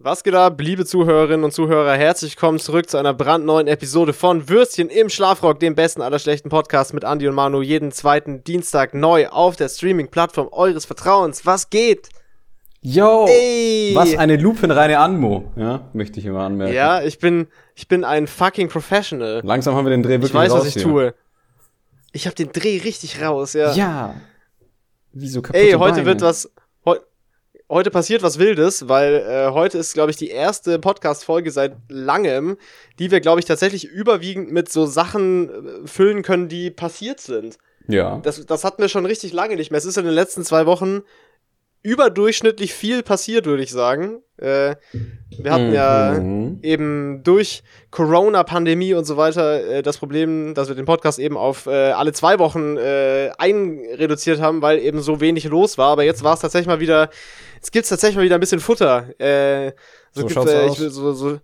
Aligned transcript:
Was 0.00 0.22
geht 0.22 0.34
ab, 0.34 0.60
liebe 0.60 0.84
Zuhörerinnen 0.86 1.42
und 1.42 1.50
Zuhörer? 1.50 1.92
Herzlich 1.94 2.36
willkommen 2.36 2.60
zurück 2.60 2.88
zu 2.88 2.98
einer 2.98 3.12
brandneuen 3.12 3.66
Episode 3.66 4.12
von 4.12 4.48
Würstchen 4.48 4.90
im 4.90 5.08
Schlafrock, 5.08 5.58
dem 5.58 5.74
besten 5.74 6.02
aller 6.02 6.20
schlechten 6.20 6.50
Podcasts 6.50 6.92
mit 6.92 7.02
Andy 7.02 7.26
und 7.26 7.34
Manu, 7.34 7.62
jeden 7.62 7.90
zweiten 7.90 8.44
Dienstag 8.44 8.94
neu 8.94 9.26
auf 9.28 9.56
der 9.56 9.68
Streaming-Plattform 9.68 10.50
eures 10.52 10.84
Vertrauens. 10.84 11.44
Was 11.46 11.68
geht? 11.70 12.10
Yo, 12.80 13.26
Ey. 13.28 13.90
was 13.94 14.16
eine 14.16 14.36
lupenreine 14.36 15.00
Anmo, 15.00 15.50
ja, 15.56 15.88
möchte 15.92 16.20
ich 16.20 16.26
immer 16.26 16.42
anmerken. 16.44 16.74
Ja, 16.74 17.02
ich 17.02 17.18
bin, 17.18 17.48
ich 17.74 17.88
bin 17.88 18.04
ein 18.04 18.28
fucking 18.28 18.68
Professional. 18.68 19.40
Langsam 19.42 19.74
haben 19.74 19.84
wir 19.84 19.90
den 19.90 20.04
Dreh 20.04 20.10
wirklich 20.12 20.30
Ich 20.30 20.34
weiß, 20.34 20.52
raus 20.52 20.60
was 20.60 20.66
ich 20.68 20.74
hier. 20.74 20.82
tue. 20.84 21.14
Ich 22.12 22.26
habe 22.26 22.36
den 22.36 22.52
Dreh 22.52 22.78
richtig 22.84 23.20
raus, 23.20 23.52
ja. 23.54 23.72
Ja. 23.72 24.14
Wieso 25.12 25.42
kaputte 25.42 25.58
Ey, 25.58 25.72
heute 25.72 25.94
Beine? 25.94 26.06
wird 26.06 26.20
was, 26.20 26.52
heute 27.70 27.90
passiert 27.90 28.22
was 28.22 28.38
Wildes, 28.38 28.88
weil 28.88 29.14
äh, 29.16 29.50
heute 29.52 29.78
ist, 29.78 29.94
glaube 29.94 30.10
ich, 30.10 30.16
die 30.16 30.30
erste 30.30 30.78
Podcast-Folge 30.78 31.50
seit 31.50 31.76
langem, 31.88 32.56
die 32.98 33.10
wir, 33.10 33.20
glaube 33.20 33.40
ich, 33.40 33.46
tatsächlich 33.46 33.84
überwiegend 33.84 34.50
mit 34.52 34.70
so 34.70 34.86
Sachen 34.86 35.48
äh, 35.48 35.86
füllen 35.86 36.22
können, 36.22 36.48
die 36.48 36.70
passiert 36.70 37.20
sind. 37.20 37.58
Ja. 37.86 38.20
Das, 38.22 38.44
das 38.44 38.64
hatten 38.64 38.82
wir 38.82 38.88
schon 38.88 39.06
richtig 39.06 39.32
lange 39.32 39.56
nicht 39.56 39.70
mehr. 39.70 39.78
Es 39.78 39.84
ist 39.84 39.98
in 39.98 40.04
den 40.04 40.14
letzten 40.14 40.44
zwei 40.44 40.66
Wochen 40.66 41.02
überdurchschnittlich 41.82 42.74
viel 42.74 43.02
passiert, 43.02 43.46
würde 43.46 43.62
ich 43.62 43.70
sagen. 43.70 44.20
Äh, 44.36 44.74
wir 45.38 45.52
hatten 45.52 45.68
mhm. 45.68 45.72
ja 45.72 46.18
eben 46.62 47.22
durch 47.22 47.62
Corona-Pandemie 47.90 48.94
und 48.94 49.04
so 49.04 49.16
weiter 49.16 49.64
äh, 49.64 49.82
das 49.82 49.98
Problem, 49.98 50.54
dass 50.54 50.68
wir 50.68 50.74
den 50.74 50.84
Podcast 50.86 51.18
eben 51.18 51.36
auf 51.36 51.66
äh, 51.66 51.92
alle 51.92 52.12
zwei 52.12 52.38
Wochen 52.38 52.76
äh, 52.76 53.30
einreduziert 53.38 54.40
haben, 54.40 54.60
weil 54.60 54.78
eben 54.80 55.00
so 55.00 55.20
wenig 55.20 55.44
los 55.44 55.78
war. 55.78 55.92
Aber 55.92 56.02
jetzt 56.02 56.24
war 56.24 56.34
es 56.34 56.40
tatsächlich 56.40 56.68
mal 56.68 56.80
wieder, 56.80 57.10
jetzt 57.58 57.72
gibt 57.72 57.84
es 57.84 57.90
tatsächlich 57.90 58.16
mal 58.16 58.24
wieder 58.24 58.36
ein 58.36 58.40
bisschen 58.40 58.60
Futter. 58.60 59.08
Äh, 59.20 59.72
so, 60.12 60.22
so 60.22 60.26
gibt's, 60.26 60.52
äh, 60.52 60.66
ich 60.66 60.78
so, 60.92 61.12
so 61.12 61.40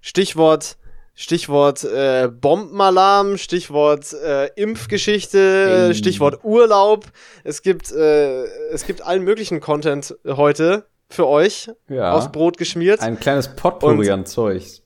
Stichwort 0.00 0.76
Stichwort 1.18 1.82
äh, 1.82 2.28
Bombenalarm, 2.28 3.38
Stichwort 3.38 4.12
äh, 4.12 4.48
Impfgeschichte, 4.54 5.86
hey. 5.86 5.94
Stichwort 5.94 6.44
Urlaub. 6.44 7.06
Es 7.42 7.62
gibt, 7.62 7.90
äh, 7.90 8.44
es 8.70 8.84
gibt 8.84 9.00
allen 9.00 9.24
möglichen 9.24 9.60
Content 9.60 10.14
heute 10.26 10.84
für 11.08 11.26
euch 11.26 11.70
ja. 11.88 12.12
aufs 12.12 12.30
Brot 12.30 12.58
geschmiert. 12.58 13.00
Ein 13.00 13.18
kleines 13.18 13.48
Potpourri 13.48 14.08
Und 14.08 14.10
an 14.10 14.26
Zeugs. 14.26 14.82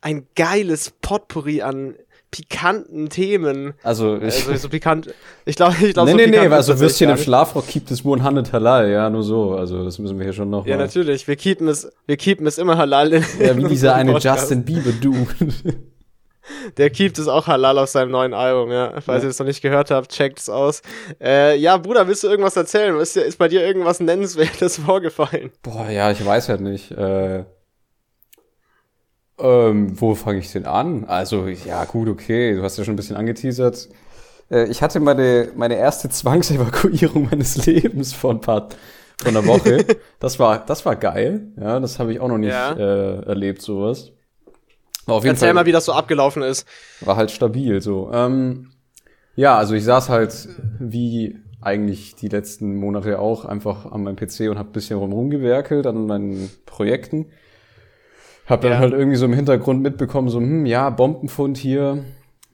Ein 0.00 0.26
geiles 0.34 0.90
Potpourri 1.00 1.62
an 1.62 1.94
pikanten 2.34 3.10
Themen. 3.10 3.74
Also, 3.84 4.16
ich, 4.16 4.48
also 4.48 4.56
so 4.56 4.68
pikant. 4.68 5.14
Ich 5.44 5.54
glaube, 5.54 5.76
ich 5.80 5.94
glaube, 5.94 6.12
nee, 6.12 6.24
so 6.24 6.30
nee, 6.30 6.48
nee, 6.48 6.52
also 6.52 6.80
Würstchen 6.80 7.08
im 7.08 7.16
Schlafrock 7.16 7.68
keept 7.68 7.92
es 7.92 8.04
100 8.04 8.52
halal, 8.52 8.90
ja, 8.90 9.08
nur 9.08 9.22
so. 9.22 9.52
Also, 9.52 9.84
das 9.84 10.00
müssen 10.00 10.18
wir 10.18 10.24
hier 10.24 10.32
schon 10.32 10.50
noch. 10.50 10.66
Ja, 10.66 10.76
mal. 10.76 10.82
natürlich. 10.82 11.28
Wir 11.28 11.36
keepen 11.36 11.68
es, 11.68 11.88
wir 12.06 12.16
keepen 12.16 12.44
es 12.48 12.58
immer 12.58 12.76
halal. 12.76 13.12
In, 13.12 13.24
ja, 13.38 13.56
wie 13.56 13.64
dieser 13.64 13.94
eine 13.94 14.12
Podcast. 14.12 14.50
Justin 14.50 14.64
Bieber 14.64 14.90
Dude. 15.00 15.26
Der 16.76 16.90
keept 16.90 17.18
es 17.18 17.28
auch 17.28 17.46
halal 17.46 17.78
auf 17.78 17.88
seinem 17.88 18.10
neuen 18.10 18.34
Album, 18.34 18.70
ja. 18.70 19.00
Falls 19.00 19.22
ja. 19.22 19.28
ihr 19.28 19.30
es 19.30 19.38
noch 19.38 19.46
nicht 19.46 19.62
gehört 19.62 19.90
habt, 19.90 20.10
checkt 20.10 20.40
es 20.40 20.50
aus. 20.50 20.82
Äh, 21.18 21.56
ja, 21.56 21.76
Bruder, 21.76 22.06
willst 22.06 22.22
du 22.22 22.28
irgendwas 22.28 22.56
erzählen? 22.56 22.98
Ist, 22.98 23.16
ist 23.16 23.38
bei 23.38 23.48
dir 23.48 23.64
irgendwas 23.64 24.00
Nennenswertes 24.00 24.78
vorgefallen? 24.84 25.52
Boah, 25.62 25.88
ja, 25.88 26.10
ich 26.10 26.24
weiß 26.24 26.48
halt 26.48 26.60
nicht. 26.60 26.90
Äh, 26.90 27.44
ähm, 29.38 30.00
wo 30.00 30.14
fange 30.14 30.38
ich 30.38 30.52
denn 30.52 30.66
an? 30.66 31.04
Also, 31.04 31.46
ja, 31.46 31.84
gut, 31.84 32.08
okay, 32.08 32.54
du 32.54 32.62
hast 32.62 32.78
ja 32.78 32.84
schon 32.84 32.94
ein 32.94 32.96
bisschen 32.96 33.16
angeteasert. 33.16 33.88
Äh, 34.50 34.68
ich 34.68 34.82
hatte 34.82 35.00
meine, 35.00 35.48
meine 35.56 35.76
erste 35.76 36.08
Zwangsevakuierung 36.08 37.24
meines 37.30 37.66
Lebens 37.66 38.12
vor 38.12 38.30
ein 38.32 38.40
paar, 38.40 38.68
vor 39.20 39.28
einer 39.28 39.46
Woche. 39.46 39.84
das 40.20 40.38
war, 40.38 40.64
das 40.64 40.86
war 40.86 40.96
geil. 40.96 41.48
Ja, 41.60 41.80
das 41.80 41.98
habe 41.98 42.12
ich 42.12 42.20
auch 42.20 42.28
noch 42.28 42.38
nicht 42.38 42.50
ja. 42.50 42.72
äh, 42.72 43.26
erlebt, 43.26 43.62
sowas. 43.62 44.12
War 45.06 45.16
auf 45.16 45.24
jeden 45.24 45.34
Erzähl 45.34 45.48
Fall, 45.48 45.54
mal, 45.54 45.66
wie 45.66 45.72
das 45.72 45.84
so 45.84 45.92
abgelaufen 45.92 46.42
ist. 46.42 46.66
War 47.00 47.16
halt 47.16 47.30
stabil, 47.30 47.80
so. 47.80 48.10
Ähm, 48.12 48.70
ja, 49.36 49.58
also 49.58 49.74
ich 49.74 49.84
saß 49.84 50.08
halt 50.08 50.48
wie 50.78 51.36
eigentlich 51.60 52.14
die 52.14 52.28
letzten 52.28 52.76
Monate 52.76 53.18
auch 53.18 53.44
einfach 53.44 53.90
an 53.90 54.02
meinem 54.02 54.16
PC 54.16 54.50
und 54.50 54.58
habe 54.58 54.70
bisschen 54.70 54.98
rumgewerkelt 54.98 55.86
an 55.86 56.06
meinen 56.06 56.50
Projekten. 56.66 57.26
Hab 58.46 58.60
dann 58.60 58.72
ja. 58.72 58.78
halt 58.78 58.92
irgendwie 58.92 59.16
so 59.16 59.24
im 59.24 59.32
Hintergrund 59.32 59.82
mitbekommen, 59.82 60.28
so, 60.28 60.38
hm, 60.38 60.66
ja, 60.66 60.90
Bombenfund 60.90 61.56
hier 61.56 62.04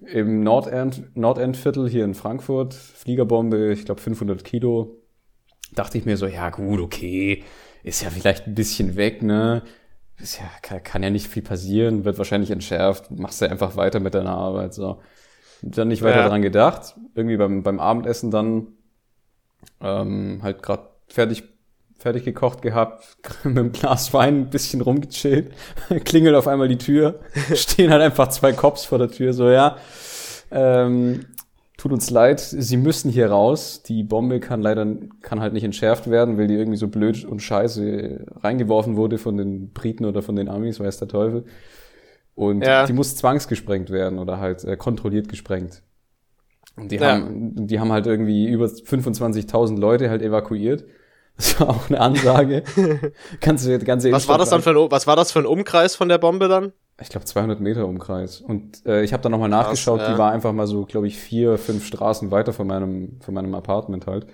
im 0.06 0.42
Nordend, 0.42 1.16
Nordendviertel 1.16 1.88
hier 1.88 2.04
in 2.04 2.14
Frankfurt, 2.14 2.74
Fliegerbombe, 2.74 3.72
ich 3.72 3.84
glaube 3.84 4.00
500 4.00 4.44
Kilo. 4.44 4.96
Dachte 5.72 5.98
ich 5.98 6.06
mir 6.06 6.16
so, 6.16 6.26
ja 6.26 6.50
gut, 6.50 6.80
okay, 6.80 7.44
ist 7.82 8.02
ja 8.02 8.10
vielleicht 8.10 8.46
ein 8.46 8.54
bisschen 8.54 8.96
weg, 8.96 9.22
ne? 9.22 9.62
Ist 10.18 10.38
ja, 10.38 10.46
kann, 10.62 10.82
kann 10.82 11.02
ja 11.02 11.10
nicht 11.10 11.28
viel 11.28 11.42
passieren, 11.42 12.04
wird 12.04 12.18
wahrscheinlich 12.18 12.50
entschärft, 12.50 13.10
machst 13.10 13.40
du 13.40 13.48
einfach 13.48 13.76
weiter 13.76 14.00
mit 14.00 14.14
deiner 14.14 14.34
Arbeit, 14.36 14.74
so. 14.74 15.00
Dann 15.62 15.88
nicht 15.88 16.02
weiter 16.02 16.20
ja. 16.20 16.28
dran 16.28 16.42
gedacht, 16.42 16.96
irgendwie 17.14 17.36
beim, 17.36 17.62
beim 17.62 17.80
Abendessen 17.80 18.30
dann 18.30 18.68
ähm, 19.80 20.40
halt 20.42 20.62
gerade 20.62 20.88
fertig 21.06 21.49
fertig 22.00 22.24
gekocht 22.24 22.62
gehabt, 22.62 23.16
mit 23.44 23.58
einem 23.58 23.72
Glas 23.72 24.12
Wein 24.12 24.42
ein 24.42 24.50
bisschen 24.50 24.80
rumgechillt, 24.80 25.52
klingelt 26.04 26.34
auf 26.34 26.48
einmal 26.48 26.68
die 26.68 26.78
Tür, 26.78 27.20
stehen 27.54 27.90
halt 27.90 28.02
einfach 28.02 28.28
zwei 28.28 28.52
Cops 28.52 28.84
vor 28.84 28.98
der 28.98 29.10
Tür, 29.10 29.32
so 29.32 29.50
ja, 29.50 29.76
ähm, 30.50 31.26
tut 31.76 31.92
uns 31.92 32.10
leid, 32.10 32.40
sie 32.40 32.76
müssen 32.76 33.10
hier 33.10 33.30
raus, 33.30 33.82
die 33.82 34.02
Bombe 34.02 34.40
kann 34.40 34.62
leider, 34.62 34.86
kann 35.22 35.40
halt 35.40 35.52
nicht 35.52 35.64
entschärft 35.64 36.10
werden, 36.10 36.36
weil 36.38 36.46
die 36.46 36.54
irgendwie 36.54 36.76
so 36.76 36.88
blöd 36.88 37.24
und 37.24 37.40
scheiße 37.40 38.26
reingeworfen 38.42 38.96
wurde 38.96 39.18
von 39.18 39.36
den 39.36 39.72
Briten 39.72 40.04
oder 40.04 40.22
von 40.22 40.36
den 40.36 40.48
Amis, 40.48 40.80
weiß 40.80 40.98
der 40.98 41.08
Teufel. 41.08 41.44
Und 42.34 42.64
ja. 42.64 42.86
die 42.86 42.92
muss 42.92 43.16
zwangsgesprengt 43.16 43.90
werden 43.90 44.18
oder 44.18 44.38
halt 44.38 44.64
äh, 44.64 44.76
kontrolliert 44.76 45.28
gesprengt. 45.28 45.82
Und 46.76 46.92
die, 46.92 46.96
ja. 46.96 47.12
haben, 47.12 47.66
die 47.66 47.80
haben 47.80 47.92
halt 47.92 48.06
irgendwie 48.06 48.46
über 48.46 48.66
25.000 48.66 49.78
Leute 49.78 50.08
halt 50.08 50.22
evakuiert. 50.22 50.84
Das 51.40 51.58
war 51.58 51.70
auch 51.70 51.88
eine 51.88 51.98
Ansage. 51.98 52.62
Kannst 53.40 53.66
du 53.66 53.78
ganze 53.78 54.12
was 54.12 54.28
war 54.28 54.36
das 54.36 54.50
dann 54.50 54.60
für 54.60 54.70
ein, 54.70 54.90
was 54.90 55.06
war 55.06 55.16
das 55.16 55.32
für 55.32 55.38
ein 55.38 55.46
Umkreis 55.46 55.96
von 55.96 56.10
der 56.10 56.18
Bombe 56.18 56.48
dann? 56.48 56.74
Ich 57.00 57.08
glaube 57.08 57.24
200 57.24 57.60
Meter 57.60 57.86
Umkreis. 57.86 58.42
Und 58.42 58.84
äh, 58.84 59.02
ich 59.02 59.14
habe 59.14 59.22
dann 59.22 59.32
nochmal 59.32 59.48
nachgeschaut. 59.48 60.00
Ja. 60.00 60.12
Die 60.12 60.18
war 60.18 60.32
einfach 60.32 60.52
mal 60.52 60.66
so, 60.66 60.84
glaube 60.84 61.06
ich, 61.06 61.16
vier, 61.16 61.56
fünf 61.56 61.86
Straßen 61.86 62.30
weiter 62.30 62.52
von 62.52 62.66
meinem, 62.66 63.20
von 63.22 63.32
meinem 63.32 63.54
Apartment 63.54 64.06
halt. 64.06 64.26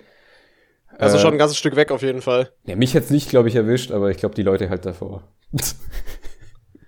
Also 0.97 1.15
äh, 1.15 1.21
schon 1.21 1.31
ein 1.31 1.37
ganzes 1.37 1.57
Stück 1.57 1.77
weg 1.77 1.91
auf 1.91 2.01
jeden 2.01 2.21
Fall. 2.21 2.51
Ja, 2.65 2.75
mich 2.75 2.91
jetzt 2.91 3.09
nicht, 3.09 3.29
glaube 3.29 3.47
ich, 3.47 3.55
erwischt, 3.55 3.91
aber 3.91 4.11
ich 4.11 4.17
glaube 4.17 4.35
die 4.35 4.43
Leute 4.43 4.69
halt 4.69 4.85
davor. 4.85 5.23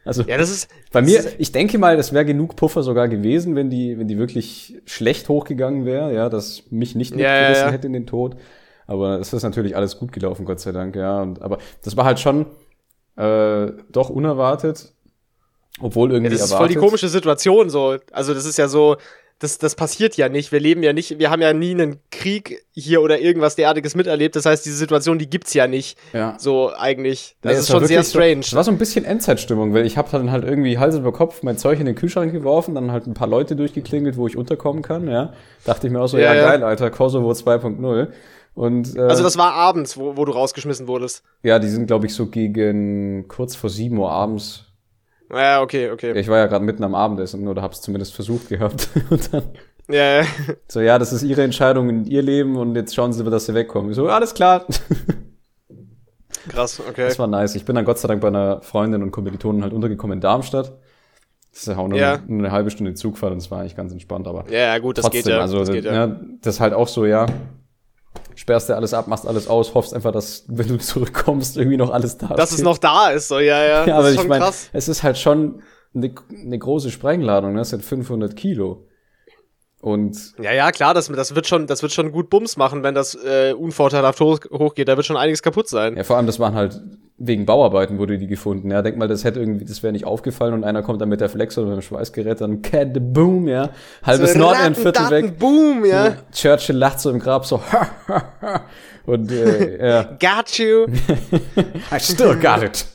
also 0.04 0.24
ja, 0.24 0.38
das 0.38 0.50
ist 0.50 0.70
bei 0.92 1.02
mir. 1.02 1.24
Ich 1.38 1.54
denke 1.54 1.78
mal, 1.78 1.96
das 1.96 2.12
wäre 2.12 2.26
genug 2.26 2.58
Puffer 2.58 2.84
sogar 2.84 3.08
gewesen, 3.08 3.56
wenn 3.56 3.70
die, 3.70 3.98
wenn 3.98 4.10
die 4.10 4.18
wirklich 4.18 4.82
schlecht 4.84 5.30
hochgegangen 5.30 5.86
wäre, 5.86 6.14
ja, 6.14 6.28
dass 6.28 6.70
mich 6.72 6.96
nicht 6.96 7.16
mitgerissen 7.16 7.54
ja, 7.56 7.68
ja, 7.68 7.72
hätte 7.72 7.88
in 7.88 7.94
den 7.94 8.06
Tod. 8.06 8.36
Aber 8.90 9.20
es 9.20 9.34
ist 9.34 9.44
natürlich 9.44 9.76
alles 9.76 9.98
gut 10.00 10.12
gelaufen, 10.12 10.46
Gott 10.46 10.60
sei 10.60 10.72
Dank, 10.72 10.96
ja. 10.96 11.22
Und, 11.22 11.44
aber 11.44 11.60
das 11.84 11.96
war 11.96 12.06
halt 12.06 12.20
schon 12.20 12.48
äh, 13.18 13.72
doch 13.92 14.10
unerwartet, 14.10 14.94
obwohl 15.80 16.12
irgendwie 16.12 16.32
ja, 16.32 16.38
das 16.40 16.46
ist 16.46 16.52
erwartet. 16.54 16.74
voll 16.74 16.82
die 16.82 16.88
komische 16.88 17.08
Situation 17.08 17.70
so. 17.70 17.98
Also 18.12 18.34
das 18.34 18.48
ist 18.48 18.58
ja 18.58 18.68
so, 18.68 18.98
das, 19.38 19.60
das 19.60 19.76
passiert 19.76 20.18
ja 20.18 20.28
nicht. 20.28 20.52
Wir 20.52 20.60
leben 20.60 20.82
ja 20.82 20.92
nicht, 20.92 21.20
wir 21.20 21.30
haben 21.30 21.40
ja 21.40 21.54
nie 21.54 21.70
einen 21.70 22.00
Krieg 22.10 22.66
hier 22.74 23.04
oder 23.04 23.20
irgendwas 23.20 23.56
derartiges 23.56 23.94
miterlebt. 23.94 24.36
Das 24.36 24.48
heißt, 24.48 24.66
diese 24.66 24.78
Situation, 24.78 25.20
die 25.20 25.30
gibt's 25.30 25.54
ja 25.54 25.68
nicht. 25.68 25.96
Ja. 26.12 26.36
So 26.40 26.72
eigentlich. 26.76 27.36
Das 27.42 27.54
nee, 27.54 27.60
ist 27.60 27.70
schon 27.70 27.86
sehr 27.86 28.04
strange. 28.04 28.38
So, 28.38 28.42
das 28.42 28.56
war 28.56 28.64
so 28.64 28.72
ein 28.72 28.80
bisschen 28.80 29.06
Endzeitstimmung, 29.06 29.72
weil 29.76 29.86
ich 29.86 29.98
habe 29.98 30.10
dann 30.12 30.32
halt 30.32 30.46
irgendwie 30.46 30.80
Hals 30.80 30.96
über 30.96 31.14
Kopf 31.14 31.44
mein 31.44 31.60
Zeug 31.60 31.80
in 31.80 31.86
den 31.86 31.94
Kühlschrank 31.94 32.32
geworfen, 32.34 32.74
dann 32.74 32.92
halt 32.92 33.06
ein 33.06 33.14
paar 33.14 33.28
Leute 33.28 33.56
durchgeklingelt, 33.56 34.18
wo 34.18 34.26
ich 34.26 34.36
unterkommen 34.36 34.82
kann, 34.82 35.08
ja. 35.08 35.34
Dachte 35.64 35.86
ich 35.86 35.94
mir 35.94 36.02
auch 36.02 36.08
so, 36.08 36.18
ja, 36.18 36.34
ja 36.34 36.50
geil, 36.50 36.64
Alter, 36.64 36.90
Kosovo 36.90 37.30
2.0. 37.30 38.08
Und, 38.54 38.96
äh, 38.96 39.02
also 39.02 39.24
das 39.24 39.38
war 39.38 39.54
abends, 39.54 39.98
wo, 39.98 40.18
wo 40.18 40.26
du 40.26 40.32
rausgeschmissen 40.32 40.88
wurdest. 40.88 41.24
Ja, 41.44 41.60
die 41.60 41.70
sind, 41.70 41.88
glaube 41.88 42.08
ich, 42.08 42.14
so 42.14 42.28
gegen 42.28 43.28
kurz 43.28 43.56
vor 43.56 43.70
sieben 43.70 43.98
Uhr 43.98 44.12
abends. 44.12 44.66
Ja, 45.32 45.62
okay, 45.62 45.92
okay. 45.92 46.20
Ich 46.20 46.28
war 46.28 46.38
ja 46.38 46.48
gerade 46.48 46.66
mitten 46.66 46.84
am 46.84 46.96
Abendessen 46.96 47.48
oder 47.48 47.62
hab's 47.62 47.82
zumindest 47.82 48.14
versucht 48.14 48.50
gehabt. 48.50 48.90
und 49.10 49.34
dann 49.34 49.44
ja, 49.88 50.22
ja. 50.22 50.28
So, 50.68 50.82
ja, 50.82 51.00
das 51.00 51.12
ist 51.12 51.24
ihre 51.24 51.42
Entscheidung 51.42 51.90
in 51.90 52.06
ihr 52.06 52.22
Leben 52.22 52.58
und 52.58 52.76
jetzt 52.76 52.94
schauen 52.94 53.12
sie, 53.12 53.24
dass 53.24 53.48
sie 53.48 53.56
wegkommen. 53.56 53.90
Ich 53.90 53.96
so, 53.96 54.08
alles 54.08 54.36
klar. 54.36 54.66
Krass, 56.50 56.80
okay. 56.88 57.08
Das 57.08 57.18
war 57.18 57.28
nice. 57.28 57.56
Ich 57.56 57.66
bin 57.66 57.76
dann 57.76 57.86
Gott 57.86 57.98
sei 57.98 58.08
Dank 58.08 58.22
bei 58.22 58.28
einer 58.28 58.62
Freundin 58.62 59.02
und 59.02 59.12
Kommilitonen 59.12 59.64
halt 59.64 59.74
untergekommen 59.74 60.18
in 60.18 60.22
Darmstadt. 60.22 60.78
Das 61.52 61.62
ist 61.62 61.68
ja 61.68 61.78
auch 61.78 61.88
nur, 61.88 61.98
ja. 61.98 62.14
eine, 62.14 62.24
eine 62.28 62.52
halbe 62.52 62.70
Stunde 62.70 62.94
Zugfahrt 62.94 63.32
und 63.32 63.40
es 63.40 63.50
war 63.50 63.62
eigentlich 63.62 63.76
ganz 63.76 63.92
entspannt, 63.92 64.28
aber. 64.28 64.46
Ja, 64.50 64.60
ja 64.60 64.78
gut, 64.78 65.00
das 65.00 65.06
trotzdem, 65.06 65.24
geht 65.24 65.32
ja. 65.32 65.40
Also, 65.40 65.60
das, 65.60 65.72
geht 65.72 65.86
ja. 65.86 65.94
ja. 65.94 66.20
das 66.42 66.56
ist 66.56 66.60
halt 66.60 66.74
auch 66.74 66.88
so, 66.88 67.06
ja 67.06 67.26
sperrst 68.40 68.70
dir 68.70 68.76
alles 68.76 68.94
ab, 68.94 69.08
machst 69.08 69.28
alles 69.28 69.48
aus, 69.48 69.74
hoffst 69.74 69.94
einfach, 69.94 70.12
dass, 70.12 70.46
wenn 70.48 70.68
du 70.68 70.78
zurückkommst, 70.80 71.58
irgendwie 71.58 71.78
noch 71.78 71.92
alles 71.92 72.18
da 72.18 72.30
ist. 72.30 72.38
Dass 72.38 72.52
es 72.52 72.62
noch 72.62 72.78
da 72.78 73.10
ist, 73.10 73.28
so, 73.28 73.40
ja, 73.40 73.64
ja. 73.64 73.86
ja 73.86 73.98
aber 73.98 74.12
ich 74.12 74.28
meine, 74.28 74.50
es 74.72 74.88
ist 74.88 75.04
halt 75.04 75.18
schon 75.18 75.62
eine, 75.94 76.14
eine 76.32 76.58
große 76.58 76.90
Sprengladung, 76.90 77.54
ne? 77.54 77.60
das 77.60 77.72
sind 77.72 77.84
500 77.84 78.36
Kilo. 78.36 78.86
Und 79.82 80.34
ja, 80.42 80.52
ja, 80.52 80.72
klar, 80.72 80.94
das, 80.94 81.08
das, 81.08 81.36
wird 81.36 81.48
schon, 81.48 81.66
das 81.66 81.82
wird 81.82 81.94
schon 81.94 82.12
gut 82.12 82.30
Bums 82.30 82.58
machen, 82.58 82.84
wenn 82.84 82.96
das 82.96 83.16
äh, 83.16 83.54
unvorteilhaft 83.54 84.20
hoch, 84.20 84.40
hochgeht. 84.52 84.88
Da 84.90 84.98
wird 84.98 85.06
schon 85.06 85.16
einiges 85.16 85.42
kaputt 85.42 85.70
sein. 85.70 85.96
Ja, 85.96 86.04
vor 86.04 86.18
allem, 86.18 86.26
das 86.26 86.40
waren 86.40 86.54
halt 86.54 86.82
wegen 87.20 87.46
Bauarbeiten 87.46 87.98
wurde 87.98 88.18
die 88.18 88.28
gefunden. 88.28 88.72
Ja, 88.72 88.82
denk 88.82 88.98
mal, 88.98 89.08
das 89.08 89.24
hätte 89.24 89.40
irgendwie, 89.40 89.66
das 89.66 89.84
wäre 89.84 89.92
nicht 89.92 90.06
aufgefallen 90.06 90.54
und 90.54 90.64
einer 90.64 90.82
kommt 90.82 91.02
dann 91.02 91.10
mit 91.10 91.20
der 91.20 91.30
Flex 91.30 91.58
oder 91.58 91.68
mit 91.68 91.78
dem 91.78 91.82
Schweißgerät, 91.82 92.40
dann 92.40 92.62
cat 92.62 92.94
the 92.94 93.02
boom, 93.02 93.48
ja. 93.48 93.70
Halbes 94.04 94.34
so 94.34 94.40
Nordendviertel 94.40 95.10
weg. 95.10 95.38
Boom, 95.38 95.84
ja. 95.86 96.08
ja. 96.08 96.16
Churchill 96.32 96.78
lacht 96.78 97.02
so 97.02 97.10
im 97.10 97.20
Grab 97.20 97.46
so, 97.46 97.62
und 99.06 99.32
äh, 99.32 99.86
ja. 99.86 100.04
Got 100.20 100.58
you. 100.58 100.88
I 101.92 102.00
still 102.00 102.36
got 102.36 102.64
it. 102.64 102.86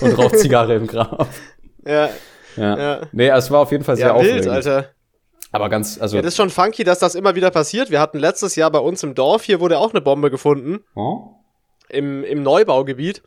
und 0.00 0.18
raucht 0.18 0.38
Zigarre 0.38 0.74
im 0.74 0.86
Grab. 0.86 1.28
Ja. 1.84 2.08
Ja. 2.56 2.78
ja. 2.78 3.00
Nee, 3.12 3.28
es 3.28 3.50
war 3.50 3.60
auf 3.60 3.70
jeden 3.70 3.84
Fall 3.84 3.96
sehr 3.96 4.08
ja, 4.08 4.14
wild, 4.14 4.30
aufregend. 4.30 4.48
Alter. 4.48 4.88
Aber 5.52 5.68
ganz, 5.68 5.98
also. 6.00 6.16
Ja, 6.16 6.22
das 6.22 6.34
ist 6.34 6.36
schon 6.36 6.50
funky, 6.50 6.84
dass 6.84 6.98
das 6.98 7.14
immer 7.14 7.34
wieder 7.34 7.50
passiert. 7.50 7.90
Wir 7.90 8.00
hatten 8.00 8.18
letztes 8.18 8.56
Jahr 8.56 8.70
bei 8.70 8.80
uns 8.80 9.02
im 9.02 9.14
Dorf, 9.14 9.44
hier 9.44 9.60
wurde 9.60 9.78
auch 9.78 9.90
eine 9.92 10.00
Bombe 10.00 10.30
gefunden. 10.30 10.80
Oh? 10.94 11.28
Im, 11.88 12.22
Im 12.24 12.42
Neubaugebiet. 12.42 13.22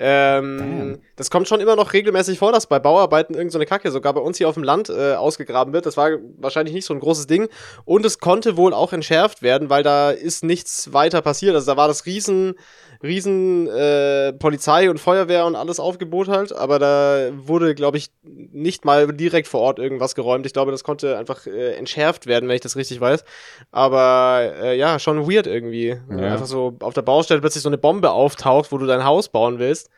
Ähm, 0.00 1.00
das 1.16 1.28
kommt 1.28 1.48
schon 1.48 1.60
immer 1.60 1.74
noch 1.74 1.92
regelmäßig 1.92 2.38
vor, 2.38 2.52
dass 2.52 2.68
bei 2.68 2.78
Bauarbeiten 2.78 3.34
irgendeine 3.34 3.64
so 3.64 3.68
Kacke 3.68 3.90
sogar 3.90 4.14
bei 4.14 4.20
uns 4.20 4.38
hier 4.38 4.48
auf 4.48 4.54
dem 4.54 4.62
Land 4.62 4.88
äh, 4.90 5.14
ausgegraben 5.14 5.72
wird. 5.72 5.86
Das 5.86 5.96
war 5.96 6.10
wahrscheinlich 6.38 6.72
nicht 6.72 6.84
so 6.84 6.94
ein 6.94 7.00
großes 7.00 7.26
Ding. 7.26 7.48
Und 7.84 8.06
es 8.06 8.20
konnte 8.20 8.56
wohl 8.56 8.72
auch 8.72 8.92
entschärft 8.92 9.42
werden, 9.42 9.70
weil 9.70 9.82
da 9.82 10.10
ist 10.10 10.44
nichts 10.44 10.92
weiter 10.92 11.20
passiert. 11.20 11.56
Also 11.56 11.72
da 11.72 11.76
war 11.76 11.88
das 11.88 12.06
riesen 12.06 12.54
riesen 13.02 13.68
äh, 13.68 14.32
Polizei 14.32 14.90
und 14.90 14.98
Feuerwehr 14.98 15.46
und 15.46 15.54
alles 15.54 15.78
Aufgebot 15.78 16.28
halt, 16.28 16.52
aber 16.52 16.78
da 16.78 17.28
wurde, 17.32 17.74
glaube 17.74 17.96
ich, 17.96 18.10
nicht 18.22 18.84
mal 18.84 19.06
direkt 19.08 19.46
vor 19.46 19.60
Ort 19.60 19.78
irgendwas 19.78 20.14
geräumt. 20.14 20.46
Ich 20.46 20.52
glaube, 20.52 20.72
das 20.72 20.84
konnte 20.84 21.16
einfach 21.16 21.46
äh, 21.46 21.74
entschärft 21.74 22.26
werden, 22.26 22.48
wenn 22.48 22.56
ich 22.56 22.60
das 22.60 22.76
richtig 22.76 23.00
weiß. 23.00 23.24
Aber 23.70 24.52
äh, 24.62 24.76
ja, 24.76 24.98
schon 24.98 25.30
weird 25.30 25.46
irgendwie. 25.46 25.96
Ja. 26.10 26.16
Einfach 26.16 26.46
so 26.46 26.76
auf 26.80 26.94
der 26.94 27.02
Baustelle 27.02 27.40
plötzlich 27.40 27.62
so 27.62 27.68
eine 27.68 27.78
Bombe 27.78 28.10
auftaucht, 28.10 28.72
wo 28.72 28.78
du 28.78 28.86
dein 28.86 29.04
Haus 29.04 29.28
bauen 29.28 29.58
willst. 29.58 29.90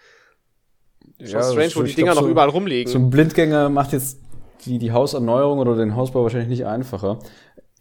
Schon 1.19 1.29
ja, 1.29 1.43
strange, 1.43 1.73
wo 1.75 1.82
die 1.82 1.94
Dinger 1.94 2.12
glaub, 2.12 2.23
noch 2.23 2.29
so, 2.29 2.31
überall 2.31 2.49
rumliegen. 2.49 2.91
So 2.91 2.99
ein 2.99 3.11
Blindgänger 3.11 3.69
macht 3.69 3.93
jetzt 3.93 4.20
die, 4.64 4.79
die 4.79 4.93
Hauserneuerung 4.93 5.58
oder 5.58 5.76
den 5.76 5.97
Hausbau 5.97 6.23
wahrscheinlich 6.23 6.49
nicht 6.49 6.67
einfacher. 6.67 7.19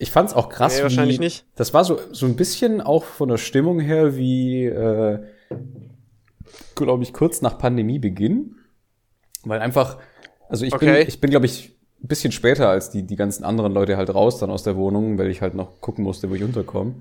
Ich 0.01 0.11
fand's 0.11 0.33
auch 0.33 0.47
krass. 0.47 0.77
Nee, 0.77 0.83
wahrscheinlich 0.83 1.19
wie, 1.19 1.25
nicht. 1.25 1.45
Das 1.55 1.73
war 1.73 1.83
so, 1.83 1.99
so 2.11 2.25
ein 2.25 2.37
bisschen 2.37 2.79
auch 2.79 3.03
von 3.03 3.27
der 3.27 3.37
Stimmung 3.37 3.81
her 3.81 4.15
wie, 4.15 4.65
äh, 4.65 5.19
glaube 6.75 7.03
ich, 7.03 7.13
kurz 7.13 7.41
nach 7.41 7.57
Pandemiebeginn. 7.57 8.55
Weil 9.43 9.59
einfach, 9.59 9.97
also 10.47 10.65
ich 10.65 10.73
okay. 10.73 10.99
bin, 10.99 11.07
ich 11.07 11.19
bin, 11.19 11.29
glaube 11.29 11.45
ich, 11.45 11.77
ein 12.01 12.07
bisschen 12.07 12.31
später 12.31 12.69
als 12.69 12.89
die, 12.89 13.03
die 13.03 13.17
ganzen 13.17 13.43
anderen 13.43 13.73
Leute 13.73 13.97
halt 13.97 14.13
raus 14.13 14.39
dann 14.39 14.49
aus 14.49 14.63
der 14.63 14.77
Wohnung, 14.77 15.17
weil 15.17 15.29
ich 15.29 15.41
halt 15.41 15.53
noch 15.53 15.81
gucken 15.81 16.05
musste, 16.05 16.29
wo 16.29 16.35
ich 16.35 16.43
unterkomme. 16.43 16.95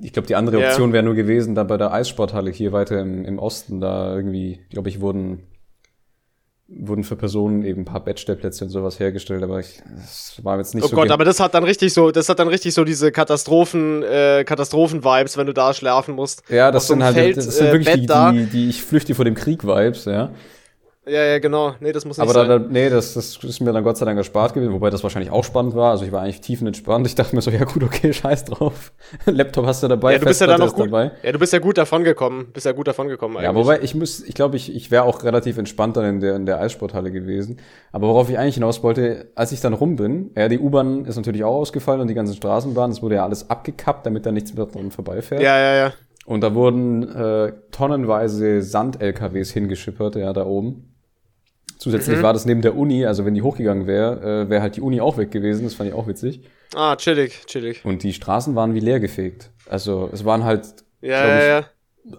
Ich 0.00 0.12
glaube, 0.12 0.26
die 0.26 0.34
andere 0.34 0.58
Option 0.58 0.88
yeah. 0.88 0.94
wäre 0.94 1.04
nur 1.04 1.14
gewesen, 1.14 1.54
da 1.54 1.62
bei 1.62 1.76
der 1.76 1.92
Eissporthalle 1.92 2.50
hier 2.50 2.72
weiter 2.72 3.00
im, 3.00 3.24
im 3.24 3.38
Osten, 3.38 3.80
da 3.80 4.14
irgendwie, 4.14 4.60
glaube 4.68 4.88
ich, 4.88 5.00
wurden 5.00 5.44
wurden 6.74 7.04
für 7.04 7.16
Personen 7.16 7.64
eben 7.64 7.82
ein 7.82 7.84
paar 7.84 8.02
Bettstellplätze 8.02 8.64
und 8.64 8.70
sowas 8.70 8.98
hergestellt, 8.98 9.42
aber 9.42 9.60
ich, 9.60 9.82
das 9.94 10.36
war 10.42 10.58
jetzt 10.58 10.74
nicht 10.74 10.84
oh 10.84 10.88
so. 10.88 10.96
Oh 10.96 11.00
Gott, 11.00 11.10
aber 11.10 11.24
das 11.24 11.40
hat 11.40 11.54
dann 11.54 11.64
richtig 11.64 11.92
so, 11.92 12.10
das 12.10 12.28
hat 12.28 12.38
dann 12.38 12.48
richtig 12.48 12.74
so 12.74 12.84
diese 12.84 13.12
Katastrophen, 13.12 14.02
äh, 14.02 14.44
Katastrophen-Vibes, 14.44 15.36
wenn 15.36 15.46
du 15.46 15.54
da 15.54 15.74
schlafen 15.74 16.14
musst. 16.14 16.42
Ja, 16.48 16.70
das 16.70 16.86
sind 16.86 17.02
halt, 17.02 17.14
Feld, 17.14 17.36
das 17.36 17.56
sind 17.56 17.68
äh, 17.68 17.72
wirklich 17.72 17.94
die, 17.94 18.06
die, 18.06 18.46
die 18.46 18.68
ich 18.68 18.82
flüchte 18.82 19.14
vor 19.14 19.24
dem 19.24 19.34
Krieg-Vibes, 19.34 20.06
ja. 20.06 20.30
Ja, 21.04 21.24
ja, 21.24 21.40
genau. 21.40 21.74
Nee, 21.80 21.90
das 21.90 22.04
muss 22.04 22.16
nicht 22.16 22.22
Aber 22.22 22.32
sein. 22.32 22.48
Da, 22.48 22.58
da, 22.60 22.68
nee, 22.68 22.88
das, 22.88 23.14
das 23.14 23.36
ist 23.42 23.60
mir 23.60 23.72
dann 23.72 23.82
Gott 23.82 23.96
sei 23.96 24.04
Dank 24.04 24.16
erspart 24.16 24.54
gewesen, 24.54 24.72
wobei 24.72 24.88
das 24.88 25.02
wahrscheinlich 25.02 25.32
auch 25.32 25.42
spannend 25.42 25.74
war. 25.74 25.90
Also 25.90 26.04
ich 26.04 26.12
war 26.12 26.22
eigentlich 26.22 26.40
tiefenentspannt. 26.40 27.04
Ich 27.08 27.16
dachte 27.16 27.34
mir 27.34 27.42
so, 27.42 27.50
ja 27.50 27.64
gut, 27.64 27.82
okay, 27.82 28.12
scheiß 28.12 28.44
drauf. 28.44 28.92
Laptop 29.26 29.66
hast 29.66 29.82
du 29.82 29.88
dabei, 29.88 30.12
ja, 30.12 30.18
du 30.20 30.26
bist 30.26 30.40
ja 30.40 30.46
dann 30.46 30.60
noch 30.60 30.74
gut, 30.74 30.86
dabei. 30.86 31.10
Ja, 31.24 31.32
du 31.32 31.40
bist 31.40 31.52
ja 31.52 31.58
gut 31.58 31.76
davon 31.76 32.04
gekommen. 32.04 32.50
Bist 32.52 32.66
ja 32.66 32.72
gut 32.72 32.86
davon 32.86 33.08
gekommen 33.08 33.36
eigentlich. 33.36 33.48
Ja, 33.48 33.54
wobei 33.56 33.80
ich 33.82 33.96
muss, 33.96 34.22
ich 34.22 34.34
glaube, 34.34 34.54
ich, 34.54 34.72
ich 34.72 34.92
wäre 34.92 35.02
auch 35.02 35.24
relativ 35.24 35.58
entspannt 35.58 35.96
dann 35.96 36.04
in 36.04 36.20
der, 36.20 36.36
in 36.36 36.46
der 36.46 36.60
Eissporthalle 36.60 37.10
gewesen. 37.10 37.58
Aber 37.90 38.06
worauf 38.06 38.30
ich 38.30 38.38
eigentlich 38.38 38.54
hinaus 38.54 38.84
wollte, 38.84 39.32
als 39.34 39.50
ich 39.50 39.60
dann 39.60 39.72
rum 39.72 39.96
bin, 39.96 40.30
ja, 40.36 40.48
die 40.48 40.60
U-Bahn 40.60 41.04
ist 41.04 41.16
natürlich 41.16 41.42
auch 41.42 41.56
ausgefallen 41.56 42.00
und 42.00 42.06
die 42.06 42.14
ganzen 42.14 42.36
Straßenbahnen, 42.36 42.92
es 42.92 43.02
wurde 43.02 43.16
ja 43.16 43.24
alles 43.24 43.50
abgekappt, 43.50 44.06
damit 44.06 44.24
da 44.24 44.30
nichts 44.30 44.54
mehr 44.54 44.66
dran 44.66 44.92
vorbeifährt. 44.92 45.42
Ja, 45.42 45.58
ja, 45.58 45.74
ja. 45.74 45.92
Und 46.26 46.42
da 46.42 46.54
wurden 46.54 47.08
äh, 47.08 47.52
tonnenweise 47.72 48.62
Sand-LKWs 48.62 49.50
hingeschippert, 49.50 50.14
ja, 50.14 50.32
da 50.32 50.46
oben. 50.46 50.91
Zusätzlich 51.82 52.18
mhm. 52.18 52.22
war 52.22 52.32
das 52.32 52.46
neben 52.46 52.62
der 52.62 52.76
Uni, 52.76 53.06
also 53.06 53.24
wenn 53.24 53.34
die 53.34 53.42
hochgegangen 53.42 53.88
wäre, 53.88 54.44
äh, 54.44 54.48
wäre 54.48 54.62
halt 54.62 54.76
die 54.76 54.80
Uni 54.80 55.00
auch 55.00 55.16
weg 55.16 55.32
gewesen. 55.32 55.64
Das 55.64 55.74
fand 55.74 55.88
ich 55.88 55.96
auch 55.96 56.06
witzig. 56.06 56.42
Ah, 56.76 56.94
chillig, 56.94 57.44
chillig. 57.46 57.84
Und 57.84 58.04
die 58.04 58.12
Straßen 58.12 58.54
waren 58.54 58.76
wie 58.76 58.78
leer 58.78 59.00
gefegt. 59.00 59.50
Also 59.68 60.08
es 60.12 60.24
waren 60.24 60.44
halt, 60.44 60.62
ja, 61.00 61.26
ja, 61.26 61.44
ja. 61.44 61.64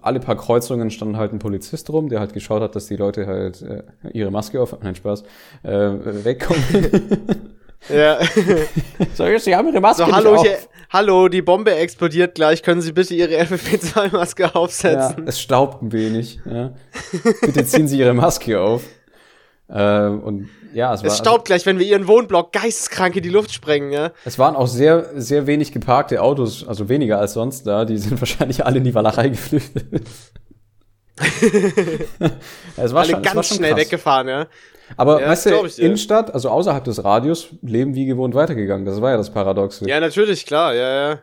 alle 0.02 0.20
paar 0.20 0.36
Kreuzungen 0.36 0.90
stand 0.90 1.16
halt 1.16 1.32
ein 1.32 1.38
Polizist 1.38 1.88
rum, 1.88 2.10
der 2.10 2.20
halt 2.20 2.34
geschaut 2.34 2.60
hat, 2.60 2.76
dass 2.76 2.88
die 2.88 2.96
Leute 2.96 3.26
halt 3.26 3.62
äh, 3.62 3.84
ihre 4.12 4.30
Maske 4.30 4.60
auf, 4.60 4.76
nein 4.82 4.96
Spaß, 4.96 5.22
äh, 5.62 5.70
wegkommen. 5.72 6.62
ja. 7.88 8.18
so, 9.14 9.38
Sie 9.38 9.56
haben 9.56 9.68
Ihre 9.68 9.80
Maske 9.80 10.04
so, 10.04 10.12
hallo, 10.12 10.42
hier, 10.42 10.58
hallo, 10.90 11.28
die 11.28 11.40
Bombe 11.40 11.74
explodiert 11.74 12.34
gleich. 12.34 12.62
Können 12.62 12.82
Sie 12.82 12.92
bitte 12.92 13.14
Ihre 13.14 13.40
FFP2-Maske 13.40 14.54
aufsetzen? 14.54 15.14
Ja, 15.20 15.24
es 15.24 15.40
staubt 15.40 15.82
ein 15.82 15.90
wenig. 15.90 16.38
Ja. 16.44 16.74
bitte 17.40 17.64
ziehen 17.64 17.88
Sie 17.88 17.98
Ihre 17.98 18.12
Maske 18.12 18.60
auf. 18.60 18.82
Äh, 19.68 20.06
und 20.06 20.48
ja, 20.74 20.92
es, 20.92 21.00
es 21.00 21.08
war. 21.08 21.16
Staubt 21.16 21.28
also, 21.28 21.44
gleich, 21.44 21.66
wenn 21.66 21.78
wir 21.78 21.86
ihren 21.86 22.06
Wohnblock 22.06 22.52
geisteskrank 22.52 23.16
in 23.16 23.22
die 23.22 23.28
Luft 23.30 23.52
sprengen, 23.52 23.92
ja. 23.92 24.10
Es 24.24 24.38
waren 24.38 24.56
auch 24.56 24.66
sehr, 24.66 25.10
sehr 25.14 25.46
wenig 25.46 25.72
geparkte 25.72 26.20
Autos, 26.20 26.66
also 26.66 26.88
weniger 26.88 27.18
als 27.18 27.34
sonst 27.34 27.66
da. 27.66 27.84
Die 27.84 27.96
sind 27.98 28.20
wahrscheinlich 28.20 28.64
alle 28.64 28.78
in 28.78 28.84
die 28.84 28.94
Walachei 28.94 29.28
geflüchtet. 29.28 29.86
es 32.76 32.92
war 32.92 33.02
alle 33.02 33.12
schon, 33.12 33.22
ganz 33.22 33.36
war 33.36 33.42
schon 33.44 33.58
schnell 33.58 33.70
krass. 33.70 33.80
weggefahren, 33.80 34.28
ja. 34.28 34.46
Aber 34.96 35.20
ja, 35.20 35.28
weißt 35.28 35.46
du, 35.46 35.82
Innenstadt, 35.82 36.34
also 36.34 36.50
außerhalb 36.50 36.84
des 36.84 37.04
Radios, 37.04 37.48
leben 37.62 37.94
wie 37.94 38.04
gewohnt 38.04 38.34
weitergegangen. 38.34 38.84
Das 38.84 39.00
war 39.00 39.12
ja 39.12 39.16
das 39.16 39.30
Paradoxe. 39.30 39.88
Ja, 39.88 40.00
natürlich, 40.00 40.44
klar, 40.44 40.74
ja, 40.74 41.10
ja. 41.10 41.18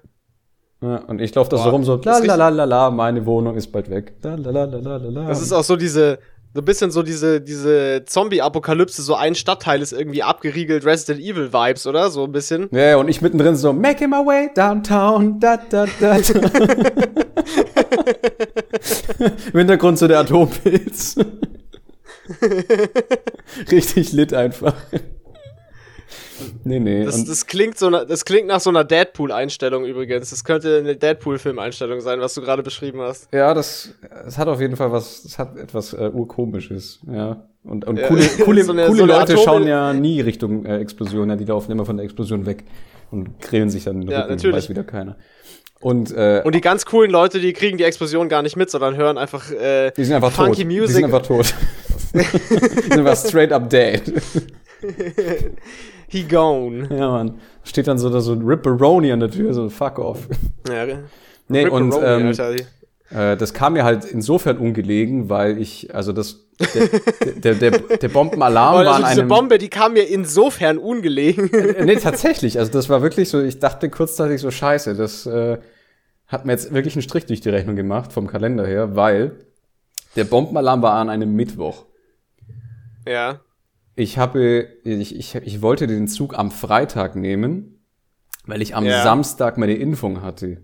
Ja, 0.81 0.95
und 1.05 1.21
ich 1.21 1.35
laufe 1.35 1.51
da 1.51 1.57
so 1.57 1.69
rum 1.69 1.83
so, 1.83 2.01
la 2.03 2.17
la 2.17 2.35
la 2.35 2.49
la 2.49 2.63
la, 2.63 2.89
meine 2.89 3.23
Wohnung 3.27 3.55
ist 3.55 3.71
bald 3.71 3.91
weg. 3.91 4.13
La, 4.23 4.33
la, 4.33 4.49
la, 4.49 4.65
la, 4.65 4.97
la, 4.97 5.09
la. 5.09 5.27
Das 5.27 5.39
ist 5.39 5.53
auch 5.53 5.63
so 5.63 5.75
diese, 5.75 6.17
so 6.53 6.59
ein 6.62 6.65
bisschen 6.65 6.92
so 6.92 7.01
diese, 7.01 7.39
diese 7.39 8.03
Zombie-Apokalypse, 8.06 9.01
so 9.01 9.15
ein 9.15 9.36
Stadtteil 9.36 9.81
ist 9.81 9.94
irgendwie 9.94 10.21
abgeriegelt, 10.24 10.86
Resident 10.86 11.21
Evil-Vibes, 11.21 11.88
oder? 11.88 12.09
So 12.09 12.25
ein 12.25 12.33
bisschen. 12.33 12.68
Ja, 12.71 12.98
und 12.98 13.07
ich 13.07 13.21
mittendrin 13.21 13.56
so, 13.56 13.71
making 13.71 14.09
my 14.09 14.18
way 14.18 14.50
downtown, 14.53 15.39
da, 15.39 15.56
da, 15.57 15.86
da. 16.00 16.18
Im 19.53 19.59
Hintergrund 19.59 19.98
so 19.98 20.09
der 20.09 20.19
Atompilz. 20.19 21.15
Richtig 23.71 24.12
lit 24.12 24.33
einfach. 24.33 24.75
Nee, 26.64 26.80
nee. 26.80 27.06
Das, 27.06 27.24
das, 27.26 27.45
klingt 27.48 27.78
so, 27.78 27.90
das 27.90 28.26
klingt 28.26 28.48
nach 28.48 28.60
so 28.60 28.69
einer 28.69 28.83
Deadpool-Einstellung 28.83 29.86
übrigens. 29.86 30.30
Das 30.30 30.44
könnte 30.44 30.78
eine 30.78 30.95
Deadpool-Film-Einstellung 30.95 32.02
sein, 32.02 32.19
was 32.19 32.33
du 32.33 32.42
gerade 32.42 32.64
beschrieben 32.64 33.02
hast. 33.02 33.31
Ja, 33.33 33.54
das, 33.54 33.94
das 34.26 34.38
hat 34.38 34.48
auf 34.48 34.60
jeden 34.62 34.76
Fall 34.76 34.92
was, 34.92 35.24
das 35.24 35.40
hat 35.40 35.57
etwas 35.57 35.94
äh, 35.94 36.10
urkomisches, 36.14 37.00
ja. 37.12 37.48
Und, 37.64 37.86
und 37.86 37.98
ja. 37.98 38.07
coole, 38.07 38.24
coole, 38.44 38.64
so 38.64 38.71
eine, 38.71 38.88
coole 38.88 39.00
so 39.00 39.06
Leute 39.06 39.33
Atome 39.33 39.44
schauen 39.44 39.68
ja 39.68 39.94
nie 39.94 40.21
Richtung 40.21 40.66
äh, 40.66 40.78
Explosion, 40.80 41.30
ja, 41.30 41.36
die 41.36 41.45
laufen 41.45 41.71
immer 41.71 41.86
von 41.86 41.98
der 41.98 42.06
Explosion 42.06 42.45
weg 42.45 42.64
und 43.12 43.40
grillen 43.40 43.69
sich 43.69 43.83
dann 43.83 43.95
in 43.95 44.02
den 44.02 44.12
ja, 44.12 44.21
Rücken, 44.21 44.31
natürlich. 44.31 44.56
weiß 44.56 44.69
wieder 44.69 44.83
keiner. 44.83 45.18
Und, 45.81 46.12
äh, 46.12 46.44
und 46.45 46.54
die 46.54 46.62
ganz 46.62 46.86
coolen 46.86 47.10
Leute, 47.10 47.40
die 47.40 47.54
kriegen 47.54 47.78
die 47.78 47.83
Explosion 47.83 48.30
gar 48.30 48.44
nicht 48.44 48.56
mit, 48.56 48.69
sondern 48.69 48.95
hören 48.95 49.18
einfach, 49.18 49.52
äh, 49.52 49.92
die 49.92 50.06
sind 50.06 50.16
einfach 50.16 50.31
funky 50.31 50.62
tot. 50.62 50.71
Music. 50.71 50.88
Die 50.88 50.94
sind 50.94 51.06
einfach 51.06 51.24
tot. 51.24 51.54
die 52.14 52.81
sind 52.81 53.00
einfach 53.00 53.18
straight 53.18 53.52
up 53.52 53.68
dead. 53.69 54.02
He 56.11 56.23
gone. 56.23 56.89
Ja, 56.91 57.09
Mann. 57.09 57.39
Steht 57.63 57.87
dann 57.87 57.97
so 57.97 58.09
da 58.09 58.19
so 58.19 58.33
ein 58.33 58.41
Ripperoni 58.41 59.11
an 59.11 59.21
der 59.21 59.31
Tür, 59.31 59.53
so 59.53 59.69
fuck 59.69 59.97
off. 59.97 60.27
Ja, 60.68 60.85
nee, 61.47 61.68
und 61.68 61.94
ähm, 62.03 62.33
äh, 63.11 63.37
das 63.37 63.53
kam 63.53 63.73
mir 63.73 63.83
halt 63.85 64.03
insofern 64.03 64.57
ungelegen, 64.57 65.30
weil 65.30 65.57
ich, 65.57 65.95
also 65.95 66.11
das, 66.11 66.47
der, 66.59 67.53
der, 67.56 67.56
der, 67.56 67.97
der 67.97 68.09
Bombenalarm 68.09 68.77
also 68.77 68.89
war 68.89 68.97
an 68.97 69.09
diese 69.09 69.23
Bombe, 69.23 69.57
die 69.57 69.69
kam 69.69 69.94
mir 69.94 70.03
insofern 70.03 70.77
ungelegen. 70.77 71.51
Äh, 71.53 71.85
nee, 71.85 71.95
tatsächlich. 71.95 72.59
Also 72.59 72.71
das 72.71 72.89
war 72.89 73.01
wirklich 73.01 73.30
so, 73.30 73.41
ich 73.41 73.59
dachte 73.59 73.89
kurzzeitig 73.89 74.41
so, 74.41 74.51
scheiße, 74.51 74.95
das 74.95 75.25
äh, 75.25 75.59
hat 76.27 76.45
mir 76.45 76.51
jetzt 76.51 76.73
wirklich 76.73 76.95
einen 76.95 77.03
Strich 77.03 77.25
durch 77.25 77.39
die 77.39 77.49
Rechnung 77.49 77.77
gemacht, 77.77 78.11
vom 78.11 78.27
Kalender 78.27 78.65
her, 78.65 78.97
weil 78.97 79.37
der 80.18 80.25
Bombenalarm 80.25 80.81
war 80.81 80.94
an 80.94 81.09
einem 81.09 81.33
Mittwoch. 81.35 81.85
Ja. 83.07 83.39
Ich 83.95 84.18
habe, 84.18 84.68
ich, 84.83 85.16
ich, 85.16 85.36
ich 85.36 85.62
wollte 85.62 85.88
den 85.88 86.07
Zug 86.07 86.38
am 86.38 86.52
Freitag 86.52 87.16
nehmen, 87.16 87.83
weil 88.45 88.62
ich 88.62 88.76
am 88.76 88.86
ja. 88.86 89.04
Samstag 89.04 89.57
meine 89.57 89.76
Impfung 89.76 90.21
hatte. 90.21 90.62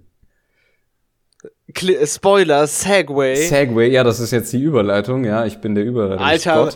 Kli 1.74 1.98
Spoiler, 2.08 2.66
Segway. 2.66 3.36
Segway, 3.36 3.90
ja, 3.90 4.04
das 4.04 4.20
ist 4.20 4.32
jetzt 4.32 4.54
die 4.54 4.62
Überleitung, 4.62 5.26
ja, 5.26 5.46
ich 5.46 5.60
bin 5.60 5.76
der 5.76 5.84
Überleitung. 5.84 6.26
Alter. 6.26 6.70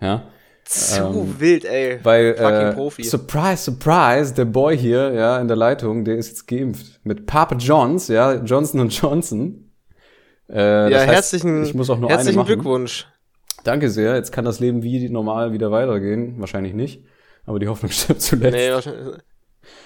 Ja. 0.00 0.28
Zu 0.64 1.02
ähm, 1.02 1.40
wild, 1.40 1.64
ey. 1.64 1.98
Weil, 2.02 2.34
Fucking 2.34 2.68
äh, 2.68 2.72
Profi. 2.74 3.02
surprise, 3.02 3.64
surprise, 3.64 4.34
der 4.34 4.44
Boy 4.44 4.76
hier, 4.76 5.12
ja, 5.12 5.40
in 5.40 5.48
der 5.48 5.56
Leitung, 5.56 6.04
der 6.04 6.16
ist 6.16 6.28
jetzt 6.28 6.46
geimpft. 6.46 7.00
Mit 7.04 7.26
Papa 7.26 7.56
Johns, 7.56 8.08
ja, 8.08 8.34
Johnson 8.34 8.88
Johnson. 8.88 9.72
Äh, 10.48 10.90
ja, 10.92 10.98
heißt, 11.00 11.08
herzlichen, 11.08 11.64
ich 11.64 11.74
muss 11.74 11.88
auch 11.90 11.98
nur 11.98 12.10
herzlichen 12.10 12.44
Glückwunsch. 12.44 13.06
Danke 13.68 13.90
sehr. 13.90 14.14
Jetzt 14.14 14.32
kann 14.32 14.46
das 14.46 14.60
Leben 14.60 14.82
wie 14.82 15.10
normal 15.10 15.52
wieder 15.52 15.70
weitergehen. 15.70 16.40
Wahrscheinlich 16.40 16.72
nicht. 16.72 17.04
Aber 17.44 17.58
die 17.58 17.68
Hoffnung 17.68 17.92
stirbt 17.92 18.22
zuletzt. 18.22 18.56
Nee, 18.56 18.72
wahrscheinlich. 18.72 19.18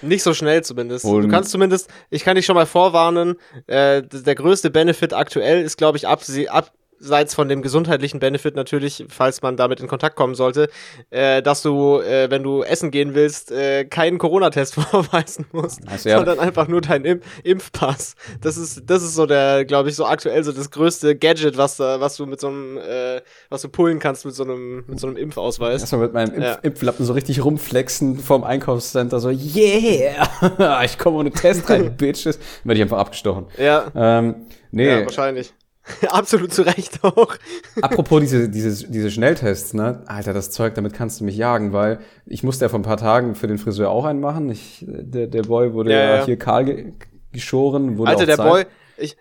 Nicht 0.01 0.23
so 0.23 0.33
schnell 0.33 0.63
zumindest. 0.63 1.03
Und 1.03 1.23
du 1.23 1.27
kannst 1.27 1.51
zumindest, 1.51 1.89
ich 2.09 2.23
kann 2.23 2.37
dich 2.37 2.45
schon 2.45 2.55
mal 2.55 2.65
vorwarnen, 2.65 3.35
äh, 3.67 4.01
der 4.01 4.35
größte 4.35 4.69
Benefit 4.69 5.13
aktuell 5.13 5.61
ist, 5.61 5.75
glaube 5.75 5.97
ich, 5.97 6.07
ab, 6.07 6.21
ab, 6.47 6.71
abseits 6.99 7.33
von 7.35 7.49
dem 7.49 7.61
gesundheitlichen 7.61 8.19
Benefit 8.19 8.55
natürlich, 8.55 9.05
falls 9.09 9.41
man 9.41 9.57
damit 9.57 9.79
in 9.79 9.87
Kontakt 9.87 10.15
kommen 10.15 10.35
sollte, 10.35 10.69
äh, 11.09 11.41
dass 11.41 11.61
du, 11.61 11.99
äh, 11.99 12.29
wenn 12.29 12.43
du 12.43 12.63
essen 12.63 12.91
gehen 12.91 13.15
willst, 13.15 13.51
äh, 13.51 13.85
keinen 13.85 14.17
Corona-Test 14.17 14.75
vorweisen 14.91 15.45
musst, 15.51 15.81
also, 15.87 16.09
ja. 16.09 16.17
sondern 16.17 16.39
einfach 16.39 16.67
nur 16.67 16.81
deinen 16.81 17.05
Imp 17.05 17.23
Impfpass. 17.43 18.15
Das 18.41 18.57
ist, 18.57 18.83
das 18.89 19.03
ist 19.03 19.15
so 19.15 19.25
der, 19.25 19.65
glaube 19.65 19.89
ich, 19.89 19.95
so 19.95 20.05
aktuell 20.05 20.43
so 20.43 20.51
das 20.51 20.71
größte 20.71 21.15
Gadget, 21.15 21.57
was 21.57 21.77
da, 21.77 21.99
was 21.99 22.15
du 22.15 22.25
mit 22.25 22.39
so 22.39 22.47
einem, 22.47 22.77
äh, 22.77 23.21
was 23.49 23.61
du 23.61 23.69
pullen 23.69 23.99
kannst 23.99 24.25
mit 24.25 24.35
so 24.35 24.43
einem, 24.43 24.83
mit 24.87 24.99
so 24.99 25.07
einem 25.07 25.17
Impfausweis. 25.17 25.81
Erstmal 25.81 26.01
mit 26.01 26.13
meinem 26.13 26.33
Impf 26.33 26.43
ja. 26.43 26.53
Impflappen 26.55 27.05
so 27.05 27.13
richtig 27.13 27.43
rumflexen 27.43 28.19
vorm 28.19 28.43
Einkaufscenter, 28.43 29.19
so, 29.19 29.29
yeah! 29.29 30.83
ich 30.83 30.97
komme 30.97 31.17
ohne 31.17 31.31
Test 31.31 31.69
rein, 31.69 31.95
Bitches. 31.97 32.39
Werde 32.63 32.77
ich 32.77 32.83
einfach 32.83 32.97
abgestochen. 32.97 33.47
Ja. 33.57 33.91
Ähm, 33.95 34.47
nee. 34.71 34.87
Ja, 34.89 35.05
wahrscheinlich. 35.05 35.53
Absolut 36.09 36.53
zu 36.53 36.61
Recht 36.61 37.03
auch. 37.03 37.35
Apropos 37.81 38.21
diese, 38.21 38.49
diese, 38.49 38.87
diese 38.87 39.11
Schnelltests, 39.11 39.73
ne? 39.73 40.03
Alter, 40.05 40.33
das 40.33 40.51
Zeug, 40.51 40.75
damit 40.75 40.93
kannst 40.93 41.19
du 41.19 41.25
mich 41.25 41.35
jagen, 41.35 41.73
weil 41.73 41.99
ich 42.25 42.43
musste 42.43 42.65
ja 42.65 42.69
vor 42.69 42.79
ein 42.79 42.83
paar 42.83 42.97
Tagen 42.97 43.35
für 43.35 43.47
den 43.47 43.57
Friseur 43.57 43.89
auch 43.89 44.05
einen 44.05 44.21
machen. 44.21 44.49
Ich, 44.49 44.85
der, 44.87 45.27
der 45.27 45.43
Boy 45.43 45.73
wurde 45.73 45.91
ja, 45.91 46.17
ja, 46.17 46.25
hier 46.25 46.37
kahl 46.37 46.65
ge 46.65 46.93
geschoren. 47.31 47.97
Wurde 47.97 48.11
Alter, 48.11 48.27
der 48.27 48.37
Zeit. 48.37 48.47
Boy, 48.47 48.65
ich, 48.97 49.17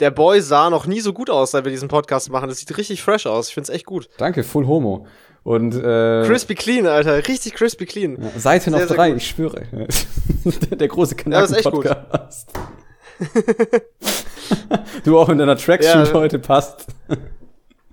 der 0.00 0.10
Boy 0.10 0.40
sah 0.40 0.70
noch 0.70 0.86
nie 0.86 1.00
so 1.00 1.12
gut 1.12 1.28
aus, 1.28 1.50
seit 1.50 1.64
wir 1.64 1.70
diesen 1.70 1.88
Podcast 1.88 2.30
machen. 2.30 2.48
Das 2.48 2.58
sieht 2.58 2.76
richtig 2.76 3.02
fresh 3.02 3.26
aus. 3.26 3.48
Ich 3.48 3.54
find's 3.54 3.68
echt 3.68 3.84
gut. 3.84 4.08
Danke, 4.16 4.42
full 4.42 4.66
homo. 4.66 5.06
Und, 5.42 5.74
äh, 5.74 6.24
crispy 6.26 6.54
clean, 6.54 6.86
Alter. 6.86 7.28
Richtig 7.28 7.54
crispy 7.54 7.86
clean. 7.86 8.18
Ja, 8.20 8.38
Seite 8.38 8.70
noch 8.70 8.86
drei, 8.86 9.12
ich 9.14 9.28
schwöre. 9.28 9.62
der, 10.44 10.76
der 10.78 10.88
große 10.88 11.14
Kanaken-Podcast. 11.14 12.50
Ja, 12.54 13.28
du 15.04 15.18
auch 15.18 15.28
in 15.28 15.38
deiner 15.38 15.56
Tracksuit 15.56 16.08
ja. 16.08 16.12
heute 16.14 16.38
passt. 16.38 16.86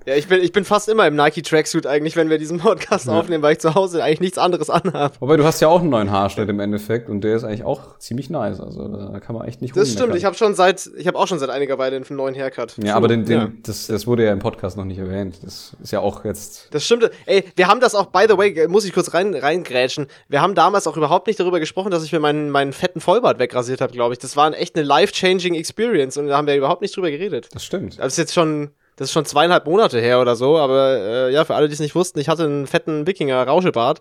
Ja, 0.08 0.16
ich 0.16 0.30
bin, 0.30 0.42
ich 0.42 0.54
bin 0.54 0.64
fast 0.64 0.88
immer 0.88 1.06
im 1.06 1.18
Nike 1.18 1.42
Tracksuit 1.42 1.86
eigentlich, 1.86 2.16
wenn 2.16 2.30
wir 2.30 2.38
diesen 2.38 2.60
Podcast 2.60 3.08
ja. 3.08 3.20
aufnehmen, 3.20 3.44
weil 3.44 3.52
ich 3.52 3.60
zu 3.60 3.76
Hause 3.76 4.02
eigentlich 4.02 4.22
nichts 4.22 4.38
anderes 4.38 4.70
anhabe. 4.70 5.14
Wobei 5.20 5.36
du 5.36 5.44
hast 5.44 5.60
ja 5.60 5.68
auch 5.68 5.82
einen 5.82 5.90
neuen 5.90 6.12
Haarschnitt 6.12 6.48
im 6.48 6.62
Endeffekt 6.62 7.10
und 7.10 7.20
der 7.26 7.36
ist 7.36 7.44
eigentlich 7.44 7.66
auch 7.66 8.00
ziemlich 8.00 8.30
nice. 8.30 8.62
Also 8.62 8.88
da 8.88 9.20
kann 9.20 9.36
man 9.36 9.46
echt 9.50 9.62
nicht 9.62 9.76
Das 9.76 9.92
stimmt, 9.92 10.16
ich 10.16 10.24
habe 10.24 10.38
schon 10.38 10.56
seit, 10.56 10.90
ich 10.98 11.08
habe 11.08 11.20
auch 11.20 11.28
schon 11.28 11.40
seit 11.40 11.50
einiger 11.50 11.78
Weile 11.78 11.98
einen 11.98 12.06
neuen 12.10 12.36
Haircut. 12.36 12.76
Ja, 12.82 12.96
aber 12.96 13.10
den, 13.10 13.26
den, 13.26 13.38
ja. 13.38 13.52
Das, 13.64 13.88
das 13.88 14.08
wurde 14.08 14.24
ja 14.24 14.32
im 14.32 14.40
Podcast 14.40 14.78
noch 14.78 14.86
nicht 14.86 14.98
erwähnt. 14.98 15.40
Das 15.44 15.76
ist 15.84 15.92
ja 15.92 16.00
auch 16.00 16.24
jetzt. 16.24 16.74
Das 16.74 16.86
stimmt. 16.86 17.12
Ey, 17.26 17.44
wir 17.58 17.68
haben 17.68 17.82
das 17.82 17.94
auch, 17.94 18.06
by 18.06 18.28
the 18.30 18.38
way, 18.38 18.66
muss 18.70 18.86
ich 18.86 18.94
kurz 18.94 19.14
rein, 19.14 19.36
reingrätschen. 19.36 20.08
Wir 20.30 20.42
haben 20.42 20.56
damals 20.56 20.88
auch 20.88 20.96
überhaupt 20.96 21.28
nicht 21.28 21.38
darüber 21.38 21.60
gesprochen, 21.60 21.92
dass 21.92 22.06
ich 22.06 22.14
mir 22.14 22.22
meinen, 22.22 22.50
meinen 22.50 22.72
fetten 22.72 23.02
Vollbart 23.02 23.40
wegrasiert 23.40 23.82
habe, 23.82 23.92
glaube 23.92 24.14
ich. 24.14 24.20
Das 24.20 24.38
war 24.38 24.54
echt 24.54 24.78
eine 24.78 24.86
life-changing 24.86 25.56
Experience 25.56 26.16
und 26.16 26.28
da 26.28 26.38
haben 26.38 26.48
wir 26.48 26.56
überhaupt 26.56 26.82
nicht 26.82 26.96
drüber 26.96 27.12
geredet. 27.12 27.50
Das 27.52 27.66
stimmt. 27.66 28.00
Das 28.00 28.14
ist 28.14 28.18
jetzt 28.18 28.34
schon 28.34 28.72
das 28.98 29.10
ist 29.10 29.14
schon 29.14 29.26
zweieinhalb 29.26 29.66
Monate 29.66 30.02
her 30.02 30.20
oder 30.20 30.36
so, 30.36 30.58
aber 30.58 30.98
äh, 30.98 31.34
ja, 31.34 31.46
für 31.46 31.56
alle, 31.56 31.68
die 31.68 31.74
es 31.74 31.80
nicht 31.80 31.96
wussten, 31.96 32.20
ich 32.20 32.28
hatte 32.28 32.44
einen 32.44 32.68
fetten 32.68 33.08
Wikinger-Rauschebart 33.08 34.00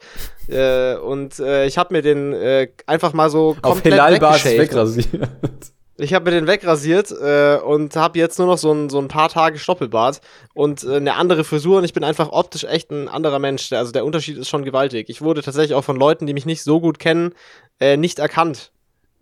äh, 0.49 0.97
und 0.97 1.38
äh, 1.38 1.67
ich 1.67 1.79
habe 1.79 1.95
mir 1.95 2.03
den 2.03 2.33
äh, 2.33 2.69
einfach 2.87 3.12
mal 3.12 3.31
so 3.31 3.57
komplett 3.61 4.00
Auf 4.00 4.45
wegrasiert. 4.45 5.73
Ich 5.99 6.12
habe 6.12 6.26
mir 6.26 6.31
den 6.33 6.47
wegrasiert 6.47 7.11
äh, 7.11 7.57
und 7.57 7.97
habe 7.97 8.19
jetzt 8.19 8.38
nur 8.38 8.49
noch 8.49 8.59
so 8.59 8.71
ein, 8.71 8.91
so 8.91 8.99
ein 8.99 9.09
paar 9.09 9.31
Tage 9.31 9.59
Stoppelbart 9.59 10.21
und 10.53 10.85
äh, 10.85 10.97
eine 10.97 11.15
andere 11.15 11.43
Frisur 11.43 11.79
und 11.79 11.85
ich 11.85 11.95
bin 11.95 12.05
einfach 12.05 12.33
optisch 12.33 12.65
echt 12.65 12.91
ein 12.91 13.09
anderer 13.09 13.38
Mensch. 13.38 13.73
Also 13.73 13.93
der 13.93 14.05
Unterschied 14.05 14.37
ist 14.37 14.49
schon 14.49 14.65
gewaltig. 14.65 15.09
Ich 15.09 15.23
wurde 15.23 15.41
tatsächlich 15.41 15.75
auch 15.75 15.85
von 15.85 15.97
Leuten, 15.97 16.26
die 16.26 16.35
mich 16.35 16.45
nicht 16.45 16.62
so 16.62 16.81
gut 16.81 16.99
kennen, 16.99 17.33
äh, 17.81 17.97
nicht 17.97 18.19
erkannt. 18.19 18.73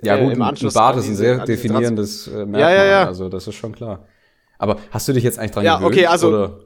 Ja 0.02 0.16
gut, 0.16 0.30
äh, 0.30 0.34
im 0.34 0.42
Anschluss 0.42 0.74
ein 0.74 0.80
Bart 0.80 0.96
ist 0.96 1.06
ein 1.06 1.14
sehr 1.14 1.44
definierendes 1.44 2.26
äh, 2.26 2.44
Merkmal, 2.44 2.60
ja, 2.60 2.70
ja, 2.70 2.84
ja. 2.84 3.06
also 3.06 3.28
das 3.28 3.46
ist 3.46 3.54
schon 3.54 3.72
klar. 3.72 4.04
Aber 4.58 4.78
hast 4.90 5.08
du 5.08 5.12
dich 5.12 5.24
jetzt 5.24 5.38
eigentlich 5.38 5.52
dran 5.52 5.64
ja, 5.64 5.76
gewöhnt? 5.76 5.96
Ja, 5.96 6.02
okay, 6.02 6.06
also. 6.06 6.28
Oder? 6.28 6.58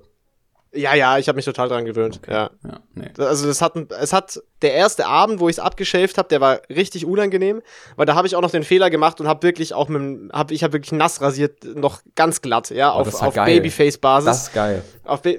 Ja, 0.73 0.95
ja, 0.95 1.17
ich 1.17 1.29
habe 1.29 1.37
mich 1.37 1.47
total 1.47 1.69
dran 1.69 1.87
gewöhnt. 1.87 2.21
Okay. 2.23 2.31
Ja. 2.31 2.51
ja 2.63 2.81
nee. 2.95 3.09
Also 3.17 3.47
das 3.47 3.63
hat, 3.63 3.75
es 3.91 4.13
hat 4.13 4.41
der 4.61 4.75
erste 4.75 5.07
Abend, 5.07 5.41
wo 5.41 5.49
ich 5.49 5.55
es 5.55 5.59
abgeschäft 5.59 6.19
habe, 6.19 6.29
der 6.29 6.43
war 6.43 6.61
richtig 6.69 7.07
unangenehm, 7.07 7.63
weil 7.97 8.05
da 8.05 8.15
habe 8.15 8.27
ich 8.27 8.37
auch 8.37 8.43
noch 8.43 8.51
den 8.51 8.65
Fehler 8.65 8.91
gemacht 8.91 9.19
und 9.21 9.29
habe 9.29 9.43
wirklich 9.45 9.73
auch 9.73 9.89
mit, 9.89 10.31
hab, 10.31 10.51
ich 10.51 10.63
habe 10.63 10.75
wirklich 10.75 10.93
nass 10.93 11.23
rasiert, 11.23 11.65
noch 11.65 12.03
ganz 12.15 12.43
glatt, 12.43 12.69
ja, 12.69 12.93
oh, 12.95 13.01
auf, 13.01 13.23
auf 13.23 13.35
Babyface-Basis. 13.35 14.27
Das 14.27 14.43
ist 14.43 14.55
geil. 14.55 14.83
Auf 15.05 15.23
Ba 15.23 15.31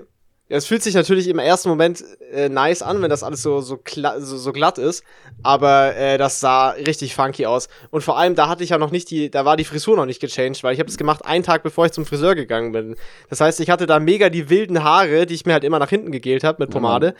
ja, 0.50 0.58
es 0.58 0.66
fühlt 0.66 0.82
sich 0.82 0.96
natürlich 0.96 1.28
im 1.28 1.38
ersten 1.38 1.70
Moment 1.70 2.04
äh, 2.34 2.50
nice 2.50 2.82
an, 2.82 3.04
wenn 3.04 3.10
das 3.12 3.22
alles 3.22 3.44
so, 3.44 3.62
so, 3.62 3.80
so, 3.86 4.38
so 4.38 4.52
glatt 4.52 4.80
ist, 4.80 5.04
aber 5.44 5.96
äh, 5.96 6.18
das 6.18 6.40
sah 6.40 6.72
richtig 6.72 7.14
funky 7.14 7.46
aus. 7.46 7.70
Und 7.92 8.02
vor 8.02 8.18
allem, 8.18 8.34
da 8.34 8.50
hatte 8.50 8.64
ich 8.64 8.72
ja 8.72 8.80
noch 8.80 8.90
nicht 8.90 9.12
die, 9.12 9.30
da 9.30 9.46
war 9.46 9.58
die 9.58 9.64
Frisur 9.64 9.96
noch 9.96 10.08
nicht 10.08 10.20
gechanged, 10.20 10.64
weil 10.64 10.74
ich 10.74 10.80
habe 10.80 10.88
das 10.88 10.98
gemacht 10.98 11.24
einen 11.24 11.44
Tag 11.44 11.62
bevor 11.62 11.86
ich 11.86 11.92
zum 11.92 12.04
Friseur 12.04 12.34
gegangen 12.34 12.72
bin. 12.72 12.96
Das 13.30 13.42
heißt, 13.42 13.60
ich 13.60 13.70
hatte 13.70 13.86
da 13.86 14.00
mega 14.00 14.30
die 14.30 14.50
wilden 14.50 14.84
Haare, 14.84 15.28
die 15.28 15.36
ich 15.36 15.46
mir 15.46 15.54
halt 15.54 15.64
immer 15.64 15.78
nach 15.78 15.90
hinten 15.90 16.12
gegelt 16.12 16.44
habe 16.44 16.64
mit 16.64 16.72
Pomade. 16.72 17.14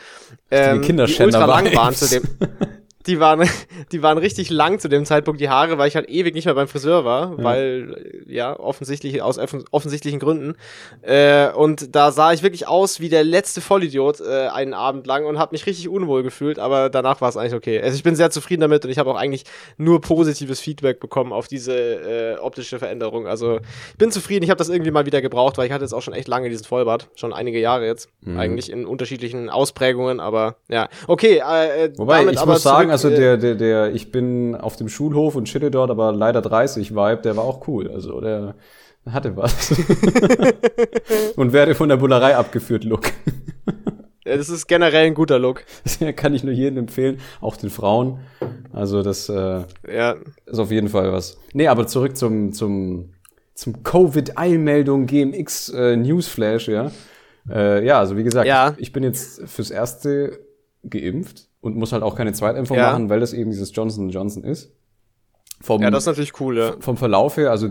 Ähm, 0.50 0.82
die, 0.82 0.88
die 0.88 1.22
ultra 1.22 1.46
lang 1.46 1.74
waren 1.76 1.94
zu 1.94 2.10
dem. 2.10 2.24
die 3.06 3.20
waren, 3.20 3.48
die 3.92 4.04
waren 4.04 4.18
richtig 4.18 4.50
lang 4.50 4.80
zu 4.80 4.90
dem 4.90 5.06
Zeitpunkt, 5.06 5.40
die 5.40 5.50
Haare, 5.50 5.78
weil 5.78 5.88
ich 5.88 5.96
halt 5.96 6.10
ewig 6.10 6.34
nicht 6.34 6.46
mehr 6.46 6.54
beim 6.54 6.68
Friseur 6.68 7.06
war, 7.06 7.38
ja. 7.38 7.44
weil, 7.44 8.24
ja, 8.28 8.60
offensichtlich, 8.60 9.22
aus 9.22 9.40
offensichtlichen 9.72 10.20
Gründen. 10.20 10.56
Äh, 11.02 11.50
und 11.52 11.96
da 11.96 12.12
sah 12.12 12.34
ich 12.34 12.44
wirklich 12.44 12.68
aus 12.68 13.00
wie 13.00 13.10
der 13.10 13.24
letzte 13.24 13.62
Vollidiot 13.62 14.20
äh, 14.20 14.48
einen 14.48 14.74
Abend 14.74 15.08
lang 15.08 15.26
und 15.26 15.40
habe 15.40 15.54
mich 15.54 15.66
richtig 15.66 15.88
unwohl 15.88 16.24
gefühlt, 16.24 16.60
aber 16.60 16.90
danach 16.90 17.22
war 17.22 17.30
es 17.30 17.38
eigentlich 17.38 17.54
okay. 17.54 17.82
Also 17.82 17.96
ich 17.96 18.04
bin 18.04 18.16
sehr 18.16 18.32
zufrieden 18.32 18.62
damit 18.62 18.84
und 18.84 18.92
ich 18.92 18.98
habe 18.98 19.10
auch 19.10 19.18
eigentlich 19.18 19.44
nur 19.78 20.02
positives 20.02 20.60
Feedback 20.60 21.00
bekommen 21.00 21.32
auf 21.32 21.48
diese 21.48 21.74
äh, 21.74 22.38
optische 22.40 22.80
Veränderung. 22.80 23.28
Also 23.28 23.60
ich 23.92 23.98
bin 23.98 24.12
zufrieden, 24.12 24.44
ich 24.44 24.50
habe 24.50 24.58
das 24.58 24.70
irgendwie 24.70 24.92
mal 24.92 25.06
wieder 25.06 25.22
gebraucht, 25.22 25.58
weil 25.58 25.68
ich 25.68 25.72
hatte 25.72 25.86
jetzt 25.86 25.94
auch 25.94 26.02
schon 26.02 26.14
echt 26.14 26.28
lange 26.28 26.50
diesen 26.50 26.66
Vollbart, 26.66 27.10
schon 27.16 27.34
einige 27.34 27.60
Jahre 27.60 27.86
jetzt, 27.86 28.10
mhm. 28.22 28.40
eigentlich 28.40 28.70
in 28.72 28.86
unterschiedlichen 28.86 29.50
Ausprägungen, 29.50 30.20
aber 30.20 30.58
ja, 30.68 30.90
okay. 31.08 31.42
Äh, 31.48 31.86
äh 31.86 31.98
Wobei, 31.98 32.26
ich 32.26 32.46
muss 32.46 32.64
sagen, 32.64 32.89
also 32.90 33.10
der, 33.10 33.38
der, 33.38 33.56
der, 33.56 33.94
ich 33.94 34.12
bin 34.12 34.56
auf 34.56 34.76
dem 34.76 34.90
Schulhof 34.90 35.36
und 35.36 35.46
chitte 35.46 35.72
dort, 35.72 35.90
aber 35.90 36.12
leider 36.12 36.42
30 36.42 36.92
Vibe, 36.92 37.22
der 37.24 37.36
war 37.38 37.44
auch 37.44 37.68
cool. 37.68 37.90
Also 37.90 38.22
der 38.22 38.56
hatte 39.06 39.36
was. 39.36 39.72
und 41.36 41.54
werde 41.54 41.76
von 41.76 41.90
der 41.90 41.98
Bullerei 41.98 42.36
abgeführt, 42.36 42.84
Look. 42.84 43.12
ja, 44.26 44.38
das 44.38 44.50
ist 44.50 44.68
generell 44.68 45.08
ein 45.08 45.14
guter 45.14 45.40
Look. 45.40 45.64
Das 45.84 46.00
kann 46.16 46.34
ich 46.34 46.44
nur 46.44 46.54
jedem 46.54 46.78
empfehlen, 46.80 47.20
auch 47.42 47.56
den 47.56 47.70
Frauen. 47.70 48.20
Also 48.72 49.02
das 49.02 49.30
äh, 49.30 49.64
ja. 49.92 50.16
ist 50.46 50.60
auf 50.60 50.72
jeden 50.72 50.90
Fall 50.90 51.12
was. 51.12 51.38
Nee, 51.54 51.68
aber 51.68 51.88
zurück 51.88 52.18
zum, 52.18 52.54
zum, 52.54 53.14
zum 53.54 53.84
Covid-Eilmeldung 53.84 55.06
GMX 55.06 55.70
äh, 55.70 55.96
Newsflash, 55.96 56.68
ja. 56.68 56.92
Äh, 57.50 57.86
ja, 57.86 58.00
also 58.00 58.16
wie 58.16 58.24
gesagt, 58.24 58.48
ja. 58.48 58.74
ich, 58.78 58.84
ich 58.84 58.94
bin 58.94 59.04
jetzt 59.04 59.48
fürs 59.48 59.72
erste 59.72 60.40
geimpft 60.88 61.49
und 61.62 61.76
muss 61.76 61.92
halt 61.92 62.04
auch 62.04 62.16
keine 62.16 62.34
Zweitimpfung 62.34 62.78
ja. 62.78 62.92
machen, 62.92 63.10
weil 63.10 63.20
das 63.20 63.34
eben 63.34 63.52
dieses 63.52 63.76
Johnson 63.76 64.10
Johnson 64.10 64.44
ist. 64.44 64.74
Vom, 65.62 65.82
ja, 65.82 65.92
das 65.92 66.04
ist 66.04 66.08
natürlich 66.08 66.40
cool, 66.40 66.58
ja. 66.58 66.76
Vom 66.80 66.96
Verlauf 66.96 67.38
her, 67.38 67.52
also 67.52 67.70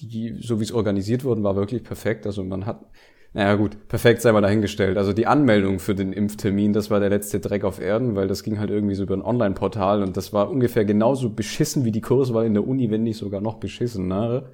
die, 0.00 0.36
so 0.40 0.60
wie 0.60 0.64
es 0.64 0.72
organisiert 0.72 1.24
worden, 1.24 1.44
war 1.44 1.56
wirklich 1.56 1.82
perfekt. 1.82 2.26
Also 2.26 2.42
man 2.42 2.66
hat, 2.66 2.84
naja 3.32 3.54
gut, 3.54 3.88
perfekt 3.88 4.22
sei 4.22 4.32
mal 4.32 4.40
dahingestellt. 4.40 4.96
Also 4.96 5.12
die 5.12 5.26
Anmeldung 5.26 5.78
für 5.78 5.94
den 5.94 6.12
Impftermin, 6.12 6.72
das 6.72 6.90
war 6.90 7.00
der 7.00 7.10
letzte 7.10 7.40
Dreck 7.40 7.64
auf 7.64 7.80
Erden, 7.80 8.16
weil 8.16 8.26
das 8.26 8.42
ging 8.42 8.58
halt 8.58 8.70
irgendwie 8.70 8.94
so 8.94 9.04
über 9.04 9.14
ein 9.14 9.22
Online-Portal 9.22 10.02
und 10.02 10.16
das 10.16 10.32
war 10.32 10.50
ungefähr 10.50 10.84
genauso 10.84 11.30
beschissen 11.30 11.84
wie 11.84 11.92
die 11.92 12.00
Kurswahl 12.00 12.46
in 12.46 12.54
der 12.54 12.66
Uni, 12.66 12.90
wenn 12.90 13.04
nicht 13.04 13.18
sogar 13.18 13.40
noch 13.40 13.56
beschissen. 13.56 14.08
Ne? 14.08 14.50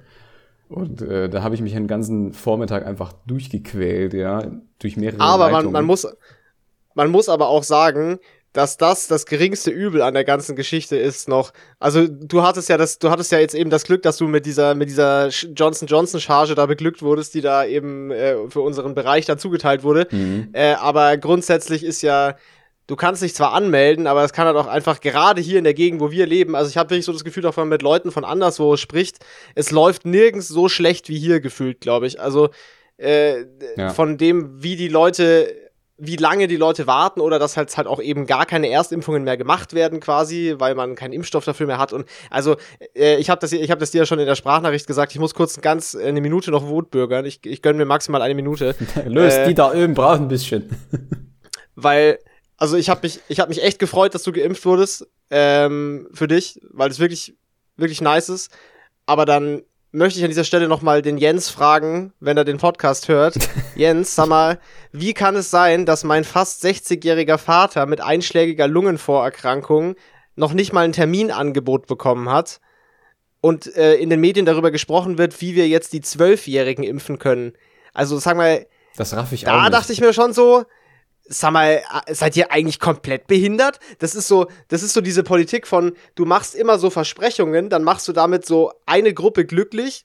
Und 0.69 1.01
äh, 1.01 1.29
da 1.29 1.43
habe 1.43 1.55
ich 1.55 1.61
mich 1.61 1.73
den 1.73 1.87
ganzen 1.87 2.33
Vormittag 2.33 2.85
einfach 2.85 3.13
durchgequält, 3.27 4.13
ja, 4.13 4.43
durch 4.79 4.97
mehrere 4.97 5.21
Aber 5.21 5.49
man, 5.49 5.71
man 5.71 5.85
muss, 5.85 6.07
man 6.95 7.11
muss 7.11 7.29
aber 7.29 7.49
auch 7.49 7.63
sagen, 7.63 8.19
dass 8.55 8.77
das 8.77 9.07
das 9.07 9.25
geringste 9.25 9.69
Übel 9.69 10.01
an 10.01 10.13
der 10.13 10.23
ganzen 10.23 10.55
Geschichte 10.55 10.95
ist 10.95 11.27
noch. 11.27 11.51
Also 11.77 12.07
du 12.07 12.41
hattest 12.41 12.69
ja 12.69 12.77
das, 12.77 12.99
du 12.99 13.09
hattest 13.09 13.33
ja 13.33 13.39
jetzt 13.39 13.53
eben 13.53 13.69
das 13.69 13.83
Glück, 13.83 14.01
dass 14.01 14.15
du 14.15 14.27
mit 14.27 14.45
dieser 14.45 14.75
mit 14.75 14.87
dieser 14.87 15.27
Johnson 15.27 15.89
Johnson 15.89 16.21
Charge 16.21 16.55
da 16.55 16.65
beglückt 16.65 17.01
wurdest, 17.01 17.33
die 17.33 17.41
da 17.41 17.65
eben 17.65 18.11
äh, 18.11 18.49
für 18.49 18.61
unseren 18.61 18.95
Bereich 18.95 19.25
da 19.25 19.37
zugeteilt 19.37 19.83
wurde. 19.83 20.07
Mhm. 20.09 20.49
Äh, 20.53 20.73
aber 20.75 21.17
grundsätzlich 21.17 21.83
ist 21.83 22.01
ja 22.01 22.35
Du 22.87 22.95
kannst 22.95 23.23
dich 23.23 23.33
zwar 23.33 23.53
anmelden, 23.53 24.05
aber 24.05 24.23
es 24.23 24.31
kann 24.31 24.45
halt 24.45 24.57
auch 24.57 24.67
einfach 24.67 25.01
gerade 25.01 25.41
hier 25.41 25.57
in 25.57 25.63
der 25.63 25.73
Gegend, 25.73 26.01
wo 26.01 26.11
wir 26.11 26.27
leben, 26.27 26.55
also 26.55 26.69
ich 26.69 26.77
habe 26.77 26.91
wirklich 26.91 27.05
so 27.05 27.13
das 27.13 27.23
Gefühl, 27.23 27.43
auch 27.47 27.57
wenn 27.57 27.63
man 27.63 27.69
mit 27.69 27.81
Leuten 27.81 28.11
von 28.11 28.23
anderswo 28.23 28.77
spricht, 28.77 29.25
es 29.55 29.71
läuft 29.71 30.05
nirgends 30.05 30.49
so 30.49 30.69
schlecht 30.69 31.09
wie 31.09 31.17
hier 31.17 31.39
gefühlt, 31.39 31.81
glaube 31.81 32.05
ich. 32.05 32.21
Also 32.21 32.49
äh, 32.97 33.45
ja. 33.75 33.89
von 33.89 34.19
dem, 34.19 34.61
wie 34.61 34.75
die 34.75 34.87
Leute 34.87 35.64
wie 35.97 36.17
lange 36.17 36.47
die 36.47 36.57
Leute 36.57 36.87
warten 36.87 37.21
oder 37.21 37.39
dass 37.39 37.55
halt 37.55 37.75
halt 37.77 37.87
auch 37.87 38.01
eben 38.01 38.25
gar 38.25 38.45
keine 38.45 38.69
Erstimpfungen 38.69 39.23
mehr 39.23 39.37
gemacht 39.37 39.73
werden 39.73 40.01
quasi, 40.01 40.55
weil 40.57 40.75
man 40.75 40.95
keinen 40.95 41.13
Impfstoff 41.13 41.45
dafür 41.45 41.67
mehr 41.67 41.77
hat 41.77 41.93
und 41.93 42.05
also 42.29 42.57
äh, 42.95 43.15
ich 43.17 43.29
habe 43.29 43.39
das 43.39 43.53
ich 43.53 43.71
habe 43.71 43.79
das 43.79 43.91
dir 43.91 43.99
ja 43.99 44.05
schon 44.05 44.19
in 44.19 44.25
der 44.25 44.35
Sprachnachricht 44.35 44.87
gesagt, 44.87 45.13
ich 45.13 45.19
muss 45.19 45.33
kurz 45.33 45.61
ganz 45.61 45.93
äh, 45.93 46.05
eine 46.05 46.19
Minute 46.19 46.51
noch 46.51 46.67
Wutbürgern. 46.67 47.25
Ich, 47.25 47.45
ich 47.45 47.61
gönn 47.61 47.77
mir 47.77 47.85
maximal 47.85 48.21
eine 48.21 48.35
Minute. 48.35 48.75
Löst 49.05 49.37
äh, 49.37 49.47
die 49.47 49.53
da 49.53 49.71
oben 49.71 49.93
braucht 49.93 50.19
ein 50.19 50.27
bisschen. 50.27 50.69
weil 51.75 52.19
also 52.57 52.75
ich 52.75 52.89
habe 52.89 53.01
mich 53.03 53.21
ich 53.29 53.39
habe 53.39 53.49
mich 53.49 53.63
echt 53.63 53.79
gefreut, 53.79 54.13
dass 54.13 54.23
du 54.23 54.33
geimpft 54.33 54.65
wurdest 54.65 55.07
ähm, 55.29 56.09
für 56.13 56.27
dich, 56.27 56.59
weil 56.71 56.89
es 56.89 56.99
wirklich 56.99 57.37
wirklich 57.77 58.01
nice 58.01 58.29
ist, 58.29 58.51
aber 59.05 59.25
dann 59.25 59.61
möchte 59.95 60.19
ich 60.19 60.25
an 60.25 60.29
dieser 60.29 60.43
Stelle 60.43 60.67
nochmal 60.67 61.01
den 61.01 61.17
Jens 61.17 61.49
fragen, 61.49 62.13
wenn 62.19 62.35
er 62.35 62.43
den 62.43 62.57
Podcast 62.57 63.07
hört. 63.07 63.37
Jens, 63.75 64.13
sag 64.13 64.27
mal, 64.27 64.59
wie 64.91 65.13
kann 65.13 65.35
es 65.37 65.49
sein, 65.49 65.85
dass 65.85 66.03
mein 66.03 66.25
fast 66.25 66.63
60-jähriger 66.63 67.37
Vater 67.37 67.85
mit 67.85 68.01
einschlägiger 68.01 68.67
Lungenvorerkrankung 68.67 69.95
noch 70.35 70.53
nicht 70.53 70.73
mal 70.73 70.83
ein 70.83 70.91
Terminangebot 70.91 71.87
bekommen 71.87 72.29
hat 72.29 72.59
und 73.39 73.73
äh, 73.77 73.95
in 73.95 74.09
den 74.09 74.19
Medien 74.19 74.45
darüber 74.45 74.69
gesprochen 74.69 75.17
wird, 75.17 75.39
wie 75.39 75.55
wir 75.55 75.67
jetzt 75.67 75.93
die 75.93 76.01
Zwölfjährigen 76.01 76.83
impfen 76.83 77.17
können? 77.17 77.53
Also 77.93 78.17
sag 78.19 78.35
mal, 78.35 78.67
das 78.97 79.13
raff 79.15 79.31
ich 79.31 79.43
da 79.43 79.57
auch 79.57 79.61
nicht. 79.61 79.73
dachte 79.73 79.93
ich 79.93 80.01
mir 80.01 80.13
schon 80.13 80.33
so, 80.33 80.65
sag 81.27 81.51
mal, 81.51 81.81
seid 82.11 82.37
ihr 82.37 82.51
eigentlich 82.51 82.79
komplett 82.79 83.27
behindert? 83.27 83.79
Das 83.99 84.15
ist 84.15 84.27
so, 84.27 84.47
das 84.67 84.83
ist 84.83 84.93
so 84.93 85.01
diese 85.01 85.23
Politik 85.23 85.67
von, 85.67 85.93
du 86.15 86.25
machst 86.25 86.55
immer 86.55 86.77
so 86.77 86.89
Versprechungen, 86.89 87.69
dann 87.69 87.83
machst 87.83 88.07
du 88.07 88.13
damit 88.13 88.45
so 88.45 88.71
eine 88.85 89.13
Gruppe 89.13 89.45
glücklich 89.45 90.03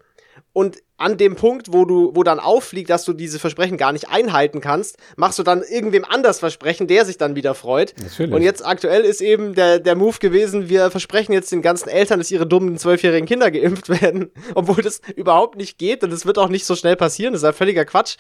und 0.53 0.79
an 1.00 1.16
dem 1.16 1.35
Punkt, 1.35 1.73
wo 1.73 1.87
du, 1.87 2.12
wo 2.14 2.23
dann 2.23 2.38
auffliegt, 2.38 2.90
dass 2.90 3.04
du 3.04 3.14
diese 3.14 3.38
Versprechen 3.38 3.78
gar 3.78 3.92
nicht 3.92 4.11
einhalten 4.11 4.61
kannst, 4.61 4.99
machst 5.16 5.38
du 5.38 5.42
dann 5.42 5.62
irgendwem 5.62 6.04
anders 6.04 6.38
Versprechen, 6.38 6.87
der 6.87 7.07
sich 7.07 7.16
dann 7.16 7.35
wieder 7.37 7.54
freut. 7.54 7.95
Natürlich. 8.02 8.35
Und 8.35 8.42
jetzt 8.42 8.64
aktuell 8.64 9.02
ist 9.02 9.23
eben 9.23 9.54
der, 9.54 9.78
der 9.78 9.97
Move 9.97 10.19
gewesen, 10.21 10.69
wir 10.69 10.90
versprechen 10.90 11.33
jetzt 11.33 11.50
den 11.52 11.62
ganzen 11.62 11.88
Eltern, 11.88 12.19
dass 12.19 12.30
ihre 12.30 12.47
dummen 12.47 12.76
zwölfjährigen 12.76 13.26
Kinder 13.26 13.50
geimpft 13.50 13.88
werden, 13.88 14.30
obwohl 14.54 14.83
das 14.83 15.00
überhaupt 15.16 15.57
nicht 15.57 15.78
geht 15.78 16.04
und 16.04 16.12
es 16.12 16.26
wird 16.26 16.37
auch 16.37 16.50
nicht 16.50 16.66
so 16.66 16.76
schnell 16.76 16.97
passieren, 16.97 17.33
das 17.33 17.42
ist 17.42 17.47
ja 17.47 17.52
völliger 17.52 17.87
Quatsch. 17.87 18.16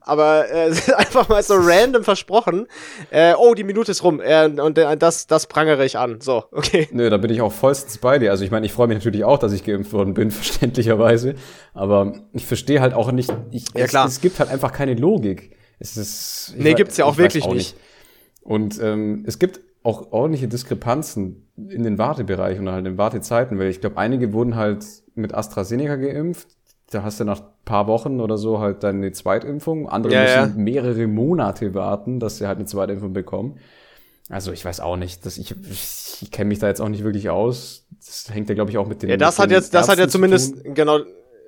Aber 0.00 0.48
äh, 0.50 0.66
es 0.68 0.88
ist 0.88 0.94
einfach 0.94 1.28
mal 1.28 1.42
so 1.42 1.54
random 1.58 2.02
versprochen. 2.02 2.66
Äh, 3.10 3.34
oh, 3.34 3.52
die 3.52 3.64
Minute 3.64 3.90
ist 3.90 4.02
rum 4.02 4.20
äh, 4.20 4.46
und 4.46 4.78
äh, 4.78 4.96
das, 4.96 5.26
das 5.26 5.46
prangere 5.48 5.84
ich 5.84 5.98
an. 5.98 6.22
So, 6.22 6.44
okay. 6.50 6.88
Nö, 6.92 7.10
da 7.10 7.18
bin 7.18 7.30
ich 7.30 7.42
auch 7.42 7.52
vollstens 7.52 7.98
bei 7.98 8.18
dir. 8.18 8.30
Also 8.30 8.42
ich 8.42 8.50
meine, 8.50 8.64
ich 8.64 8.72
freue 8.72 8.88
mich 8.88 8.96
natürlich 8.96 9.24
auch, 9.24 9.38
dass 9.38 9.52
ich 9.52 9.64
geimpft 9.64 9.92
worden 9.92 10.14
bin, 10.14 10.30
verständlicherweise. 10.30 11.34
Aber 11.74 12.21
ich 12.32 12.46
verstehe 12.46 12.80
halt 12.80 12.94
auch 12.94 13.12
nicht, 13.12 13.32
ich, 13.50 13.64
ja, 13.74 13.86
klar. 13.86 14.06
Es, 14.06 14.14
es, 14.14 14.20
gibt 14.20 14.38
halt 14.38 14.50
einfach 14.50 14.72
keine 14.72 14.94
Logik. 14.94 15.56
Es 15.78 15.96
ist, 15.96 16.54
nee, 16.56 16.70
weiß, 16.70 16.76
gibt's 16.76 16.96
ja 16.96 17.04
auch 17.04 17.18
wirklich 17.18 17.44
auch 17.44 17.52
nicht. 17.52 17.74
nicht. 17.74 17.84
Und 18.42 18.80
ähm, 18.82 19.24
es 19.26 19.38
gibt 19.38 19.60
auch 19.82 20.12
ordentliche 20.12 20.48
Diskrepanzen 20.48 21.48
in 21.56 21.82
den 21.82 21.98
Wartebereichen 21.98 22.66
und 22.66 22.72
halt 22.72 22.86
in 22.86 22.98
Wartezeiten, 22.98 23.58
weil 23.58 23.68
ich 23.68 23.80
glaube, 23.80 23.98
einige 23.98 24.32
wurden 24.32 24.56
halt 24.56 24.84
mit 25.14 25.34
AstraZeneca 25.34 25.96
geimpft. 25.96 26.48
Da 26.90 27.02
hast 27.02 27.20
du 27.20 27.24
nach 27.24 27.42
paar 27.64 27.86
Wochen 27.86 28.20
oder 28.20 28.36
so 28.36 28.60
halt 28.60 28.82
deine 28.82 29.12
Zweitimpfung. 29.12 29.88
Andere 29.88 30.14
ja, 30.14 30.22
müssen 30.22 30.58
ja. 30.58 30.62
mehrere 30.62 31.06
Monate 31.06 31.74
warten, 31.74 32.20
dass 32.20 32.38
sie 32.38 32.46
halt 32.46 32.58
eine 32.58 32.66
Zweitimpfung 32.66 33.12
bekommen. 33.12 33.58
Also 34.28 34.52
ich 34.52 34.64
weiß 34.64 34.80
auch 34.80 34.96
nicht, 34.96 35.26
dass 35.26 35.36
ich, 35.36 35.54
ich, 35.70 36.22
ich 36.22 36.30
kenne 36.30 36.48
mich 36.48 36.58
da 36.58 36.68
jetzt 36.68 36.80
auch 36.80 36.88
nicht 36.88 37.04
wirklich 37.04 37.30
aus. 37.30 37.86
Das 37.98 38.26
hängt 38.32 38.48
ja, 38.48 38.54
glaube 38.54 38.70
ich, 38.70 38.78
auch 38.78 38.86
mit 38.86 39.02
den. 39.02 39.10
Ja, 39.10 39.16
das 39.16 39.38
hat 39.38 39.50
jetzt, 39.50 39.74
das 39.74 39.88
hat 39.88 39.98
ja 39.98 40.08
zumindest, 40.08 40.64
genau, 40.64 41.00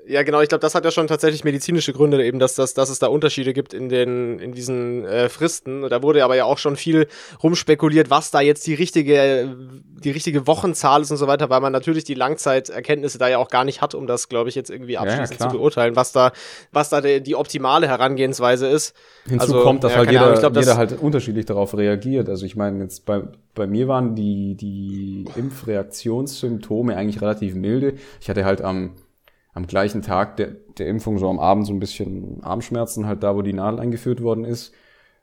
ja, 0.06 0.22
genau, 0.22 0.40
ich 0.42 0.48
glaube, 0.48 0.60
das 0.60 0.74
hat 0.74 0.84
ja 0.84 0.90
schon 0.90 1.06
tatsächlich 1.06 1.44
medizinische 1.44 1.92
Gründe, 1.92 2.22
eben, 2.24 2.38
dass, 2.38 2.54
dass, 2.54 2.74
dass 2.74 2.90
es 2.90 2.98
da 2.98 3.06
Unterschiede 3.06 3.54
gibt 3.54 3.72
in, 3.72 3.88
den, 3.88 4.38
in 4.38 4.52
diesen 4.52 5.04
äh, 5.06 5.28
Fristen. 5.30 5.88
Da 5.88 6.02
wurde 6.02 6.24
aber 6.24 6.36
ja 6.36 6.44
auch 6.44 6.58
schon 6.58 6.76
viel 6.76 7.06
rumspekuliert, 7.42 8.10
was 8.10 8.30
da 8.30 8.40
jetzt 8.40 8.66
die 8.66 8.74
richtige, 8.74 9.56
die 10.02 10.10
richtige 10.10 10.46
Wochenzahl 10.46 11.02
ist 11.02 11.10
und 11.10 11.16
so 11.16 11.26
weiter, 11.26 11.48
weil 11.48 11.60
man 11.60 11.72
natürlich 11.72 12.04
die 12.04 12.14
Langzeiterkenntnisse 12.14 13.18
da 13.18 13.28
ja 13.28 13.38
auch 13.38 13.48
gar 13.48 13.64
nicht 13.64 13.80
hat, 13.80 13.94
um 13.94 14.06
das, 14.06 14.28
glaube 14.28 14.50
ich, 14.50 14.54
jetzt 14.54 14.68
irgendwie 14.68 14.98
abschließend 14.98 15.40
ja, 15.40 15.46
ja, 15.46 15.50
zu 15.50 15.56
beurteilen, 15.56 15.96
was 15.96 16.12
da, 16.12 16.32
was 16.70 16.90
da 16.90 17.00
die, 17.00 17.22
die 17.22 17.34
optimale 17.34 17.88
Herangehensweise 17.88 18.66
ist. 18.66 18.94
Hinzu 19.26 19.40
also, 19.40 19.62
kommt, 19.62 19.84
dass 19.84 19.92
ja, 19.92 19.98
halt 19.98 20.10
jeder, 20.10 20.26
Ahnung, 20.26 20.38
glaub, 20.38 20.56
jeder 20.56 20.76
halt 20.76 21.00
unterschiedlich 21.00 21.46
darauf 21.46 21.74
reagiert. 21.76 22.28
Also 22.28 22.44
ich 22.44 22.56
meine, 22.56 22.82
jetzt 22.82 23.06
bei, 23.06 23.22
bei 23.54 23.66
mir 23.66 23.88
waren 23.88 24.14
die, 24.14 24.54
die 24.54 25.24
Impfreaktionssymptome 25.34 26.94
eigentlich 26.94 27.22
relativ 27.22 27.54
milde. 27.54 27.94
Ich 28.20 28.28
hatte 28.28 28.44
halt 28.44 28.60
am 28.60 28.90
am 29.54 29.66
gleichen 29.66 30.02
Tag 30.02 30.36
der, 30.36 30.48
der 30.78 30.88
Impfung 30.88 31.18
so 31.18 31.28
am 31.28 31.38
Abend 31.38 31.66
so 31.66 31.72
ein 31.72 31.80
bisschen 31.80 32.42
Armschmerzen 32.42 33.06
halt 33.06 33.22
da, 33.22 33.36
wo 33.36 33.42
die 33.42 33.52
Nadel 33.52 33.80
eingeführt 33.80 34.20
worden 34.22 34.44
ist. 34.44 34.74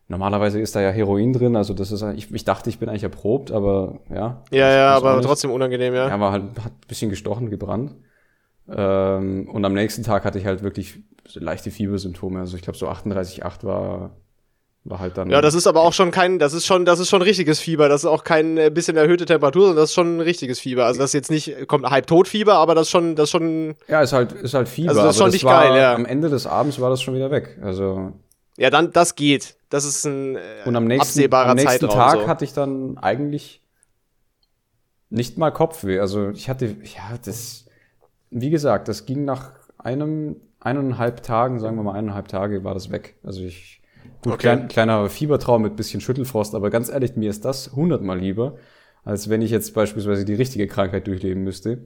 Normalerweise 0.08 0.60
ist 0.60 0.76
da 0.76 0.82
ja 0.82 0.90
Heroin 0.90 1.32
drin, 1.34 1.56
also 1.56 1.74
das 1.74 1.92
ist 1.92 2.02
ich, 2.02 2.34
ich 2.34 2.44
dachte, 2.44 2.70
ich 2.70 2.80
bin 2.80 2.90
eigentlich 2.90 3.04
erprobt, 3.04 3.52
aber 3.52 4.00
ja. 4.10 4.44
Ja, 4.52 4.74
ja, 4.74 4.96
aber 4.96 5.22
trotzdem 5.22 5.52
unangenehm, 5.52 5.94
ja. 5.94 6.08
Ja, 6.08 6.20
war 6.20 6.32
halt, 6.32 6.44
hat 6.64 6.72
ein 6.72 6.88
bisschen 6.88 7.10
gestochen, 7.10 7.50
gebrannt. 7.50 7.96
Ähm, 8.70 9.50
und 9.50 9.64
am 9.64 9.74
nächsten 9.74 10.04
Tag 10.04 10.26
hatte 10.26 10.38
ich 10.40 10.46
halt 10.46 10.64
wirklich 10.64 11.00
so 11.28 11.40
leichte 11.40 11.72
Fiebersymptome. 11.72 12.40
Also 12.40 12.56
ich 12.56 12.64
glaube 12.64 12.78
so 12.78 12.88
38,8 12.90 13.66
war 13.66 14.18
war 14.84 15.00
halt 15.00 15.18
dann. 15.18 15.30
Ja, 15.30 15.42
das 15.42 15.54
ist 15.54 15.68
aber 15.68 15.82
auch 15.82 15.94
schon 15.94 16.10
kein, 16.10 16.40
das 16.40 16.54
ist 16.54 16.66
schon, 16.66 16.86
das 16.86 17.00
ist 17.00 17.10
schon 17.10 17.22
richtiges 17.22 17.60
Fieber. 17.60 17.88
Das 17.88 18.02
ist 18.02 18.10
auch 18.10 18.24
kein 18.24 18.58
äh, 18.58 18.72
bisschen 18.74 18.98
erhöhte 18.98 19.26
Temperatur, 19.26 19.66
sondern 19.68 19.82
das 19.84 19.90
ist 19.92 19.96
schon 19.96 20.18
ein 20.18 20.22
richtiges 20.22 20.60
Fieber. 20.60 20.86
Also 20.86 21.00
das 21.00 21.12
ist 21.12 21.14
jetzt 21.14 21.32
nicht, 21.32 21.68
kommt 21.68 21.86
halb 21.86 22.08
tot 22.08 22.28
Fieber, 22.28 22.56
aber 22.56 22.74
das 22.74 22.88
ist 22.88 22.92
schon, 22.92 23.16
das 23.16 23.26
ist 23.26 23.32
schon. 23.32 23.76
Ja, 23.88 24.02
ist 24.02 24.14
halt, 24.14 24.32
ist 24.32 24.54
halt 24.54 24.68
Fieber. 24.68 24.90
Also 24.90 25.04
das 25.04 25.12
ist 25.12 25.18
schon 25.18 25.28
das 25.28 25.34
nicht 25.34 25.46
geil, 25.46 25.78
ja. 25.78 25.94
Am 25.94 26.06
Ende 26.06 26.30
des 26.30 26.48
Abends 26.48 26.80
war 26.80 26.90
das 26.90 27.02
schon 27.02 27.14
wieder 27.14 27.30
weg. 27.30 27.60
Also. 27.62 28.14
Ja, 28.58 28.70
dann, 28.70 28.92
das 28.92 29.16
geht. 29.16 29.56
Das 29.70 29.86
ist 29.86 30.06
ein 30.06 30.36
äh, 30.36 30.40
Und 30.66 30.76
am 30.76 30.86
nächsten, 30.86 31.20
absehbarer 31.20 31.50
am 31.50 31.56
nächsten 31.58 31.88
Zeitraum, 31.88 31.98
Tag 31.98 32.20
so. 32.22 32.28
hatte 32.28 32.46
ich 32.46 32.54
dann 32.54 32.98
eigentlich 32.98 33.62
nicht 35.10 35.38
mal 35.38 35.52
Kopfweh. 35.52 36.00
Also 36.00 36.30
ich 36.30 36.50
hatte, 36.50 36.66
ja, 36.66 37.18
das, 37.24 37.66
wie 38.32 38.50
gesagt, 38.50 38.88
das 38.88 39.06
ging 39.06 39.26
nach 39.26 39.52
einem, 39.78 40.38
eineinhalb 40.60 41.22
Tagen, 41.22 41.60
sagen 41.60 41.76
wir 41.76 41.84
mal 41.84 41.94
eineinhalb 41.94 42.28
Tage, 42.28 42.64
war 42.64 42.74
das 42.74 42.92
weg. 42.92 43.16
Also 43.24 43.42
ich 43.42 43.81
Gut, 44.22 44.34
okay. 44.34 44.42
klein, 44.42 44.68
kleiner 44.68 45.10
Fiebertraum 45.10 45.64
mit 45.64 45.76
bisschen 45.76 46.00
Schüttelfrost, 46.00 46.54
aber 46.54 46.70
ganz 46.70 46.90
ehrlich, 46.90 47.16
mir 47.16 47.30
ist 47.30 47.44
das 47.44 47.72
hundertmal 47.74 48.20
lieber, 48.20 48.56
als 49.04 49.30
wenn 49.30 49.42
ich 49.42 49.50
jetzt 49.50 49.74
beispielsweise 49.74 50.26
die 50.26 50.36
richtige 50.36 50.68
Krankheit 50.68 51.08
durchleben 51.08 51.44
müsste. 51.44 51.86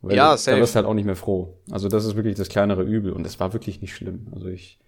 Weil 0.00 0.16
ja, 0.16 0.36
safe. 0.36 0.56
da 0.56 0.62
wirst 0.62 0.74
du 0.74 0.76
halt 0.76 0.86
auch 0.86 0.94
nicht 0.94 1.04
mehr 1.04 1.16
froh. 1.16 1.56
Also 1.70 1.88
das 1.88 2.04
ist 2.04 2.16
wirklich 2.16 2.36
das 2.36 2.48
kleinere 2.48 2.82
Übel 2.82 3.12
und 3.12 3.26
es 3.26 3.38
war 3.38 3.52
wirklich 3.52 3.80
nicht 3.80 3.94
schlimm. 3.94 4.26
Also 4.34 4.48
ich, 4.48 4.80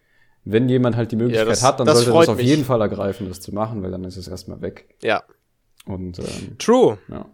wenn 0.44 0.68
jemand 0.68 0.96
halt 0.96 1.12
die 1.12 1.16
Möglichkeit 1.16 1.46
ja, 1.46 1.50
das, 1.50 1.62
hat, 1.62 1.79
dann 1.79 1.87
das 1.87 2.03
sollte 2.03 2.18
das 2.18 2.29
auf 2.29 2.37
mich. 2.38 2.46
jeden 2.46 2.64
Fall 2.64 2.81
ergreifen, 2.81 3.29
das 3.29 3.40
zu 3.40 3.55
machen, 3.55 3.83
weil 3.83 3.92
dann 3.92 4.05
ist 4.05 4.16
es 4.16 4.26
erstmal 4.26 4.61
weg. 4.61 4.88
Ja. 5.03 5.22
Und 5.87 6.18
ähm, 6.18 6.59
True. 6.59 6.98
Ja. 7.09 7.26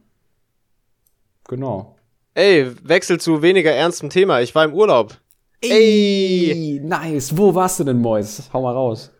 Genau. 1.48 1.96
Ey, 2.34 2.70
Wechsel 2.82 3.18
zu 3.18 3.40
weniger 3.40 3.72
ernstem 3.72 4.10
Thema. 4.10 4.40
Ich 4.40 4.54
war 4.54 4.64
im 4.64 4.74
Urlaub. 4.74 5.18
Ey, 5.62 6.50
Ey. 6.50 6.80
nice. 6.82 7.36
Wo 7.36 7.54
warst 7.54 7.80
du 7.80 7.84
denn, 7.84 7.98
Mois? 7.98 8.50
Hau 8.52 8.60
mal 8.60 8.74
raus 8.74 9.12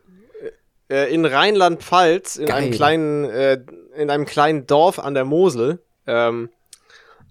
äh, 0.89 1.13
in 1.13 1.25
Rheinland-Pfalz, 1.25 2.37
in 2.37 2.51
einem 2.51 2.71
kleinen, 2.71 3.25
äh, 3.25 3.59
in 3.95 4.09
einem 4.09 4.25
kleinen 4.25 4.67
Dorf 4.67 4.99
an 4.99 5.13
der 5.13 5.25
Mosel. 5.25 5.79
Ähm, 6.05 6.49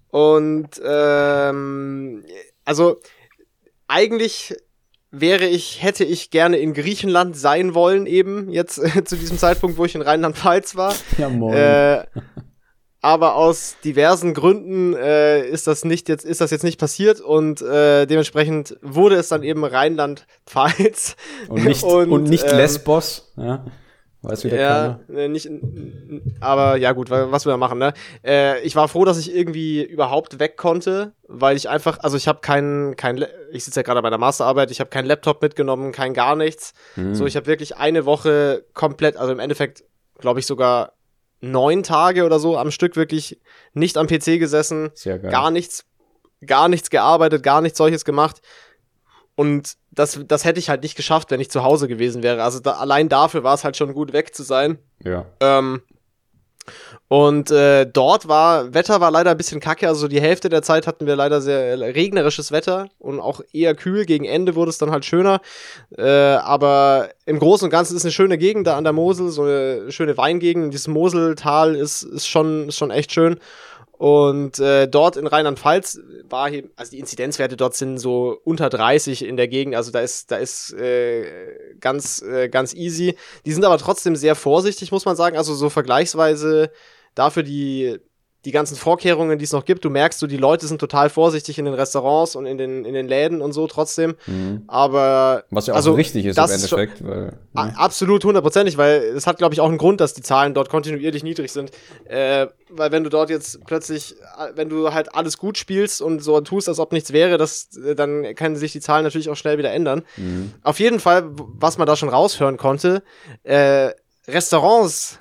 und 0.09 0.69
ähm, 0.85 2.23
also 2.65 2.99
eigentlich 3.87 4.55
wäre 5.11 5.45
ich, 5.45 5.81
hätte 5.81 6.03
ich 6.03 6.31
gerne 6.31 6.57
in 6.57 6.73
Griechenland 6.73 7.37
sein 7.37 7.73
wollen, 7.73 8.05
eben 8.05 8.49
jetzt 8.49 8.77
äh, 8.77 9.03
zu 9.05 9.15
diesem 9.15 9.37
Zeitpunkt, 9.37 9.77
wo 9.77 9.85
ich 9.85 9.95
in 9.95 10.01
Rheinland-Pfalz 10.01 10.75
war. 10.75 10.95
Ja, 11.17 11.29
moin. 11.29 11.55
Äh, 11.55 12.05
aber 13.01 13.35
aus 13.35 13.75
diversen 13.83 14.33
Gründen 14.33 14.93
äh, 14.93 15.47
ist 15.47 15.67
das 15.67 15.85
nicht 15.85 16.09
jetzt 16.09 16.25
ist 16.25 16.41
das 16.41 16.51
jetzt 16.51 16.63
nicht 16.63 16.79
passiert 16.79 17.21
und 17.21 17.61
äh, 17.61 18.05
dementsprechend 18.05 18.77
wurde 18.81 19.15
es 19.15 19.29
dann 19.29 19.43
eben 19.43 19.63
Rheinland-Pfalz 19.63 21.15
und 21.47 21.63
nicht 21.63 21.83
und, 21.83 22.11
und 22.11 22.23
nicht 22.23 22.45
ähm, 22.47 22.57
Lesbos, 22.57 23.31
ja. 23.37 23.63
Weiß 24.23 24.43
wieder 24.43 24.59
ja, 24.59 24.99
keiner. 25.07 25.19
Äh, 25.19 25.27
nicht, 25.29 25.47
aber 26.39 26.75
ja 26.77 26.91
gut, 26.93 27.11
was 27.11 27.45
wir 27.45 27.51
da 27.51 27.57
machen, 27.57 27.77
ne? 27.77 27.93
Äh, 28.25 28.61
ich 28.61 28.75
war 28.75 28.87
froh, 28.87 29.05
dass 29.05 29.19
ich 29.19 29.33
irgendwie 29.33 29.83
überhaupt 29.83 30.39
weg 30.39 30.57
konnte, 30.57 31.13
weil 31.27 31.55
ich 31.55 31.69
einfach, 31.69 31.99
also 31.99 32.17
ich 32.17 32.27
habe 32.27 32.39
keinen, 32.41 32.95
kein, 32.95 33.23
ich 33.51 33.63
sitze 33.63 33.79
ja 33.79 33.83
gerade 33.83 34.01
bei 34.01 34.09
der 34.09 34.17
Masterarbeit, 34.17 34.71
ich 34.71 34.79
habe 34.79 34.89
keinen 34.89 35.05
Laptop 35.05 35.41
mitgenommen, 35.41 35.91
kein 35.91 36.15
gar 36.15 36.35
nichts. 36.35 36.73
Hm. 36.95 37.13
So, 37.13 37.27
ich 37.27 37.35
habe 37.35 37.45
wirklich 37.45 37.77
eine 37.77 38.05
Woche 38.05 38.65
komplett, 38.73 39.17
also 39.17 39.31
im 39.31 39.39
Endeffekt, 39.39 39.83
glaube 40.17 40.39
ich 40.39 40.47
sogar 40.47 40.96
neun 41.41 41.83
Tage 41.83 42.25
oder 42.25 42.39
so 42.39 42.57
am 42.57 42.71
Stück 42.71 42.95
wirklich 42.95 43.39
nicht 43.73 43.97
am 43.97 44.07
PC 44.07 44.39
gesessen, 44.39 44.91
gar 45.29 45.51
nichts, 45.51 45.85
gar 46.45 46.67
nichts 46.67 46.89
gearbeitet, 46.89 47.43
gar 47.43 47.61
nichts 47.61 47.77
solches 47.77 48.05
gemacht. 48.05 48.41
Und 49.35 49.75
das, 49.91 50.19
das 50.27 50.45
hätte 50.45 50.59
ich 50.59 50.69
halt 50.69 50.81
nicht 50.81 50.95
geschafft, 50.95 51.29
wenn 51.29 51.39
ich 51.39 51.51
zu 51.51 51.63
Hause 51.63 51.87
gewesen 51.87 52.23
wäre. 52.23 52.41
Also 52.41 52.59
da, 52.59 52.71
allein 52.71 53.07
dafür 53.07 53.43
war 53.43 53.53
es 53.53 53.63
halt 53.63 53.77
schon 53.77 53.93
gut 53.93 54.11
weg 54.11 54.33
zu 54.33 54.41
sein. 54.41 54.79
Ja. 55.03 55.25
Ähm, 55.39 55.83
Und 57.09 57.51
äh, 57.51 57.85
dort 57.85 58.27
war, 58.27 58.73
Wetter 58.73 58.99
war 58.99 59.11
leider 59.11 59.31
ein 59.31 59.37
bisschen 59.37 59.61
kacke, 59.61 59.87
also 59.87 60.09
die 60.09 60.19
Hälfte 60.19 60.49
der 60.49 60.61
Zeit 60.61 60.87
hatten 60.87 61.07
wir 61.07 61.15
leider 61.15 61.39
sehr 61.39 61.79
regnerisches 61.79 62.51
Wetter 62.51 62.89
und 62.99 63.21
auch 63.21 63.39
eher 63.53 63.75
kühl. 63.75 64.05
Gegen 64.05 64.25
Ende 64.25 64.55
wurde 64.55 64.69
es 64.69 64.77
dann 64.77 64.91
halt 64.91 65.05
schöner. 65.05 65.39
Äh, 65.97 66.03
aber 66.03 67.09
im 67.25 67.39
Großen 67.39 67.65
und 67.65 67.71
Ganzen 67.71 67.95
ist 67.95 68.03
eine 68.03 68.11
schöne 68.11 68.37
Gegend 68.37 68.67
da 68.67 68.75
an 68.75 68.83
der 68.83 68.91
Mosel, 68.91 69.29
so 69.29 69.43
eine 69.43 69.89
schöne 69.91 70.17
Weingegend. 70.17 70.73
Dieses 70.73 70.89
Moseltal 70.89 71.75
ist, 71.75 72.03
ist, 72.03 72.27
schon, 72.27 72.67
ist 72.67 72.77
schon 72.77 72.91
echt 72.91 73.13
schön. 73.13 73.39
Und 73.97 74.59
äh, 74.59 74.87
dort 74.87 75.15
in 75.17 75.25
Rheinland-Pfalz 75.25 75.99
war 76.29 76.49
hier, 76.49 76.65
also 76.75 76.91
die 76.91 76.99
Inzidenzwerte 76.99 77.57
dort 77.57 77.73
sind 77.75 77.97
so 77.97 78.37
unter 78.43 78.69
30 78.69 79.25
in 79.25 79.37
der 79.37 79.47
Gegend, 79.47 79.75
also 79.75 79.91
da 79.91 80.01
ist, 80.01 80.29
da 80.29 80.37
ist 80.37 80.71
äh, 80.73 81.25
ganz, 81.79 82.21
äh, 82.21 82.47
ganz 82.47 82.75
easy. 82.75 83.17
Die 83.45 83.53
sind 83.53 83.65
aber 83.65 83.79
trotzdem 83.79 84.15
sehr 84.15 84.35
vorsichtig, 84.35 84.91
muss 84.91 85.05
man 85.05 85.15
sagen. 85.15 85.35
Also 85.35 85.55
so 85.55 85.69
vergleichsweise 85.69 86.69
dafür 87.17 87.43
die 87.43 87.99
die 88.47 88.53
ganzen 88.53 88.77
Vorkehrungen, 88.77 89.37
die 89.39 89.43
es 89.43 89.51
noch 89.51 89.65
gibt. 89.65 89.83
Du 89.83 89.89
merkst, 89.89 90.19
so 90.19 90.25
die 90.25 90.37
Leute 90.37 90.67
sind 90.67 90.79
total 90.79 91.09
vorsichtig 91.09 91.59
in 91.59 91.65
den 91.65 91.73
Restaurants 91.73 92.33
und 92.33 92.45
in 92.45 92.57
den, 92.57 92.85
in 92.85 92.93
den 92.93 93.05
Läden 93.05 93.41
und 93.41 93.51
so 93.51 93.67
trotzdem. 93.67 94.15
Mhm. 94.25 94.63
Aber 94.67 95.43
was 95.49 95.67
ja 95.67 95.73
auch 95.73 95.77
also, 95.77 95.93
richtig 95.95 96.25
ist 96.25 96.37
im 96.37 96.43
Endeffekt. 96.45 96.99
Schon, 96.99 97.07
weil, 97.09 97.33
ne? 97.53 97.73
Absolut 97.75 98.23
hundertprozentig, 98.23 98.77
weil 98.77 99.01
es 99.01 99.27
hat, 99.27 99.37
glaube 99.37 99.53
ich, 99.53 99.59
auch 99.59 99.67
einen 99.67 99.77
Grund, 99.77 99.99
dass 99.99 100.13
die 100.13 100.21
Zahlen 100.21 100.53
dort 100.53 100.69
kontinuierlich 100.69 101.23
niedrig 101.23 101.51
sind. 101.51 101.71
Äh, 102.05 102.47
weil 102.69 102.91
wenn 102.93 103.03
du 103.03 103.09
dort 103.09 103.29
jetzt 103.29 103.65
plötzlich, 103.65 104.15
wenn 104.55 104.69
du 104.69 104.93
halt 104.93 105.13
alles 105.13 105.37
gut 105.37 105.57
spielst 105.57 106.01
und 106.01 106.23
so 106.23 106.39
tust, 106.39 106.69
als 106.69 106.79
ob 106.79 106.93
nichts 106.93 107.11
wäre, 107.11 107.37
das, 107.37 107.67
dann 107.97 108.33
können 108.35 108.55
sich 108.55 108.71
die 108.71 108.79
Zahlen 108.79 109.03
natürlich 109.03 109.29
auch 109.29 109.35
schnell 109.35 109.57
wieder 109.57 109.73
ändern. 109.73 110.03
Mhm. 110.15 110.53
Auf 110.63 110.79
jeden 110.79 111.01
Fall, 111.01 111.25
was 111.35 111.77
man 111.77 111.85
da 111.85 111.97
schon 111.97 112.07
raushören 112.07 112.55
konnte, 112.55 113.03
äh, 113.43 113.89
Restaurants 114.25 115.19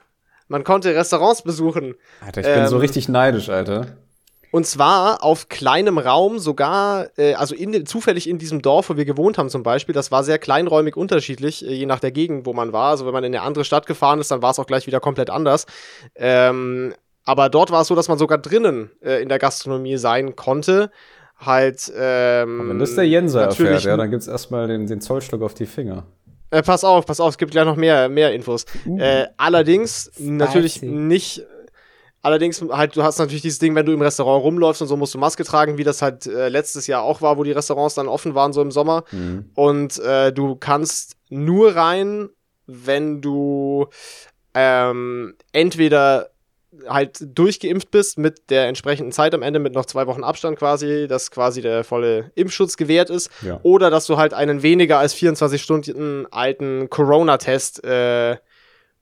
man 0.49 0.65
konnte 0.65 0.95
Restaurants 0.95 1.43
besuchen. 1.43 1.95
Alter, 2.25 2.41
ich 2.41 2.47
bin 2.47 2.63
ähm, 2.63 2.69
so 2.69 2.79
richtig 2.79 3.09
neidisch, 3.09 3.49
Alter. 3.49 3.87
Und 4.53 4.67
zwar 4.67 5.23
auf 5.23 5.49
kleinem 5.49 5.99
Raum, 5.99 6.39
sogar, 6.39 7.09
äh, 7.19 7.35
also 7.35 7.55
in, 7.55 7.85
zufällig 7.85 8.29
in 8.29 8.39
diesem 8.39 8.63
Dorf, 8.63 8.89
wo 8.89 8.97
wir 8.97 9.05
gewohnt 9.05 9.39
haben 9.39 9.51
zum 9.51 9.63
Beispiel, 9.63 9.95
das 9.95 10.11
war 10.11 10.25
sehr 10.25 10.39
kleinräumig 10.39 10.97
unterschiedlich, 10.97 11.67
äh, 11.67 11.75
je 11.75 11.87
nach 11.87 12.01
der 12.01 12.13
Gegend, 12.13 12.47
wo 12.47 12.53
man 12.53 12.73
war. 12.73 12.91
Also 12.91 13.07
wenn 13.07 13.13
man 13.13 13.25
in 13.25 13.35
eine 13.35 13.45
andere 13.45 13.65
Stadt 13.65 13.87
gefahren 13.87 14.21
ist, 14.21 14.31
dann 14.31 14.43
war 14.43 14.53
es 14.53 14.59
auch 14.59 14.67
gleich 14.67 14.87
wieder 14.87 15.01
komplett 15.01 15.31
anders. 15.31 15.67
Ähm, 16.15 16.95
aber 17.25 17.49
dort 17.49 17.71
war 17.71 17.83
es 17.83 17.89
so, 17.89 17.95
dass 17.95 18.09
man 18.09 18.19
sogar 18.19 18.39
drinnen 18.39 18.91
äh, 19.03 19.21
in 19.21 19.29
der 19.29 19.39
Gastronomie 19.39 19.97
sein 19.97 20.37
konnte. 20.37 20.91
Halt, 21.39 21.93
ähm, 21.95 22.71
wenn 22.71 22.79
das 22.79 22.95
der 22.95 23.07
Jenser 23.07 23.43
erfährt, 23.43 23.83
ja, 23.83 23.97
dann 23.97 24.11
gibt's 24.11 24.27
erstmal 24.27 24.69
den, 24.69 24.87
den 24.87 25.03
Zollstock 25.03 25.43
auf 25.43 25.53
die 25.53 25.67
Finger. 25.67 26.07
Äh, 26.51 26.63
pass 26.63 26.85
auf, 26.85 27.07
pass 27.07 27.21
auf, 27.21 27.31
es 27.31 27.39
gibt 27.39 27.53
gleich 27.53 27.65
noch 27.65 27.77
mehr, 27.77 28.09
mehr 28.09 28.33
Infos. 28.33 28.67
Uh, 28.87 28.99
äh, 28.99 29.27
allerdings 29.37 30.11
spicy. 30.13 30.31
natürlich 30.31 30.83
nicht. 30.83 31.45
Allerdings 32.23 32.61
halt, 32.71 32.97
du 32.97 33.05
hast 33.05 33.19
natürlich 33.19 33.43
dieses 33.43 33.61
Ding, 33.61 33.75
wenn 33.77 33.87
du 33.87 33.93
im 33.93 34.03
Restaurant 34.03 34.43
rumläufst 34.43 34.83
und 34.83 34.89
so 34.89 34.97
musst 34.97 35.15
du 35.15 35.19
Maske 35.19 35.45
tragen, 35.45 35.79
wie 35.79 35.85
das 35.85 36.03
halt 36.03 36.27
äh, 36.27 36.49
letztes 36.49 36.89
Jahr 36.89 37.03
auch 37.03 37.23
war, 37.23 37.39
wo 37.39 37.45
die 37.45 37.53
Restaurants 37.53 37.95
dann 37.95 38.09
offen 38.09 38.35
waren, 38.35 38.53
so 38.53 38.63
im 38.63 38.73
Sommer. 38.73 39.05
Mhm. 39.13 39.51
Und 39.55 39.99
äh, 40.01 40.33
du 40.33 40.57
kannst 40.57 41.17
nur 41.29 41.77
rein, 41.77 42.29
wenn 42.67 43.21
du 43.21 43.87
ähm, 44.55 45.37
entweder 45.53 46.31
halt 46.89 47.19
durchgeimpft 47.37 47.91
bist 47.91 48.19
mit 48.19 48.51
der 48.51 48.67
entsprechenden 48.67 49.13
Zeit 49.13 49.35
am 49.35 49.43
Ende, 49.43 49.59
mit 49.59 49.75
noch 49.75 49.87
zwei 49.87 50.07
Wochen 50.07 50.25
Abstand 50.25 50.59
quasi, 50.59 51.07
dass 51.09 51.31
quasi 51.31 51.63
der 51.63 51.85
volle 51.85 52.31
Impfschutz 52.35 52.77
gewährt 52.77 53.11
ist. 53.11 53.31
Ja. 53.43 53.61
Oder 53.63 53.91
dass 53.91 54.07
du 54.07 54.17
halt 54.17 54.35
einen 54.35 54.63
weniger 54.63 54.99
als 54.99 55.15
24 55.15 55.63
Stunden 55.63 56.27
alten 56.31 56.91
Corona-Test 56.91 57.85
äh, 57.85 58.37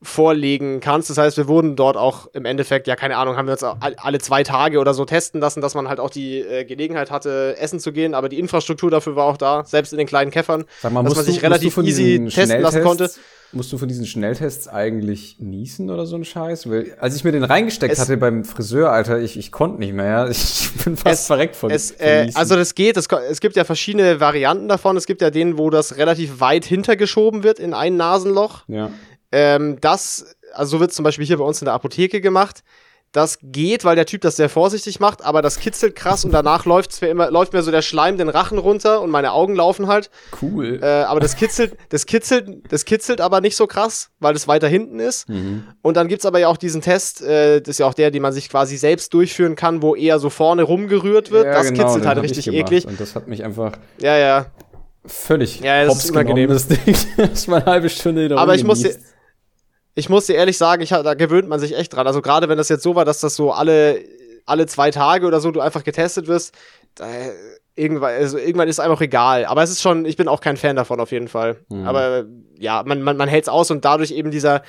vorlegen 0.02 0.80
kannst. 0.80 1.11
Das 1.11 1.18
heißt, 1.18 1.37
wir 1.37 1.48
wurden 1.48 1.76
dort 1.76 1.96
auch 1.96 2.28
im 2.35 2.44
Endeffekt, 2.44 2.87
ja, 2.87 2.96
keine 2.96 3.16
Ahnung, 3.16 3.37
haben 3.37 3.46
wir 3.46 3.52
uns 3.52 3.62
alle 3.62 4.18
zwei 4.18 4.42
Tage 4.42 4.78
oder 4.78 4.94
so 4.94 5.04
testen 5.04 5.40
lassen, 5.40 5.61
dass 5.61 5.74
man 5.74 5.88
halt 5.88 6.00
auch 6.00 6.11
die 6.11 6.40
äh, 6.40 6.64
Gelegenheit 6.64 7.11
hatte, 7.11 7.57
essen 7.59 7.80
zu 7.80 7.92
gehen, 7.92 8.14
aber 8.14 8.28
die 8.28 8.38
Infrastruktur 8.38 8.90
dafür 8.90 9.16
war 9.16 9.24
auch 9.26 9.37
da, 9.37 9.64
selbst 9.64 9.92
in 9.92 9.98
den 9.98 10.07
kleinen 10.07 10.30
Käffern, 10.30 10.64
Sag 10.83 10.92
mal, 10.92 11.02
dass 11.02 11.16
man 11.16 11.24
sich 11.24 11.37
du, 11.37 11.42
relativ 11.42 11.76
easy 11.78 12.28
testen 12.30 12.61
lassen 12.61 12.83
konnte. 12.83 13.11
Musst 13.54 13.72
du 13.72 13.78
von 13.78 13.87
diesen 13.87 14.04
Schnelltests 14.04 14.66
eigentlich 14.66 15.37
niesen 15.38 15.88
oder 15.88 16.07
so 16.07 16.16
ein 16.16 16.24
Scheiß? 16.24 16.68
Weil, 16.68 16.96
als 16.98 17.14
ich 17.14 17.22
mir 17.22 17.30
den 17.30 17.44
reingesteckt 17.44 17.92
es, 17.92 18.00
hatte 18.00 18.16
beim 18.16 18.44
Friseur, 18.44 18.90
Alter, 18.90 19.20
ich, 19.20 19.38
ich 19.38 19.52
konnte 19.52 19.78
nicht 19.78 19.94
mehr. 19.94 20.28
Ich 20.35 20.85
bin 20.85 20.96
fast 20.96 21.20
es, 21.22 21.26
verreckt 21.28 21.54
von, 21.54 21.70
es, 21.70 21.92
äh, 21.92 22.30
Also 22.35 22.57
das 22.57 22.74
geht, 22.74 22.96
es, 22.96 23.07
es 23.07 23.40
gibt 23.40 23.54
ja 23.54 23.64
verschiedene 23.64 24.18
Varianten 24.18 24.68
davon. 24.68 24.96
Es 24.96 25.07
gibt 25.07 25.22
ja 25.22 25.30
den, 25.30 25.57
wo 25.57 25.70
das 25.70 25.96
relativ 25.96 26.40
weit 26.40 26.64
hintergeschoben 26.64 27.44
wird 27.44 27.59
in 27.61 27.72
ein 27.74 27.96
Nasenloch. 27.96 28.64
Ja. 28.66 28.90
Ähm, 29.34 29.78
das, 29.80 30.36
also 30.52 30.76
so 30.76 30.80
wird 30.80 30.90
es 30.90 30.96
zum 30.96 31.02
Beispiel 31.02 31.26
hier 31.26 31.38
bei 31.38 31.44
uns 31.44 31.60
in 31.60 31.64
der 31.64 31.74
Apotheke 31.74 32.20
gemacht. 32.20 32.62
Das 33.10 33.38
geht, 33.42 33.84
weil 33.84 33.94
der 33.94 34.06
Typ 34.06 34.22
das 34.22 34.34
sehr 34.34 34.48
vorsichtig 34.48 34.98
macht, 34.98 35.24
aber 35.24 35.40
das 35.40 35.60
kitzelt 35.60 35.94
krass 35.94 36.24
und 36.24 36.32
danach 36.32 36.64
läuft's 36.64 37.00
mir 37.00 37.08
immer, 37.08 37.30
läuft 37.30 37.52
mir 37.52 37.62
so 37.62 37.70
der 37.70 37.82
Schleim 37.82 38.18
den 38.18 38.28
Rachen 38.28 38.58
runter 38.58 39.00
und 39.00 39.10
meine 39.10 39.32
Augen 39.32 39.54
laufen 39.54 39.86
halt. 39.86 40.10
Cool. 40.42 40.80
Äh, 40.82 41.02
aber 41.02 41.20
das 41.20 41.36
kitzelt, 41.36 41.76
das 41.90 42.06
kitzelt, 42.06 42.48
das 42.72 42.84
kitzelt 42.84 43.20
aber 43.20 43.40
nicht 43.40 43.54
so 43.56 43.68
krass, 43.68 44.10
weil 44.18 44.34
es 44.34 44.48
weiter 44.48 44.66
hinten 44.66 44.98
ist. 44.98 45.28
Mhm. 45.28 45.64
Und 45.80 45.96
dann 45.96 46.08
gibt's 46.08 46.26
aber 46.26 46.40
ja 46.40 46.48
auch 46.48 46.56
diesen 46.56 46.80
Test, 46.80 47.22
äh, 47.22 47.60
das 47.60 47.70
ist 47.70 47.78
ja 47.78 47.86
auch 47.86 47.94
der, 47.94 48.10
den 48.10 48.22
man 48.22 48.32
sich 48.32 48.48
quasi 48.48 48.76
selbst 48.76 49.14
durchführen 49.14 49.54
kann, 49.54 49.80
wo 49.80 49.94
eher 49.94 50.18
so 50.18 50.28
vorne 50.28 50.64
rumgerührt 50.64 51.30
wird. 51.30 51.46
Ja, 51.46 51.52
das 51.54 51.68
genau, 51.68 51.84
kitzelt 51.84 52.06
halt 52.06 52.20
richtig 52.20 52.48
eklig. 52.48 52.84
Und 52.84 53.00
das 53.00 53.14
hat 53.14 53.28
mich 53.28 53.44
einfach. 53.44 53.74
Ja, 54.00 54.16
ja. 54.16 54.46
Völlig 55.06 55.60
ja, 55.60 55.84
das 55.84 56.04
ist 56.04 56.10
unangenehm. 56.10 56.48
Das 56.48 56.66
Ding. 56.66 56.96
das 57.16 57.46
war 57.46 57.58
eine 57.58 57.66
halbe 57.66 57.90
Stunde 57.90 58.36
Aber 58.36 58.54
ich 58.54 58.64
muss, 58.64 58.80
dir, 58.80 58.96
ich 59.94 60.09
muss 60.09 60.26
dir 60.26 60.35
ehrlich 60.35 60.59
sagen, 60.59 60.83
ich, 60.83 60.90
da 60.90 61.14
gewöhnt 61.14 61.48
man 61.48 61.61
sich 61.61 61.76
echt 61.76 61.94
dran. 61.94 62.07
Also 62.07 62.20
gerade 62.20 62.48
wenn 62.48 62.59
das 62.59 62.68
jetzt 62.68 62.83
so 62.83 62.94
war, 62.94 63.04
dass 63.04 63.20
das 63.20 63.37
so 63.37 63.52
alle, 63.52 64.00
alle 64.44 64.66
zwei 64.66 64.90
Tage 64.90 65.26
oder 65.26 65.40
so 65.40 65.50
du 65.50 65.61
einfach 65.61 65.85
getestet 65.85 66.26
wirst, 66.26 66.54
da, 66.96 67.07
irgendwann, 67.76 68.14
also 68.14 68.38
irgendwann 68.38 68.68
ist 68.68 68.76
es 68.76 68.85
einfach 68.85 69.00
egal. 69.00 69.44
Aber 69.44 69.62
es 69.62 69.70
ist 69.70 69.83
schon, 69.83 70.04
ich 70.04 70.16
bin 70.16 70.28
auch 70.28 70.40
kein 70.40 70.57
Fan 70.57 70.76
davon 70.76 71.00
auf 71.00 71.12
jeden 71.12 71.28
Fall. 71.28 71.59
Mhm. 71.68 71.87
Aber 71.87 72.24
ja, 72.59 72.83
man, 72.85 73.02
man, 73.02 73.16
man 73.16 73.28
hält 73.28 73.44
es 73.44 73.48
aus 73.48 73.70
und 73.70 73.85
dadurch 73.85 74.11
eben 74.11 74.30
dieser, 74.30 74.62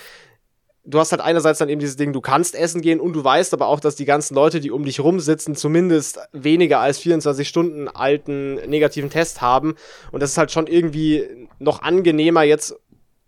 du 0.85 0.99
hast 0.99 1.11
halt 1.11 1.21
einerseits 1.21 1.59
dann 1.59 1.69
eben 1.69 1.79
dieses 1.79 1.97
Ding, 1.97 2.13
du 2.13 2.21
kannst 2.21 2.55
essen 2.55 2.81
gehen 2.81 2.99
und 2.99 3.13
du 3.13 3.23
weißt 3.23 3.53
aber 3.53 3.67
auch, 3.67 3.79
dass 3.79 3.95
die 3.95 4.05
ganzen 4.05 4.35
Leute, 4.35 4.59
die 4.59 4.71
um 4.71 4.85
dich 4.85 4.99
rumsitzen, 4.99 5.55
zumindest 5.55 6.19
weniger 6.31 6.79
als 6.79 6.99
24 6.99 7.47
Stunden 7.47 7.87
alten 7.87 8.55
negativen 8.69 9.09
Test 9.09 9.41
haben. 9.41 9.75
Und 10.11 10.21
das 10.21 10.31
ist 10.31 10.37
halt 10.37 10.51
schon 10.51 10.67
irgendwie 10.67 11.47
noch 11.59 11.81
angenehmer 11.81 12.43
jetzt 12.43 12.75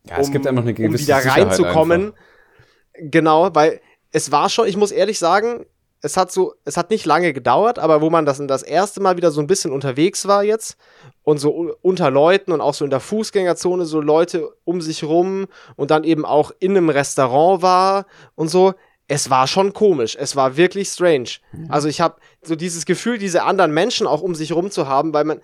ja, 0.09 0.17
es 0.17 0.27
um, 0.27 0.33
gibt 0.33 0.47
einfach 0.47 0.63
eine 0.63 0.73
gewisse 0.73 1.13
um 1.13 1.19
wieder 1.19 1.31
reinzukommen. 1.31 2.13
Genau, 2.93 3.53
weil 3.53 3.79
es 4.11 4.31
war 4.31 4.49
schon, 4.49 4.67
ich 4.67 4.77
muss 4.77 4.91
ehrlich 4.91 5.19
sagen, 5.19 5.65
es 6.01 6.15
hat 6.15 6.31
so, 6.31 6.53
es 6.63 6.77
hat 6.77 6.89
nicht 6.91 7.05
lange 7.05 7.33
gedauert, 7.33 7.79
aber 7.79 8.01
wo 8.01 8.09
man 8.09 8.25
das 8.25 8.41
das 8.45 8.63
erste 8.63 9.01
Mal 9.01 9.17
wieder 9.17 9.31
so 9.31 9.41
ein 9.41 9.47
bisschen 9.47 9.71
unterwegs 9.71 10.27
war 10.27 10.43
jetzt 10.43 10.77
und 11.23 11.39
so 11.39 11.75
unter 11.81 12.11
Leuten 12.11 12.51
und 12.51 12.61
auch 12.61 12.73
so 12.73 12.85
in 12.85 12.91
der 12.91 12.99
Fußgängerzone 12.99 13.85
so 13.85 13.99
Leute 13.99 14.49
um 14.63 14.81
sich 14.81 15.03
rum 15.03 15.47
und 15.75 15.91
dann 15.91 16.03
eben 16.03 16.25
auch 16.25 16.51
in 16.59 16.77
einem 16.77 16.89
Restaurant 16.89 17.61
war 17.61 18.05
und 18.35 18.49
so, 18.49 18.73
es 19.07 19.29
war 19.29 19.47
schon 19.47 19.73
komisch, 19.73 20.17
es 20.19 20.35
war 20.35 20.57
wirklich 20.57 20.89
strange. 20.89 21.29
Also 21.69 21.87
ich 21.87 22.01
habe 22.01 22.17
so 22.41 22.55
dieses 22.55 22.85
Gefühl, 22.85 23.17
diese 23.17 23.43
anderen 23.43 23.73
Menschen 23.73 24.05
auch 24.05 24.21
um 24.21 24.35
sich 24.35 24.51
rum 24.51 24.69
zu 24.69 24.87
haben, 24.87 25.13
weil 25.13 25.23
man 25.23 25.39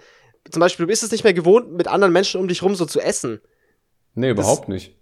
zum 0.50 0.60
Beispiel, 0.60 0.86
du 0.86 0.90
bist 0.90 1.04
es 1.04 1.12
nicht 1.12 1.24
mehr 1.24 1.34
gewohnt, 1.34 1.72
mit 1.72 1.88
anderen 1.88 2.12
Menschen 2.12 2.42
um 2.42 2.48
dich 2.48 2.62
rum 2.62 2.76
so 2.76 2.86
zu 2.86 3.00
essen. 3.00 3.42
Nee, 4.16 4.30
überhaupt 4.30 4.64
das, 4.64 4.70
nicht. 4.70 4.96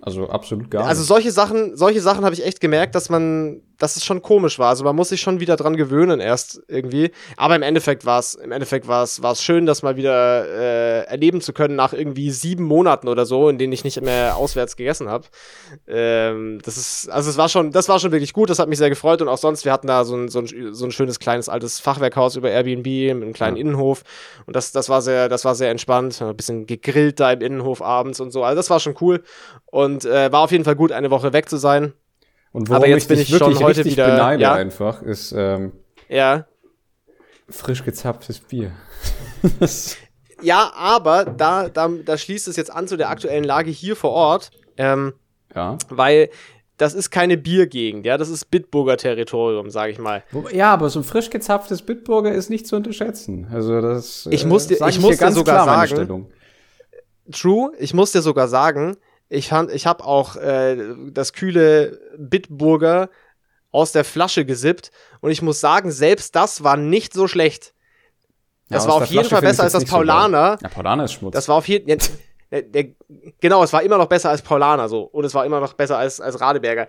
Also 0.00 0.28
absolut 0.28 0.70
gar 0.70 0.82
also 0.82 0.88
nicht. 0.88 0.98
Also 1.00 1.14
solche 1.14 1.32
Sachen, 1.32 1.76
solche 1.76 2.00
Sachen 2.00 2.24
habe 2.24 2.34
ich 2.34 2.44
echt 2.44 2.60
gemerkt, 2.60 2.94
dass 2.94 3.08
man, 3.08 3.62
dass 3.78 3.96
es 3.96 4.04
schon 4.04 4.22
komisch 4.22 4.58
war. 4.58 4.68
Also 4.68 4.84
man 4.84 4.96
muss 4.96 5.08
sich 5.08 5.20
schon 5.20 5.40
wieder 5.40 5.56
dran 5.56 5.76
gewöhnen 5.76 6.20
erst 6.20 6.62
irgendwie. 6.68 7.10
Aber 7.36 7.56
im 7.56 7.62
Endeffekt 7.62 8.04
war 8.04 8.18
es, 8.18 8.34
im 8.34 8.52
Endeffekt 8.52 8.86
war 8.88 9.02
es, 9.02 9.22
war 9.22 9.32
es 9.32 9.42
schön, 9.42 9.66
das 9.66 9.82
mal 9.82 9.96
wieder 9.96 10.46
äh, 10.46 11.04
erleben 11.06 11.40
zu 11.40 11.52
können 11.52 11.76
nach 11.76 11.92
irgendwie 11.92 12.30
sieben 12.30 12.64
Monaten 12.64 13.08
oder 13.08 13.26
so, 13.26 13.48
in 13.48 13.58
denen 13.58 13.72
ich 13.72 13.84
nicht 13.84 14.00
mehr 14.00 14.36
auswärts 14.36 14.76
gegessen 14.76 15.08
habe. 15.08 15.26
Ähm, 15.86 16.60
das 16.64 16.76
ist, 16.76 17.08
also 17.10 17.30
es 17.30 17.36
war 17.36 17.48
schon, 17.48 17.72
das 17.72 17.88
war 17.88 17.98
schon 17.98 18.12
wirklich 18.12 18.32
gut. 18.32 18.50
Das 18.50 18.58
hat 18.58 18.68
mich 18.68 18.78
sehr 18.78 18.90
gefreut 18.90 19.22
und 19.22 19.28
auch 19.28 19.38
sonst. 19.38 19.64
Wir 19.64 19.72
hatten 19.72 19.86
da 19.86 20.04
so 20.04 20.16
ein, 20.16 20.28
so 20.28 20.40
ein, 20.40 20.74
so 20.74 20.84
ein 20.84 20.92
schönes 20.92 21.18
kleines 21.18 21.48
altes 21.48 21.80
Fachwerkhaus 21.80 22.36
über 22.36 22.50
Airbnb 22.50 22.86
mit 22.86 23.22
einem 23.22 23.32
kleinen 23.32 23.56
ja. 23.56 23.62
Innenhof 23.62 24.02
und 24.46 24.56
das, 24.56 24.72
das 24.72 24.88
war 24.88 25.02
sehr, 25.02 25.28
das 25.28 25.44
war 25.44 25.54
sehr 25.54 25.70
entspannt. 25.70 26.20
Ein 26.22 26.36
bisschen 26.36 26.66
gegrillt 26.66 27.20
da 27.20 27.32
im 27.32 27.40
Innenhof 27.40 27.82
abends 27.82 28.20
und 28.20 28.30
so. 28.30 28.44
Also 28.44 28.56
das 28.56 28.70
war 28.70 28.80
schon 28.80 28.94
cool 29.00 29.22
und 29.66 30.04
äh, 30.04 30.30
war 30.32 30.40
auf 30.40 30.52
jeden 30.52 30.64
Fall 30.64 30.76
gut, 30.76 30.92
eine 30.92 31.10
Woche 31.10 31.32
weg 31.32 31.48
zu 31.48 31.56
sein. 31.56 31.92
Und 32.54 32.68
worum 32.68 32.82
Aber 32.82 32.88
jetzt 32.88 33.02
ich 33.02 33.08
bin 33.08 33.18
ich 33.18 33.32
wirklich 33.32 33.58
schon 33.58 33.66
heute 33.66 33.84
wieder 33.84 34.06
beneide 34.06 34.42
ja? 34.44 34.54
einfach, 34.54 35.02
ist 35.02 35.34
ähm, 35.36 35.72
ja. 36.08 36.46
frisch 37.48 37.82
gezapftes 37.82 38.38
Bier. 38.38 38.70
ja, 40.40 40.72
aber 40.76 41.24
da, 41.24 41.68
da, 41.68 41.88
da 41.88 42.16
schließt 42.16 42.46
es 42.46 42.54
jetzt 42.54 42.70
an 42.72 42.86
zu 42.86 42.96
der 42.96 43.10
aktuellen 43.10 43.42
Lage 43.42 43.72
hier 43.72 43.96
vor 43.96 44.12
Ort. 44.12 44.52
Ähm, 44.76 45.14
ja. 45.52 45.78
Weil 45.88 46.30
das 46.76 46.94
ist 46.94 47.10
keine 47.10 47.36
Biergegend, 47.36 48.06
ja, 48.06 48.18
das 48.18 48.28
ist 48.28 48.52
Bitburger 48.52 48.98
Territorium, 48.98 49.68
sage 49.68 49.90
ich 49.90 49.98
mal. 49.98 50.22
Ja, 50.52 50.72
aber 50.72 50.90
so 50.90 51.00
ein 51.00 51.04
frisch 51.04 51.30
gezapftes 51.30 51.82
Bitburger 51.82 52.32
ist 52.32 52.50
nicht 52.50 52.68
zu 52.68 52.76
unterschätzen. 52.76 53.48
Also 53.52 53.80
das 53.80 54.28
Ich 54.30 54.46
muss 54.46 54.68
dir, 54.68 54.80
äh, 54.80 54.90
ich 54.90 55.00
muss 55.00 55.16
dir 55.16 55.32
sogar 55.32 55.64
sagen, 55.64 56.28
True, 57.32 57.72
ich 57.80 57.94
muss 57.94 58.12
dir 58.12 58.22
sogar 58.22 58.46
sagen, 58.46 58.96
ich, 59.34 59.48
fand, 59.48 59.70
ich 59.72 59.86
habe 59.86 60.04
auch 60.04 60.36
äh, 60.36 60.76
das 61.10 61.32
kühle 61.32 62.00
Bitburger 62.16 63.08
aus 63.70 63.92
der 63.92 64.04
Flasche 64.04 64.44
gesippt. 64.44 64.90
Und 65.20 65.30
ich 65.30 65.42
muss 65.42 65.60
sagen, 65.60 65.90
selbst 65.90 66.36
das 66.36 66.62
war 66.62 66.76
nicht 66.76 67.12
so 67.12 67.26
schlecht. 67.26 67.74
Das 68.68 68.84
Ja, 68.84 68.90
war 68.90 68.96
auf 68.96 69.06
jeden 69.06 69.24
Fall 69.24 69.42
besser 69.42 69.64
als 69.64 69.72
das 69.72 69.82
nicht 69.82 69.90
so. 69.90 69.96
Paulaner. 69.96 70.58
Ja, 70.62 70.68
Paulaner 70.68 71.04
ist 71.04 71.12
Schmutz. 71.14 71.34
Das 71.34 71.48
war 71.48 71.56
auf 71.56 71.68
jeden 71.68 71.88
ja, 71.88 71.96
der, 72.50 72.62
der, 72.62 72.86
Genau, 73.40 73.62
es 73.64 73.72
war 73.72 73.82
immer 73.82 73.98
noch 73.98 74.06
besser 74.06 74.30
als 74.30 74.42
Paulaner 74.42 74.88
so. 74.88 75.02
Und 75.02 75.24
es 75.24 75.34
war 75.34 75.44
immer 75.44 75.60
noch 75.60 75.72
besser 75.74 75.98
als, 75.98 76.20
als 76.20 76.40
Radeberger. 76.40 76.88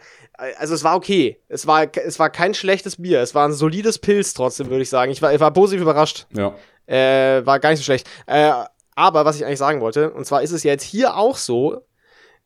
Also 0.59 0.75
es 0.75 0.83
war 0.83 0.95
okay. 0.95 1.41
Es 1.49 1.65
war, 1.65 1.87
es 1.97 2.19
war 2.19 2.29
kein 2.29 2.53
schlechtes 2.53 3.01
Bier. 3.01 3.21
Es 3.21 3.33
war 3.33 3.47
ein 3.47 3.53
solides 3.53 3.97
Pilz 3.99 4.33
trotzdem, 4.33 4.69
würde 4.69 4.83
ich 4.83 4.89
sagen. 4.89 5.11
Ich 5.11 5.21
war, 5.21 5.33
ich 5.33 5.39
war 5.39 5.51
positiv 5.51 5.81
überrascht. 5.81 6.27
ja. 6.31 6.55
Äh, 6.87 7.43
war 7.47 7.59
gar 7.59 7.71
nicht 7.71 7.79
so 7.79 7.83
schlecht. 7.83 8.07
Äh, 8.27 8.51
aber 8.95 9.25
was 9.25 9.35
ich 9.37 9.43
eigentlich 9.43 9.57
sagen 9.57 9.81
wollte, 9.81 10.11
und 10.11 10.25
zwar 10.25 10.43
ist 10.43 10.51
es 10.51 10.61
jetzt 10.61 10.83
hier 10.83 11.17
auch 11.17 11.35
so, 11.35 11.81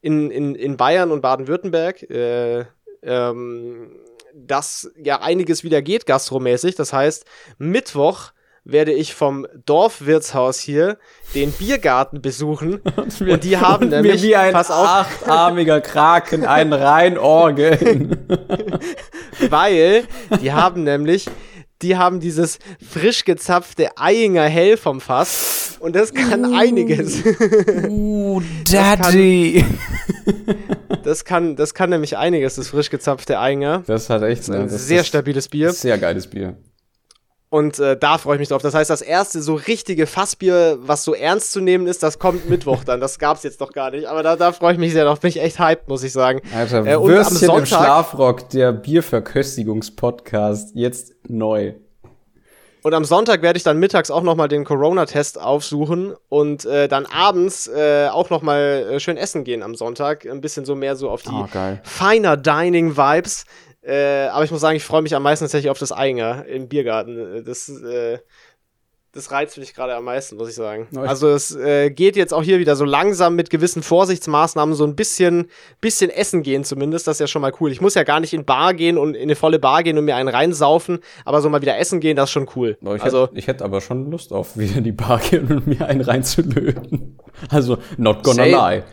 in, 0.02 0.32
in, 0.32 0.56
in 0.56 0.78
Bayern 0.78 1.12
und 1.12 1.22
Baden-Württemberg, 1.22 2.10
äh, 2.10 2.66
ähm, 3.04 4.00
dass 4.34 4.92
ja 5.02 5.22
einiges 5.22 5.64
wieder 5.64 5.82
geht 5.82 6.06
gastromäßig. 6.06 6.76
Das 6.76 6.94
heißt, 6.94 7.26
Mittwoch 7.58 8.32
werde 8.64 8.92
ich 8.94 9.16
vom 9.16 9.48
Dorfwirtshaus 9.66 10.60
hier 10.60 10.98
den 11.34 11.52
Biergarten 11.52 12.22
besuchen. 12.22 12.82
Und 13.20 13.44
die 13.44 13.58
haben 13.58 13.86
und 13.86 13.90
nämlich, 13.90 14.22
mir 14.22 14.28
wie 14.28 14.36
ein 14.36 14.54
pass 14.54 14.70
auf, 14.70 14.86
achtarmiger 14.86 15.82
Kraken 15.82 16.46
einen 16.46 16.74
reinorgeln. 16.74 18.28
weil 19.50 20.04
die 20.42 20.52
haben 20.52 20.84
nämlich, 20.84 21.28
die 21.82 21.98
haben 21.98 22.20
dieses 22.20 22.60
frisch 22.88 23.26
gezapfte 23.26 23.98
Eiinger 23.98 24.46
Hell 24.46 24.78
vom 24.78 25.02
Fass 25.02 25.69
und 25.80 25.96
das 25.96 26.14
kann 26.14 26.54
einiges. 26.54 27.24
uh, 27.88 28.42
Daddy. 28.72 29.66
Das 31.04 31.24
kann, 31.26 31.56
das 31.56 31.74
kann 31.74 31.90
nämlich 31.92 32.18
einiges, 32.18 32.56
das 32.56 32.68
frisch 32.70 32.90
gezapfte 32.90 33.40
Eiinger. 33.40 33.84
Das 33.88 34.10
hat 34.10 34.22
echt 34.24 34.50
Ein 34.50 34.64
ne, 34.66 34.68
das 34.68 34.86
sehr 34.88 35.02
ist 35.02 35.08
stabiles 35.08 35.48
Bier. 35.48 35.72
Sehr 35.72 35.98
geiles 35.98 36.28
Bier. 36.28 36.58
Und 37.50 37.80
äh, 37.80 37.98
da 37.98 38.18
freue 38.20 38.36
ich 38.36 38.40
mich 38.40 38.50
drauf. 38.50 38.62
Das 38.62 38.74
heißt, 38.76 38.90
das 38.90 39.02
erste 39.02 39.42
so 39.42 39.56
richtige 39.56 40.06
Fassbier, 40.06 40.78
was 40.82 41.04
so 41.04 41.16
ernst 41.16 41.52
zu 41.52 41.62
nehmen 41.62 41.88
ist, 41.88 42.04
das 42.04 42.20
kommt 42.20 42.48
Mittwoch 42.50 42.84
dann. 42.84 43.00
Das 43.00 43.18
gab's 43.18 43.44
jetzt 43.44 43.60
noch 43.60 43.72
gar 43.72 43.90
nicht. 43.92 44.06
Aber 44.08 44.22
da, 44.24 44.36
da 44.36 44.52
freue 44.52 44.74
ich 44.74 44.80
mich 44.80 44.94
sehr 44.94 45.06
drauf. 45.06 45.20
Bin 45.20 45.30
ich 45.30 45.42
echt 45.42 45.58
hyped, 45.60 45.88
muss 45.88 46.04
ich 46.04 46.12
sagen. 46.12 46.42
Alter, 46.56 46.86
Äh, 46.86 46.96
und 46.96 47.10
am 47.10 47.16
Würstchen 47.18 47.38
im 47.38 47.46
Sonntag- 47.48 47.68
Schlafrock, 47.68 48.50
der 48.50 48.72
Bierverköstigungspodcast, 48.74 50.72
jetzt 50.76 51.14
neu. 51.28 51.74
Und 52.82 52.94
am 52.94 53.04
Sonntag 53.06 53.42
werde 53.42 53.58
ich 53.58 53.64
dann 53.64 53.78
mittags 53.78 54.10
auch 54.10 54.22
nochmal 54.24 54.48
den 54.48 54.64
Corona-Test 54.64 55.40
aufsuchen 55.40 56.16
und 56.30 56.66
äh, 56.66 56.88
dann 56.88 57.06
abends 57.06 57.68
äh, 57.68 58.08
auch 58.10 58.30
nochmal 58.30 58.88
äh, 58.92 59.00
schön 59.00 59.18
essen 59.18 59.44
gehen 59.44 59.64
am 59.64 59.76
Sonntag. 59.76 60.26
Ein 60.26 60.42
bisschen 60.42 60.64
so 60.66 60.76
mehr 60.76 60.96
so 60.96 61.10
auf 61.10 61.22
die 61.24 61.30
Oh, 61.30 61.46
geil. 61.52 61.82
finer 61.84 62.38
Dining-Vibes. 62.38 63.46
Äh, 63.82 64.28
aber 64.28 64.44
ich 64.44 64.52
muss 64.52 64.62
sagen, 64.62 64.76
ich 64.76 64.84
freue 64.84 65.02
mich 65.02 65.16
am 65.16 65.24
meisten 65.24 65.46
tatsächlich 65.46 65.70
auf 65.70 65.80
das 65.80 65.92
Einger 65.92 66.46
im 66.46 66.68
Biergarten. 66.68 67.44
Das, 67.46 67.70
äh, 67.70 68.20
das 69.12 69.32
reizt 69.32 69.58
mich 69.58 69.74
gerade 69.74 69.96
am 69.96 70.04
meisten, 70.04 70.38
muss 70.38 70.50
ich 70.50 70.56
sagen. 70.56 70.88
Oh, 70.96 71.00
Also 71.00 71.30
es 71.30 71.56
äh, 71.56 71.90
geht 71.90 72.16
jetzt 72.16 72.32
auch 72.34 72.44
hier 72.44 72.60
wieder 72.60 72.76
so 72.76 72.86
langsam 72.86 73.36
mit 73.36 73.50
gewissen 73.50 73.82
Vorsichtsmaßnahmen 73.82 74.76
so 74.76 74.84
ein 74.86 74.96
bisschen, 74.96 75.50
bisschen 75.82 76.12
essen 76.12 76.44
gehen 76.44 76.64
zumindest. 76.64 77.08
Das 77.08 77.16
ist 77.16 77.20
ja 77.22 77.28
schon 77.28 77.42
mal 77.42 77.52
cool. 77.60 77.72
Ich 77.72 77.82
muss 77.82 77.96
ja 77.96 78.04
gar 78.04 78.20
nicht 78.20 78.34
in 78.34 78.46
Bar 78.46 78.76
gehen 78.76 79.00
und 79.00 79.16
in 79.16 79.24
eine 79.24 79.36
volle 79.36 79.58
Bar 79.58 79.82
gehen 79.82 79.98
und 79.98 80.06
mir 80.06 80.16
einen 80.16 80.30
reinsaufen, 80.30 81.00
aber 81.26 81.42
so 81.42 81.50
mal 81.50 81.62
wieder 81.62 81.78
essen 81.78 82.00
gehen, 82.00 82.16
das 82.16 82.30
ist 82.30 82.34
schon 82.34 82.48
cool. 82.56 82.78
Aber 82.82 82.96
ich, 82.96 83.02
also 83.04 83.24
hätte, 83.24 83.38
ich 83.38 83.48
hätte 83.48 83.66
aber 83.66 83.82
schon 83.82 84.12
Lust 84.12 84.32
auf, 84.32 84.58
wieder 84.58 84.78
in 84.78 84.84
die 84.84 84.92
Bar 84.92 85.20
gehen 85.20 85.48
und 85.52 85.66
mir 85.68 85.86
einen 85.88 86.02
reinzulöten. 86.02 87.18
Also, 87.50 87.78
not 87.96 88.22
gonna 88.24 88.44
Safe. 88.44 88.50
lie. 88.50 88.84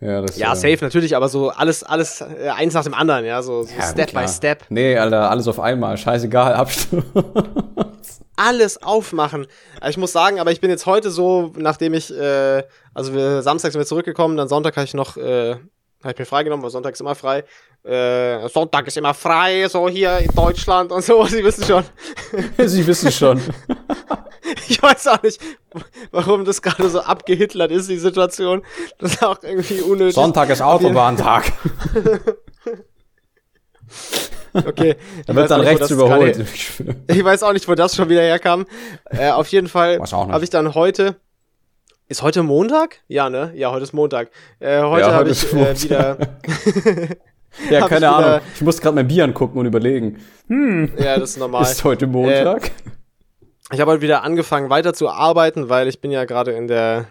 Ja, 0.00 0.22
das, 0.22 0.36
ja, 0.38 0.52
äh, 0.52 0.56
safe 0.56 0.78
natürlich, 0.80 1.14
aber 1.14 1.28
so 1.28 1.50
alles, 1.50 1.84
alles 1.84 2.22
äh, 2.22 2.48
eins 2.48 2.72
nach 2.74 2.84
dem 2.84 2.94
anderen, 2.94 3.24
ja, 3.26 3.42
so, 3.42 3.62
so 3.64 3.68
ja, 3.78 3.82
Step 3.82 4.08
klar. 4.08 4.24
by 4.24 4.28
Step. 4.28 4.64
Nee, 4.70 4.96
Alter, 4.96 5.30
alles 5.30 5.46
auf 5.46 5.60
einmal. 5.60 5.96
Scheißegal, 5.98 6.54
Absturz. 6.54 7.04
alles 8.36 8.82
aufmachen. 8.82 9.46
Also 9.80 9.90
ich 9.90 9.96
muss 9.98 10.12
sagen, 10.12 10.40
aber 10.40 10.52
ich 10.52 10.60
bin 10.60 10.70
jetzt 10.70 10.86
heute 10.86 11.10
so, 11.10 11.52
nachdem 11.56 11.94
ich, 11.94 12.10
äh, 12.10 12.62
also 12.94 13.14
wir 13.14 13.42
Samstag 13.42 13.72
sind 13.72 13.80
wir 13.80 13.86
zurückgekommen, 13.86 14.36
dann 14.36 14.48
Sonntag 14.48 14.76
habe 14.76 14.84
ich 14.84 14.94
noch, 14.94 15.16
äh, 15.16 15.52
habe 16.02 16.12
ich 16.12 16.18
mir 16.18 16.26
freigenommen, 16.26 16.62
weil 16.62 16.70
Sonntag 16.70 16.94
ist 16.94 17.00
immer 17.00 17.14
frei. 17.14 17.44
Äh, 17.84 18.48
Sonntag 18.48 18.86
ist 18.86 18.96
immer 18.96 19.14
frei, 19.14 19.68
so 19.68 19.88
hier 19.88 20.18
in 20.18 20.34
Deutschland 20.34 20.92
und 20.92 21.04
so, 21.04 21.24
Sie 21.26 21.44
wissen 21.44 21.64
schon. 21.64 21.84
Sie 22.66 22.86
wissen 22.86 23.12
schon. 23.12 23.40
Ich 24.68 24.82
weiß 24.82 25.06
auch 25.06 25.22
nicht, 25.22 25.40
warum 26.10 26.44
das 26.44 26.60
gerade 26.62 26.90
so 26.90 27.00
abgehitlert 27.00 27.70
ist, 27.70 27.88
die 27.88 27.96
Situation. 27.96 28.62
Das 28.98 29.14
ist 29.14 29.22
auch 29.22 29.40
irgendwie 29.42 29.80
unnötig. 29.80 30.14
Sonntag 30.14 30.50
ist 30.50 30.60
Autobahntag. 30.60 31.52
Okay. 34.66 34.96
Da 35.26 35.34
wird 35.34 35.50
dann 35.50 35.60
nicht, 35.60 35.70
rechts 35.70 35.90
überholt. 35.90 36.36
gerade- 36.36 36.96
Ich 37.08 37.24
weiß 37.24 37.42
auch 37.42 37.52
nicht, 37.52 37.66
wo 37.68 37.74
das 37.74 37.94
schon 37.96 38.08
wieder 38.08 38.22
herkam. 38.22 38.66
Äh, 39.10 39.30
auf 39.30 39.48
jeden 39.48 39.68
Fall 39.68 39.98
habe 40.00 40.44
ich 40.44 40.50
dann 40.50 40.74
heute. 40.74 41.16
Ist 42.08 42.20
heute 42.22 42.42
Montag? 42.42 42.98
Ja, 43.08 43.30
ne? 43.30 43.52
Ja, 43.54 43.70
heute 43.72 43.84
ist 43.84 43.94
Montag. 43.94 44.30
Äh, 44.60 44.82
heute 44.82 45.06
Ja, 45.06 45.14
habe 45.14 45.30
ich 45.30 45.50
äh, 45.54 45.82
wieder. 45.82 46.18
ja, 47.70 47.80
keine 47.88 47.90
ich 47.90 47.96
wieder- 47.96 48.16
Ahnung. 48.16 48.40
Ich 48.54 48.60
muss 48.60 48.80
gerade 48.80 48.94
mein 48.96 49.08
Bier 49.08 49.24
angucken 49.24 49.58
und 49.58 49.66
überlegen. 49.66 50.18
ja, 50.98 51.18
das 51.18 51.30
ist 51.30 51.38
normal. 51.38 51.62
Ist 51.62 51.84
heute 51.84 52.06
Montag? 52.06 52.70
Ich 53.72 53.80
habe 53.80 53.90
heute 53.92 54.02
wieder 54.02 54.22
angefangen 54.22 54.68
weiter 54.68 54.92
zu 54.92 55.08
arbeiten, 55.08 55.70
weil 55.70 55.88
ich 55.88 56.00
bin 56.00 56.10
ja 56.10 56.24
gerade 56.26 56.52
in 56.52 56.66
der. 56.68 57.06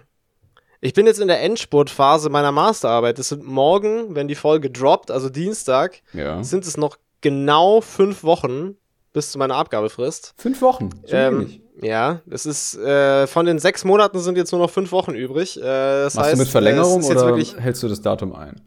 Ich 0.83 0.93
bin 0.93 1.05
jetzt 1.05 1.19
in 1.19 1.27
der 1.27 1.41
Endspurtphase 1.41 2.29
meiner 2.29 2.51
Masterarbeit. 2.51 3.17
Das 3.19 3.29
sind 3.29 3.43
morgen, 3.43 4.15
wenn 4.15 4.27
die 4.27 4.35
Folge 4.35 4.69
droppt, 4.71 5.11
also 5.11 5.29
Dienstag, 5.29 6.01
ja. 6.13 6.43
sind 6.43 6.65
es 6.65 6.75
noch 6.75 6.97
genau 7.21 7.81
fünf 7.81 8.23
Wochen 8.23 8.75
bis 9.13 9.31
zu 9.31 9.37
meiner 9.37 9.55
Abgabefrist. 9.55 10.33
Fünf 10.37 10.61
Wochen. 10.61 10.89
So 11.05 11.15
Ähm, 11.15 11.61
ja, 11.81 12.21
das 12.25 12.45
ist 12.45 12.77
äh, 12.77 13.27
von 13.27 13.45
den 13.45 13.59
sechs 13.59 13.83
Monaten 13.83 14.19
sind 14.19 14.37
jetzt 14.37 14.51
nur 14.51 14.61
noch 14.61 14.69
fünf 14.69 14.91
Wochen 14.91 15.13
übrig. 15.13 15.57
Äh, 15.57 15.61
das 15.61 16.15
Machst 16.15 16.29
heißt, 16.29 16.35
du 16.35 16.43
mit 16.43 16.49
Verlängerung 16.49 17.01
äh, 17.01 17.13
es 17.13 17.21
oder 17.21 17.61
hältst 17.61 17.83
du 17.83 17.87
das 17.87 18.01
Datum 18.01 18.33
ein? 18.33 18.61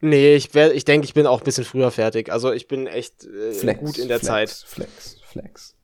Nee, 0.00 0.36
ich, 0.36 0.54
wär, 0.54 0.74
ich 0.74 0.84
denke, 0.84 1.06
ich 1.06 1.14
bin 1.14 1.26
auch 1.26 1.40
ein 1.40 1.44
bisschen 1.44 1.64
früher 1.64 1.90
fertig. 1.90 2.30
Also 2.30 2.52
ich 2.52 2.68
bin 2.68 2.86
echt 2.86 3.24
äh, 3.24 3.74
gut 3.74 3.98
in 3.98 4.08
der 4.08 4.20
Flex, 4.20 4.26
Zeit. 4.26 4.50
Flex, 4.50 5.16
Flex. 5.24 5.74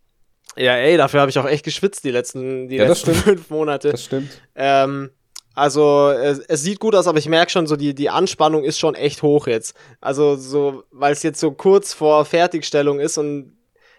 Ja, 0.57 0.77
ey, 0.77 0.97
dafür 0.97 1.21
habe 1.21 1.31
ich 1.31 1.39
auch 1.39 1.47
echt 1.47 1.65
geschwitzt 1.65 2.05
die 2.05 2.13
letzten, 2.13 2.69
die 2.69 2.77
Ja, 2.77 2.87
letzten 2.87 3.13
fünf 3.15 3.51
Monate. 3.51 3.91
Das 3.91 4.05
stimmt. 4.05 4.31
Ähm, 4.55 5.11
also 5.55 6.11
es, 6.11 6.41
es 6.41 6.63
sieht 6.63 6.81
gut 6.81 6.95
aus, 6.95 7.07
aber 7.07 7.19
ich 7.19 7.29
merke 7.29 7.51
schon, 7.51 7.67
so 7.67 7.77
die, 7.77 7.95
die 7.95 8.11
Anspannung 8.11 8.65
ist 8.65 8.79
schon 8.79 8.95
echt 8.95 9.23
hoch 9.23 9.47
jetzt. 9.47 9.75
Also 10.01 10.37
so, 10.37 10.85
weil 10.91 11.13
es 11.13 11.23
jetzt 11.23 11.41
so 11.41 11.53
kurz 11.53 11.93
vor 11.93 12.25
Fertigstellung 12.25 13.01
ist 13.01 13.19
und 13.19 13.53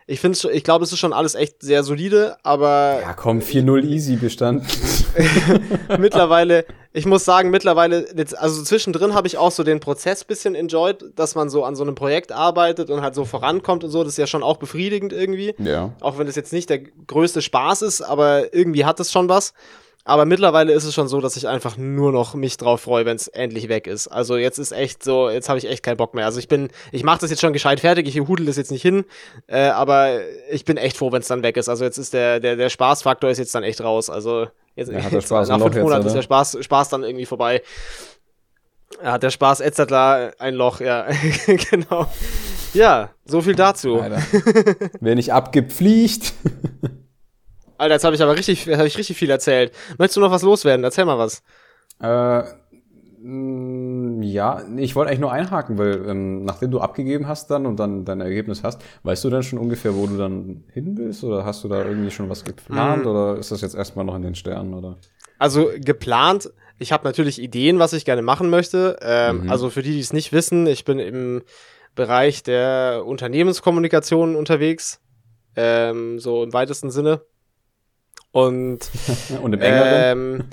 ich 0.08 0.20
finde, 0.20 0.52
ich 0.52 0.64
glaube, 0.64 0.84
es 0.84 0.92
ist 0.92 1.00
schon 1.00 1.14
alles 1.14 1.34
echt 1.34 1.64
sehr 1.64 1.82
solide, 1.82 2.38
aber 2.44 3.00
Ja, 3.02 3.14
komm, 3.14 3.40
4-0 3.40 3.86
easy 3.86 4.18
bestanden. 4.18 4.68
mittlerweile, 6.00 6.66
ich 6.94 7.08
muss 7.08 7.26
sagen, 7.26 7.50
mittlerweile, 7.50 8.06
jetzt, 8.16 8.38
also 8.38 8.62
zwischendrin 8.62 9.16
habe 9.16 9.26
ich 9.26 9.40
auch 9.40 9.52
so 9.52 9.64
den 9.64 9.80
Prozess 9.80 10.24
bisschen 10.24 10.54
enjoyed, 10.54 11.04
dass 11.16 11.34
man 11.34 11.50
so 11.50 11.64
an 11.64 11.76
so 11.76 11.82
einem 11.84 11.96
Projekt 11.96 12.32
arbeitet 12.32 12.92
und 12.92 13.02
halt 13.02 13.16
so 13.16 13.26
vorankommt 13.26 13.84
und 13.84 13.90
so. 13.90 14.04
Das 14.04 14.14
ist 14.14 14.18
ja 14.18 14.28
schon 14.28 14.44
auch 14.44 14.58
befriedigend 14.58 15.12
irgendwie. 15.12 15.56
ja. 15.58 15.92
Auch 16.02 16.20
wenn 16.20 16.28
es 16.28 16.36
jetzt 16.36 16.54
nicht 16.54 16.70
der 16.70 16.82
größte 16.82 17.42
Spaß 17.42 17.82
ist, 17.82 18.02
aber 18.02 18.54
irgendwie 18.54 18.86
hat 18.86 19.00
es 19.00 19.12
schon 19.12 19.28
was. 19.28 19.54
Aber 20.08 20.26
mittlerweile 20.26 20.72
ist 20.72 20.84
es 20.84 20.94
schon 20.94 21.08
so, 21.08 21.20
dass 21.20 21.36
ich 21.36 21.48
einfach 21.48 21.78
nur 21.78 22.12
noch 22.12 22.36
mich 22.36 22.58
drauf 22.58 22.82
freue, 22.82 23.06
wenn 23.06 23.16
es 23.16 23.28
endlich 23.28 23.70
weg 23.70 23.88
ist. 23.88 24.08
Also 24.08 24.38
jetzt 24.38 24.60
ist 24.60 24.72
echt 24.72 25.04
so, 25.04 25.32
jetzt 25.32 25.50
habe 25.50 25.58
ich 25.58 25.68
echt 25.68 25.82
keinen 25.82 25.98
Bock 25.98 26.14
mehr. 26.14 26.26
Also 26.26 26.38
ich 26.38 26.48
bin, 26.48 26.70
ich 26.92 27.04
mache 27.04 27.18
das 27.22 27.32
jetzt 27.32 27.40
schon 27.42 27.54
gescheit 27.54 27.80
fertig, 27.80 28.08
ich 28.08 28.20
hudel 28.20 28.46
das 28.46 28.56
jetzt 28.56 28.70
nicht 28.70 28.84
hin, 28.84 29.06
äh, 29.48 29.62
aber 29.70 30.20
ich 30.52 30.64
bin 30.64 30.78
echt 30.78 30.98
froh, 30.98 31.12
wenn 31.12 31.22
es 31.22 31.28
dann 31.28 31.42
weg 31.42 31.58
ist. 31.58 31.70
Also 31.70 31.86
jetzt 31.86 31.98
ist 31.98 32.14
der, 32.14 32.40
der, 32.40 32.56
der 32.56 32.70
Spaßfaktor 32.70 33.32
ist 33.32 33.40
jetzt 33.40 33.56
dann 33.56 33.64
echt 33.64 33.82
raus. 33.82 34.12
Also 34.12 34.48
jetzt, 34.76 34.92
Ja, 34.92 35.02
Spaß 35.22 35.50
nach 35.50 35.60
fünf 35.60 35.74
jetzt, 35.74 35.84
Monaten 35.84 36.06
ist 36.06 36.16
der 36.16 36.22
Spaß, 36.22 36.60
Spaß 36.62 36.90
dann 36.90 37.04
irgendwie 37.04 37.26
vorbei. 37.26 37.64
Ja, 39.04 39.14
hat 39.14 39.24
der 39.24 39.32
Spaß 39.32 39.62
etc. 39.62 40.38
ein 40.38 40.54
Loch, 40.54 40.82
ja, 40.82 41.08
genau. 41.72 42.06
Ja, 42.76 43.10
so 43.26 43.42
viel 43.42 43.56
dazu. 43.56 44.00
Wer 45.00 45.16
nicht 45.16 45.34
abgibt, 45.34 45.74
fliegt. 45.74 46.34
Alter, 47.78 47.96
jetzt 47.96 48.04
habe 48.04 48.16
ich 48.16 48.22
aber 48.22 48.36
richtig, 48.36 48.68
hab 48.68 48.86
ich 48.86 48.98
richtig 48.98 49.18
viel 49.18 49.30
erzählt. 49.30 49.74
Möchtest 49.98 50.18
du 50.18 50.22
noch 50.22 50.32
was 50.32 50.44
loswerden? 50.44 50.84
Erzähl 50.84 51.06
mal 51.06 51.18
was. 51.18 51.44
Äh, 52.02 52.44
mh, 53.22 54.24
ja, 54.26 54.64
nee, 54.68 54.84
ich 54.84 54.96
wollte 54.96 55.10
eigentlich 55.10 55.22
nur 55.22 55.32
einhaken, 55.32 55.78
weil 55.78 56.08
ähm, 56.08 56.44
nachdem 56.46 56.72
du 56.72 56.80
abgegeben 56.80 57.28
hast 57.28 57.50
dann 57.52 57.66
und 57.66 57.78
dann 57.80 58.06
dein 58.06 58.22
Ergebnis 58.22 58.64
hast, 58.64 58.82
weißt 59.04 59.24
du 59.24 59.30
dann 59.30 59.44
schon 59.44 59.60
ungefähr, 59.60 59.96
wo 59.96 60.08
du 60.08 60.18
dann 60.18 60.64
hin 60.74 60.98
willst? 60.98 61.24
Oder 61.24 61.46
hast 61.46 61.64
du 61.64 61.68
da 61.68 61.84
irgendwie 61.86 62.12
schon 62.12 62.30
was 62.30 62.44
geplant? 62.46 63.06
Mhm. 63.06 63.12
Oder 63.12 63.38
ist 63.38 63.52
das 63.52 63.62
jetzt 63.62 63.76
erstmal 63.76 64.06
noch 64.06 64.16
in 64.16 64.22
den 64.22 64.36
Sternen? 64.36 64.74
Oder? 64.74 64.98
Also 65.38 65.70
geplant, 65.78 66.50
ich 66.78 66.92
habe 66.92 67.06
natürlich 67.06 67.42
Ideen, 67.42 67.80
was 67.80 67.94
ich 67.94 68.06
gerne 68.06 68.22
machen 68.22 68.50
möchte. 68.50 68.98
Ähm, 69.02 69.44
Mhm. 69.44 69.50
Also 69.50 69.70
für 69.70 69.82
die, 69.84 69.92
die 69.94 70.00
es 70.00 70.14
nicht 70.14 70.32
wissen, 70.34 70.68
ich 70.68 70.86
bin 70.86 71.00
im 71.00 71.44
Bereich 71.96 72.44
der 72.44 73.04
Unternehmenskommunikation 73.06 74.36
unterwegs. 74.36 75.00
Ähm, 75.56 76.20
so 76.20 76.44
im 76.44 76.52
weitesten 76.54 76.92
Sinne. 76.92 77.22
Und 78.36 78.80
Und 79.42 79.54
im 79.54 79.62
engeren? 79.62 79.94
ähm, 79.94 80.44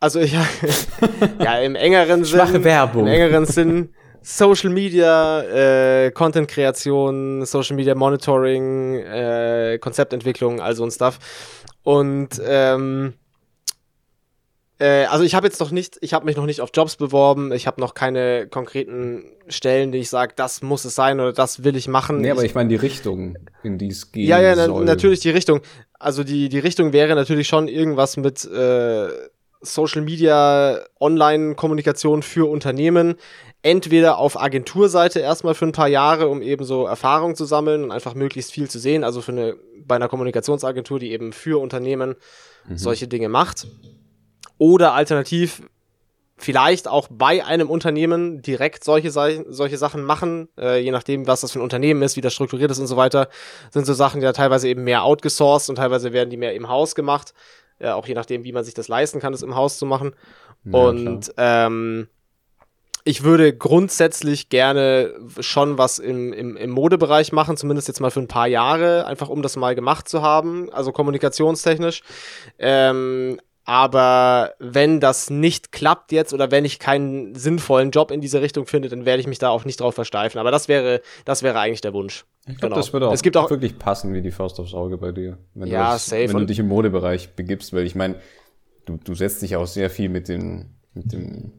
also 0.00 0.18
ich 0.18 0.32
ja 1.40 1.58
im 1.58 1.74
engeren 1.74 2.24
Sinn. 2.24 2.38
Schwache 2.38 2.64
Werbung. 2.64 3.06
Im 3.06 3.12
engeren 3.12 3.44
Sinn 3.44 3.90
Social 4.22 4.70
Media, 4.70 5.42
äh, 5.42 6.10
Content-Kreation, 6.10 7.44
Social 7.44 7.76
Media 7.76 7.94
Monitoring, 7.94 8.94
äh, 9.00 9.78
Konzeptentwicklung, 9.78 10.62
all 10.62 10.74
so 10.74 10.84
ein 10.84 10.90
Stuff. 10.90 11.18
Und 11.82 12.40
ähm, 12.46 13.12
äh, 14.78 15.04
also 15.04 15.24
ich 15.24 15.34
habe 15.34 15.46
jetzt 15.46 15.60
noch 15.60 15.70
nicht, 15.70 15.98
ich 16.00 16.14
habe 16.14 16.24
mich 16.24 16.36
noch 16.36 16.46
nicht 16.46 16.60
auf 16.60 16.70
Jobs 16.72 16.96
beworben, 16.96 17.52
ich 17.52 17.66
habe 17.66 17.80
noch 17.80 17.94
keine 17.94 18.46
konkreten 18.46 19.24
Stellen, 19.48 19.92
die 19.92 19.98
ich 19.98 20.08
sage, 20.08 20.34
das 20.36 20.62
muss 20.62 20.84
es 20.84 20.94
sein 20.94 21.20
oder 21.20 21.32
das 21.32 21.64
will 21.64 21.76
ich 21.76 21.88
machen. 21.88 22.18
Nee, 22.20 22.30
aber 22.30 22.42
ich, 22.42 22.50
ich 22.50 22.54
meine 22.54 22.68
die 22.68 22.76
Richtung, 22.76 23.36
in 23.62 23.76
die 23.78 23.88
es 23.88 24.12
geht. 24.12 24.28
Ja, 24.28 24.40
ja, 24.40 24.54
na, 24.54 24.68
natürlich 24.80 25.20
die 25.20 25.30
Richtung. 25.30 25.60
Also 25.98 26.24
die, 26.24 26.48
die 26.48 26.58
Richtung 26.58 26.92
wäre 26.92 27.14
natürlich 27.14 27.48
schon 27.48 27.68
irgendwas 27.68 28.16
mit 28.16 28.44
äh, 28.44 29.08
Social 29.60 30.02
Media, 30.02 30.80
Online-Kommunikation 31.00 32.22
für 32.22 32.48
Unternehmen. 32.48 33.16
Entweder 33.62 34.18
auf 34.18 34.40
Agenturseite 34.40 35.18
erstmal 35.18 35.54
für 35.54 35.66
ein 35.66 35.72
paar 35.72 35.88
Jahre, 35.88 36.28
um 36.28 36.40
eben 36.42 36.64
so 36.64 36.86
Erfahrung 36.86 37.34
zu 37.34 37.44
sammeln 37.44 37.82
und 37.82 37.90
einfach 37.90 38.14
möglichst 38.14 38.52
viel 38.52 38.70
zu 38.70 38.78
sehen. 38.78 39.02
Also 39.02 39.20
für 39.20 39.32
eine, 39.32 39.56
bei 39.84 39.96
einer 39.96 40.08
Kommunikationsagentur, 40.08 41.00
die 41.00 41.10
eben 41.10 41.32
für 41.32 41.60
Unternehmen 41.60 42.14
mhm. 42.68 42.78
solche 42.78 43.08
Dinge 43.08 43.28
macht 43.28 43.66
oder 44.58 44.92
alternativ 44.92 45.62
vielleicht 46.38 46.88
auch 46.88 47.08
bei 47.10 47.44
einem 47.44 47.68
Unternehmen 47.68 48.42
direkt 48.42 48.84
solche, 48.84 49.10
solche 49.10 49.76
Sachen 49.76 50.04
machen, 50.04 50.48
äh, 50.56 50.80
je 50.80 50.92
nachdem, 50.92 51.26
was 51.26 51.40
das 51.40 51.52
für 51.52 51.58
ein 51.58 51.62
Unternehmen 51.62 52.02
ist, 52.02 52.16
wie 52.16 52.20
das 52.20 52.32
strukturiert 52.32 52.70
ist 52.70 52.78
und 52.78 52.86
so 52.86 52.96
weiter, 52.96 53.28
sind 53.70 53.86
so 53.86 53.92
Sachen 53.92 54.22
ja 54.22 54.32
teilweise 54.32 54.68
eben 54.68 54.84
mehr 54.84 55.02
outgesourced 55.02 55.68
und 55.68 55.76
teilweise 55.76 56.12
werden 56.12 56.30
die 56.30 56.36
mehr 56.36 56.54
im 56.54 56.68
Haus 56.68 56.94
gemacht, 56.94 57.34
ja, 57.80 57.94
auch 57.94 58.06
je 58.06 58.14
nachdem, 58.14 58.44
wie 58.44 58.52
man 58.52 58.64
sich 58.64 58.74
das 58.74 58.88
leisten 58.88 59.20
kann, 59.20 59.32
das 59.32 59.42
im 59.42 59.54
Haus 59.54 59.78
zu 59.78 59.86
machen. 59.86 60.14
Ja, 60.64 60.78
und 60.78 61.32
ähm, 61.36 62.08
ich 63.04 63.22
würde 63.22 63.56
grundsätzlich 63.56 64.48
gerne 64.48 65.14
schon 65.40 65.78
was 65.78 65.98
im, 65.98 66.32
im, 66.32 66.56
im 66.56 66.70
Modebereich 66.70 67.32
machen, 67.32 67.56
zumindest 67.56 67.88
jetzt 67.88 68.00
mal 68.00 68.10
für 68.10 68.20
ein 68.20 68.28
paar 68.28 68.48
Jahre, 68.48 69.06
einfach 69.06 69.28
um 69.28 69.42
das 69.42 69.56
mal 69.56 69.74
gemacht 69.74 70.08
zu 70.08 70.22
haben, 70.22 70.70
also 70.72 70.92
kommunikationstechnisch. 70.92 72.02
Ähm, 72.58 73.40
aber 73.68 74.54
wenn 74.58 74.98
das 74.98 75.28
nicht 75.28 75.72
klappt 75.72 76.10
jetzt 76.10 76.32
oder 76.32 76.50
wenn 76.50 76.64
ich 76.64 76.78
keinen 76.78 77.34
sinnvollen 77.34 77.90
Job 77.90 78.10
in 78.10 78.22
diese 78.22 78.40
Richtung 78.40 78.64
finde, 78.64 78.88
dann 78.88 79.04
werde 79.04 79.20
ich 79.20 79.26
mich 79.26 79.38
da 79.38 79.50
auch 79.50 79.66
nicht 79.66 79.78
drauf 79.78 79.94
versteifen. 79.94 80.38
Aber 80.38 80.50
das 80.50 80.68
wäre, 80.68 81.02
das 81.26 81.42
wäre 81.42 81.60
eigentlich 81.60 81.82
der 81.82 81.92
Wunsch. 81.92 82.24
Ich 82.46 82.56
glaube, 82.56 82.60
genau. 82.60 82.76
das 82.76 82.94
würde 82.94 83.08
auch, 83.08 83.12
es 83.12 83.20
gibt 83.20 83.36
auch 83.36 83.50
wirklich 83.50 83.78
passen 83.78 84.14
wie 84.14 84.22
die 84.22 84.30
Faust 84.30 84.58
aufs 84.58 84.72
Auge 84.72 84.96
bei 84.96 85.12
dir. 85.12 85.36
Wenn 85.52 85.68
ja, 85.68 85.88
du 85.88 85.92
das, 85.92 86.06
safe. 86.06 86.28
Wenn 86.30 86.38
du 86.38 86.46
dich 86.46 86.60
im 86.60 86.68
Modebereich 86.68 87.34
begibst, 87.34 87.74
weil 87.74 87.84
ich 87.84 87.94
meine, 87.94 88.14
du, 88.86 88.96
du 88.96 89.14
setzt 89.14 89.42
dich 89.42 89.54
auch 89.54 89.66
sehr 89.66 89.90
viel 89.90 90.08
mit 90.08 90.28
dem, 90.28 90.70
mit 90.94 91.12
dem 91.12 91.52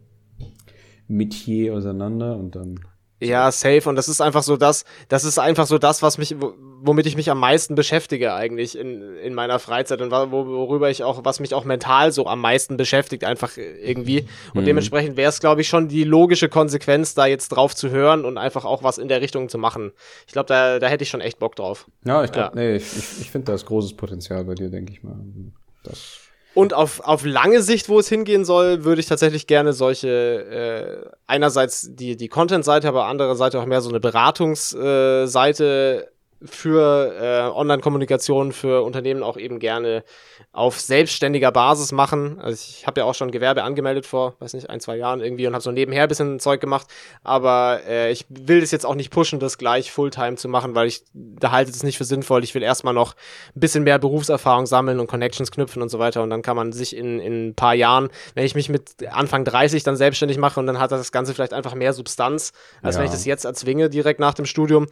Metier 1.07 1.75
auseinander 1.75 2.37
und 2.37 2.55
dann 2.55 2.79
ja, 3.19 3.51
safe. 3.51 3.87
Und 3.89 3.95
das 3.95 4.07
ist 4.07 4.21
einfach 4.21 4.43
so 4.43 4.57
das, 4.57 4.85
das 5.07 5.23
ist 5.23 5.39
einfach 5.39 5.67
so 5.67 5.77
das, 5.77 6.01
was 6.01 6.17
mich, 6.17 6.35
womit 6.39 7.05
ich 7.05 7.15
mich 7.15 7.29
am 7.29 7.39
meisten 7.39 7.75
beschäftige 7.75 8.33
eigentlich 8.33 8.77
in, 8.77 9.17
in 9.17 9.33
meiner 9.33 9.59
Freizeit 9.59 10.01
und 10.01 10.11
worüber 10.11 10.89
ich 10.89 11.03
auch, 11.03 11.25
was 11.25 11.39
mich 11.39 11.53
auch 11.53 11.65
mental 11.65 12.11
so 12.11 12.27
am 12.27 12.39
meisten 12.39 12.77
beschäftigt, 12.77 13.23
einfach 13.23 13.57
irgendwie. 13.57 14.25
Und 14.53 14.61
mhm. 14.61 14.65
dementsprechend 14.65 15.17
wäre 15.17 15.29
es, 15.29 15.39
glaube 15.39 15.61
ich, 15.61 15.67
schon 15.67 15.87
die 15.87 16.03
logische 16.03 16.49
Konsequenz, 16.49 17.13
da 17.13 17.25
jetzt 17.25 17.49
drauf 17.49 17.75
zu 17.75 17.89
hören 17.89 18.25
und 18.25 18.37
einfach 18.37 18.65
auch 18.65 18.83
was 18.83 18.97
in 18.97 19.07
der 19.07 19.21
Richtung 19.21 19.49
zu 19.49 19.57
machen. 19.57 19.91
Ich 20.25 20.33
glaube, 20.33 20.47
da, 20.47 20.79
da 20.79 20.87
hätte 20.87 21.03
ich 21.03 21.09
schon 21.09 21.21
echt 21.21 21.39
Bock 21.39 21.55
drauf. 21.55 21.87
Ja, 22.05 22.23
ich 22.23 22.31
glaube, 22.31 22.57
ja. 22.57 22.63
nee, 22.63 22.75
ich, 22.77 22.97
ich, 22.97 23.21
ich 23.21 23.31
finde, 23.31 23.47
da 23.47 23.53
ist 23.53 23.65
großes 23.65 23.95
Potenzial 23.95 24.45
bei 24.45 24.55
dir, 24.55 24.69
denke 24.69 24.93
ich 24.93 25.03
mal. 25.03 25.17
Das 25.83 26.28
und 26.53 26.73
auf, 26.73 26.99
auf 27.01 27.25
lange 27.25 27.61
Sicht, 27.61 27.89
wo 27.89 27.99
es 27.99 28.09
hingehen 28.09 28.43
soll, 28.43 28.83
würde 28.83 29.01
ich 29.01 29.07
tatsächlich 29.07 29.45
gerne 29.47 29.73
solche, 29.73 30.09
äh, 30.09 31.09
einerseits 31.27 31.95
die, 31.95 32.17
die 32.17 32.27
Content-Seite, 32.27 32.87
aber 32.87 33.05
andererseits 33.05 33.55
auch 33.55 33.65
mehr 33.65 33.81
so 33.81 33.89
eine 33.89 33.99
Beratungsseite 33.99 36.07
äh, 36.07 36.45
für 36.45 37.13
äh, 37.21 37.41
Online-Kommunikation 37.55 38.51
für 38.51 38.83
Unternehmen 38.83 39.23
auch 39.23 39.37
eben 39.37 39.59
gerne 39.59 40.03
auf 40.51 40.79
selbstständiger 40.79 41.51
Basis 41.51 41.91
machen. 41.91 42.39
Also 42.39 42.65
ich 42.67 42.87
habe 42.87 43.01
ja 43.01 43.05
auch 43.05 43.13
schon 43.13 43.29
Gewerbe 43.29 43.63
angemeldet 43.63 44.07
vor, 44.07 44.35
weiß 44.39 44.53
nicht, 44.55 44.67
ein, 44.69 44.79
zwei 44.79 44.97
Jahren 44.97 45.21
irgendwie 45.21 45.45
und 45.45 45.53
habe 45.53 45.61
so 45.61 45.71
nebenher 45.71 46.03
ein 46.03 46.09
bisschen 46.09 46.39
Zeug 46.39 46.59
gemacht. 46.59 46.87
Aber 47.23 47.81
äh, 47.87 48.11
ich 48.11 48.25
will 48.29 48.59
das 48.59 48.71
jetzt 48.71 48.85
auch 48.85 48.95
nicht 48.95 49.11
pushen, 49.11 49.39
das 49.39 49.59
gleich 49.59 49.91
Fulltime 49.91 50.37
zu 50.37 50.47
machen, 50.47 50.73
weil 50.73 50.87
ich 50.87 51.03
da 51.13 51.51
halte 51.51 51.69
es 51.69 51.83
nicht 51.83 51.99
für 51.99 52.03
sinnvoll. 52.03 52.43
Ich 52.43 52.55
will 52.55 52.63
erstmal 52.63 52.95
noch 52.95 53.13
ein 53.55 53.59
bisschen 53.59 53.83
mehr 53.83 53.99
Berufserfahrung 53.99 54.65
sammeln 54.65 54.99
und 54.99 55.05
Connections 55.05 55.51
knüpfen 55.51 55.83
und 55.83 55.89
so 55.89 55.99
weiter. 55.99 56.23
Und 56.23 56.31
dann 56.31 56.41
kann 56.41 56.55
man 56.55 56.71
sich 56.71 56.95
in, 56.95 57.19
in 57.19 57.49
ein 57.49 57.55
paar 57.55 57.75
Jahren, 57.75 58.09
wenn 58.33 58.45
ich 58.45 58.55
mich 58.55 58.69
mit 58.69 59.07
Anfang 59.07 59.45
30 59.45 59.83
dann 59.83 59.97
selbstständig 59.97 60.39
mache 60.39 60.59
und 60.59 60.65
dann 60.65 60.79
hat 60.79 60.91
das 60.91 61.11
Ganze 61.11 61.35
vielleicht 61.35 61.53
einfach 61.53 61.75
mehr 61.75 61.93
Substanz, 61.93 62.53
als 62.81 62.95
ja. 62.95 62.99
wenn 62.99 63.05
ich 63.05 63.11
das 63.11 63.25
jetzt 63.25 63.45
erzwinge 63.45 63.89
direkt 63.89 64.19
nach 64.19 64.33
dem 64.33 64.45
Studium. 64.45 64.87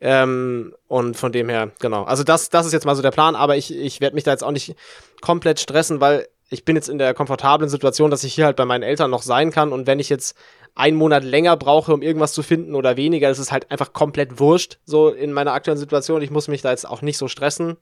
Ähm, 0.00 0.72
und 0.90 1.16
von 1.16 1.30
dem 1.30 1.48
her, 1.48 1.70
genau. 1.78 2.02
Also 2.02 2.24
das, 2.24 2.50
das 2.50 2.66
ist 2.66 2.72
jetzt 2.72 2.84
mal 2.84 2.96
so 2.96 3.02
der 3.02 3.12
Plan, 3.12 3.36
aber 3.36 3.56
ich, 3.56 3.72
ich 3.72 4.00
werde 4.00 4.16
mich 4.16 4.24
da 4.24 4.32
jetzt 4.32 4.42
auch 4.42 4.50
nicht 4.50 4.74
komplett 5.20 5.60
stressen, 5.60 6.00
weil 6.00 6.26
ich 6.48 6.64
bin 6.64 6.74
jetzt 6.74 6.88
in 6.88 6.98
der 6.98 7.14
komfortablen 7.14 7.70
Situation, 7.70 8.10
dass 8.10 8.24
ich 8.24 8.34
hier 8.34 8.46
halt 8.46 8.56
bei 8.56 8.64
meinen 8.64 8.82
Eltern 8.82 9.08
noch 9.08 9.22
sein 9.22 9.52
kann 9.52 9.72
und 9.72 9.86
wenn 9.86 10.00
ich 10.00 10.08
jetzt 10.08 10.36
einen 10.74 10.96
Monat 10.96 11.22
länger 11.22 11.56
brauche, 11.56 11.94
um 11.94 12.02
irgendwas 12.02 12.32
zu 12.32 12.42
finden 12.42 12.74
oder 12.74 12.96
weniger, 12.96 13.28
das 13.28 13.38
ist 13.38 13.52
halt 13.52 13.70
einfach 13.70 13.92
komplett 13.92 14.40
wurscht, 14.40 14.78
so 14.84 15.10
in 15.10 15.32
meiner 15.32 15.52
aktuellen 15.52 15.78
Situation. 15.78 16.22
Ich 16.22 16.32
muss 16.32 16.48
mich 16.48 16.60
da 16.60 16.70
jetzt 16.70 16.88
auch 16.88 17.02
nicht 17.02 17.18
so 17.18 17.28
stressen. 17.28 17.76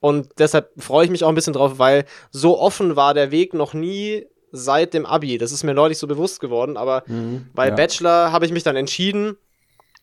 Und 0.00 0.28
deshalb 0.36 0.70
freue 0.76 1.06
ich 1.06 1.10
mich 1.10 1.24
auch 1.24 1.30
ein 1.30 1.34
bisschen 1.34 1.54
drauf, 1.54 1.78
weil 1.78 2.04
so 2.30 2.60
offen 2.60 2.94
war 2.94 3.14
der 3.14 3.30
Weg 3.30 3.54
noch 3.54 3.72
nie 3.72 4.26
seit 4.52 4.92
dem 4.92 5.06
Abi. 5.06 5.38
Das 5.38 5.50
ist 5.50 5.64
mir 5.64 5.72
neulich 5.72 5.96
so 5.96 6.06
bewusst 6.06 6.40
geworden, 6.40 6.76
aber 6.76 7.04
mhm, 7.06 7.46
bei 7.54 7.68
ja. 7.68 7.74
Bachelor 7.74 8.32
habe 8.32 8.44
ich 8.44 8.52
mich 8.52 8.64
dann 8.64 8.76
entschieden, 8.76 9.38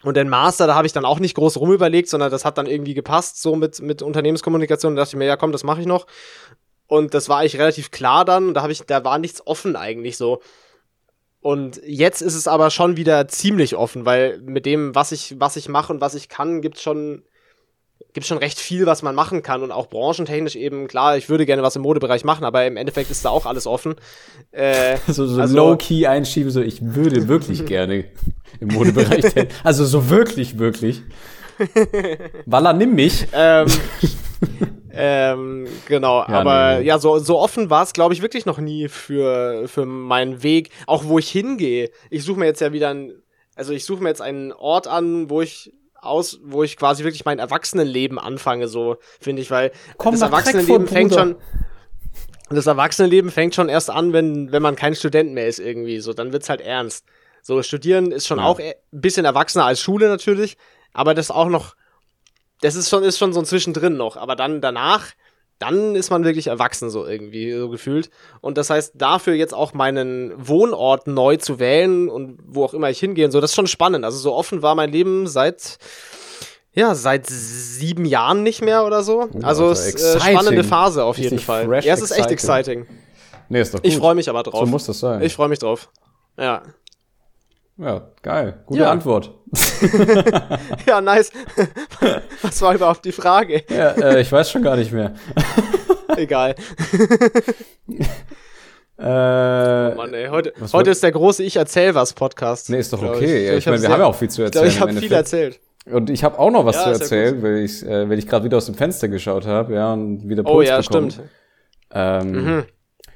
und 0.04 0.18
den 0.18 0.30
Master, 0.30 0.68
da 0.68 0.76
habe 0.76 0.88
ich 0.88 0.94
dann 0.94 1.06
auch 1.06 1.20
nicht 1.20 1.36
groß 1.36 1.58
rumüberlegt, 1.58 2.10
sondern 2.10 2.32
das 2.32 2.46
hat 2.46 2.58
dann 2.58 2.66
irgendwie 2.66 2.94
gepasst, 2.94 3.42
so 3.42 3.56
mit, 3.56 3.82
mit 3.82 4.02
Unternehmenskommunikation. 4.02 4.96
Da 4.96 5.04
dachte 5.04 5.16
ich 5.16 5.20
mir, 5.20 5.26
ja 5.26 5.38
komm, 5.38 5.52
das 5.52 5.64
mache 5.64 5.82
ich 5.82 5.88
noch. 5.88 6.08
Und 6.88 7.14
das 7.14 7.30
war 7.30 7.40
eigentlich 7.40 7.60
relativ 7.60 7.92
klar 7.92 8.26
dann. 8.26 8.54
Da 8.54 8.64
habe 8.64 8.72
ich, 8.72 8.82
da 8.82 9.04
war 9.04 9.20
nichts 9.20 9.46
offen 9.46 9.76
eigentlich 9.76 10.18
so. 10.18 10.42
Und 11.40 11.82
jetzt 11.86 12.22
ist 12.22 12.36
es 12.36 12.48
aber 12.48 12.70
schon 12.70 12.98
wieder 12.98 13.28
ziemlich 13.28 13.76
offen, 13.76 14.06
weil 14.06 14.40
mit 14.42 14.66
dem, 14.66 14.94
was 14.94 15.12
ich, 15.12 15.40
was 15.40 15.56
ich 15.56 15.70
mache 15.70 15.92
und 15.94 16.02
was 16.02 16.14
ich 16.14 16.30
kann, 16.30 16.62
gibt 16.62 16.80
schon 16.80 17.24
gibt 18.13 18.26
schon 18.26 18.38
recht 18.38 18.60
viel, 18.60 18.86
was 18.86 19.02
man 19.02 19.15
machen 19.15 19.43
kann 19.43 19.63
und 19.63 19.71
auch 19.71 19.88
branchentechnisch 19.88 20.56
eben, 20.56 20.88
klar, 20.88 21.17
ich 21.17 21.30
würde 21.30 21.45
gerne 21.45 21.63
was 21.63 21.76
im 21.76 21.82
Modebereich 21.82 22.24
machen, 22.24 22.43
aber 22.43 22.65
im 22.65 22.78
Endeffekt 22.78 23.12
ist 23.12 23.24
da 23.26 23.30
auch 23.30 23.45
alles 23.45 23.67
offen. 23.67 23.95
Äh, 24.52 24.97
so 25.08 25.26
so 25.28 25.39
also, 25.41 25.56
low-key 25.56 26.08
einschieben, 26.08 26.52
so 26.52 26.62
ich 26.62 26.80
würde 26.82 27.28
wirklich 27.28 27.65
gerne 27.65 28.06
im 28.60 28.69
Modebereich 28.69 29.26
Also 29.63 29.86
so 29.86 30.10
wirklich, 30.10 30.60
wirklich. 30.60 31.02
Walla, 32.45 32.74
nimm 32.74 32.95
mich. 32.95 33.28
Ähm, 33.36 33.67
ähm, 34.93 35.67
genau, 35.88 36.19
ja, 36.19 36.28
aber 36.28 36.80
nee. 36.80 36.86
ja, 36.86 37.00
so, 37.00 37.19
so 37.19 37.39
offen 37.39 37.69
war 37.69 37.84
es, 37.84 37.93
glaube 37.93 38.13
ich, 38.13 38.21
wirklich 38.21 38.45
noch 38.45 38.58
nie 38.58 38.88
für, 38.88 39.67
für 39.67 39.86
meinen 39.86 40.43
Weg, 40.43 40.71
auch 40.88 41.06
wo 41.06 41.19
ich 41.19 41.30
hingehe. 41.30 41.91
Ich 42.10 42.24
suche 42.24 42.39
mir 42.39 42.45
jetzt 42.45 42.60
ja 42.60 42.74
wieder 42.74 42.89
ein, 42.89 43.13
also 43.56 43.71
ich 43.71 43.86
suche 43.86 44.02
mir 44.04 44.10
jetzt 44.10 44.21
einen 44.21 44.52
Ort 44.52 44.88
an, 44.88 45.30
wo 45.30 45.41
ich 45.41 45.71
aus, 46.02 46.40
wo 46.44 46.64
ich 46.64 46.78
quasi 46.78 47.04
wirklich 47.04 47.26
mein 47.26 47.40
Erwachsenenleben 47.40 48.20
anfange, 48.20 48.68
so 48.68 48.98
finde 49.20 49.42
ich, 49.42 49.52
weil 49.52 49.72
Komm, 49.98 50.14
das 50.14 50.22
Erwachsenenleben 50.22 50.88
fängt 50.88 51.14
schon 51.14 51.36
das 52.50 52.68
Erwachsenenleben 52.68 53.32
fängt 53.32 53.56
schon 53.56 53.70
erst 53.70 53.90
an, 53.90 54.12
wenn 54.12 54.52
wenn 54.52 54.62
man 54.62 54.76
kein 54.76 54.96
Student 54.96 55.32
mehr 55.34 55.48
ist 55.48 55.60
irgendwie, 55.60 56.00
so 56.00 56.14
dann 56.14 56.34
wird's 56.34 56.50
halt 56.50 56.62
ernst. 56.62 57.06
So 57.44 57.64
studieren 57.64 58.12
ist 58.12 58.28
schon 58.28 58.40
ja. 58.40 58.46
auch 58.46 58.60
ein 58.60 58.74
bisschen 58.92 59.26
erwachsener 59.26 59.66
als 59.66 59.80
Schule 59.80 60.10
natürlich, 60.10 60.58
aber 60.94 61.14
das 61.14 61.32
auch 61.32 61.48
noch 61.48 61.76
das 62.62 62.76
ist 62.76 62.90
schon 62.90 63.04
ist 63.04 63.18
schon 63.18 63.32
so 63.32 63.40
ein 63.40 63.46
zwischendrin 63.46 63.96
noch, 63.96 64.18
aber 64.18 64.36
dann 64.36 64.60
danach 64.60 65.08
dann 65.62 65.95
ist 65.95 66.10
man 66.10 66.24
wirklich 66.24 66.47
erwachsen, 66.47 66.89
so 66.89 67.06
irgendwie, 67.06 67.54
so 67.54 67.69
gefühlt. 67.69 68.10
Und 68.41 68.58
das 68.58 68.69
heißt, 68.69 68.93
dafür 68.95 69.34
jetzt 69.36 69.54
auch 69.54 69.74
meinen 69.74 70.34
Wohnort 70.36 71.08
neu 71.08 71.38
zu 71.38 71.60
wählen 71.60 72.10
und 72.10 72.39
wo 72.45 72.63
auch 72.65 72.74
immer 72.74 72.89
ich 72.89 73.00
hingehe 73.00 73.26
und 73.26 73.32
so, 73.32 73.39
das 73.39 73.52
ist 73.52 73.56
schon 73.56 73.67
spannend. 73.67 74.04
Also 74.04 74.17
so 74.17 74.34
offen 74.34 74.62
war 74.62 74.76
mein 74.76 74.91
Leben 74.91 75.28
seit, 75.28 75.78
ja, 76.74 76.95
seit 76.95 77.28
sieben 77.28 78.06
Jahren 78.06 78.43
nicht 78.43 78.62
mehr 78.62 78.86
oder 78.86 79.04
so. 79.04 79.30
Oh, 79.32 79.39
also 79.43 79.69
es 79.69 79.86
ist 79.86 80.15
äh, 80.15 80.19
spannende 80.19 80.63
Phase 80.63 81.04
auf 81.04 81.17
jeden 81.17 81.39
Fall. 81.39 81.65
Fresh, 81.65 81.86
ja, 81.86 81.93
es 81.93 82.02
ist 82.02 82.12
echt 82.12 82.32
exciting. 82.32 82.88
Nee, 83.50 83.62
ist 83.62 83.74
doch 83.74 83.82
gut. 83.82 83.88
Ich 83.88 83.97
freue 83.97 84.15
mich 84.15 84.30
aber 84.30 84.43
drauf. 84.43 84.62
So 84.62 84.65
muss 84.65 84.86
das 84.86 85.00
sein. 85.00 85.21
Ich 85.21 85.34
freue 85.34 85.50
mich 85.50 85.60
drauf. 85.60 85.89
Ja. 86.38 86.63
Ja, 87.82 88.12
geil. 88.22 88.62
Gute 88.67 88.82
ja. 88.82 88.91
Antwort. 88.91 89.34
ja, 90.86 91.02
nice. 91.02 91.32
Was 92.44 92.62
war 92.62 92.76
überhaupt 92.76 93.04
die 93.06 93.12
Frage? 93.12 93.63
Ja, 93.70 93.89
äh, 93.91 94.22
ich 94.22 94.32
weiß 94.32 94.52
schon 94.52 94.62
gar 94.62 94.76
nicht 94.76 94.91
mehr. 94.91 95.15
Egal. 96.15 96.54
Äh, 99.00 99.04
oh 99.04 99.96
Mann, 99.96 100.13
ey. 100.13 100.27
Heute, 100.27 100.54
heute 100.73 100.92
ist 100.92 101.02
der 101.02 101.12
große 101.12 101.42
Ich 101.42 101.56
erzähl 101.56 101.96
was 101.96 102.13
Podcast. 102.13 102.69
Nee, 102.69 102.77
ist 102.77 102.94
doch 102.94 103.02
okay. 103.02 103.46
Ich, 103.46 103.52
ich, 103.52 103.58
ich 103.58 103.65
meine, 103.65 103.82
wir 103.82 103.90
haben 103.90 104.02
ja 104.02 104.06
auch 104.06 104.15
viel 104.15 104.29
zu 104.29 104.44
erzählen. 104.44 104.67
Ich, 104.67 104.75
ich 104.75 104.79
habe 104.79 104.94
viel 104.94 105.12
erzählt. 105.12 105.60
Und 105.86 106.12
ich 106.12 106.23
habe 106.23 106.38
auch 106.38 106.52
noch 106.52 106.65
was 106.65 106.75
ja, 106.75 106.84
zu 106.84 106.90
erzählen, 106.90 107.42
weil 107.42 107.58
ich, 107.63 107.84
äh, 107.84 108.08
weil 108.08 108.19
ich 108.19 108.27
gerade 108.27 108.46
wieder 108.46 108.58
aus 108.58 108.67
dem 108.67 108.75
Fenster 108.75 109.08
geschaut 109.08 109.48
habe, 109.48 109.73
ja, 109.73 109.94
und 109.94 110.29
wieder 110.29 110.44
Puls 110.44 110.56
Oh 110.56 110.62
ja, 110.62 110.79
bekommen. 110.79 111.10
stimmt. 111.10 111.29
Ähm, 111.92 112.32
mhm. 112.32 112.63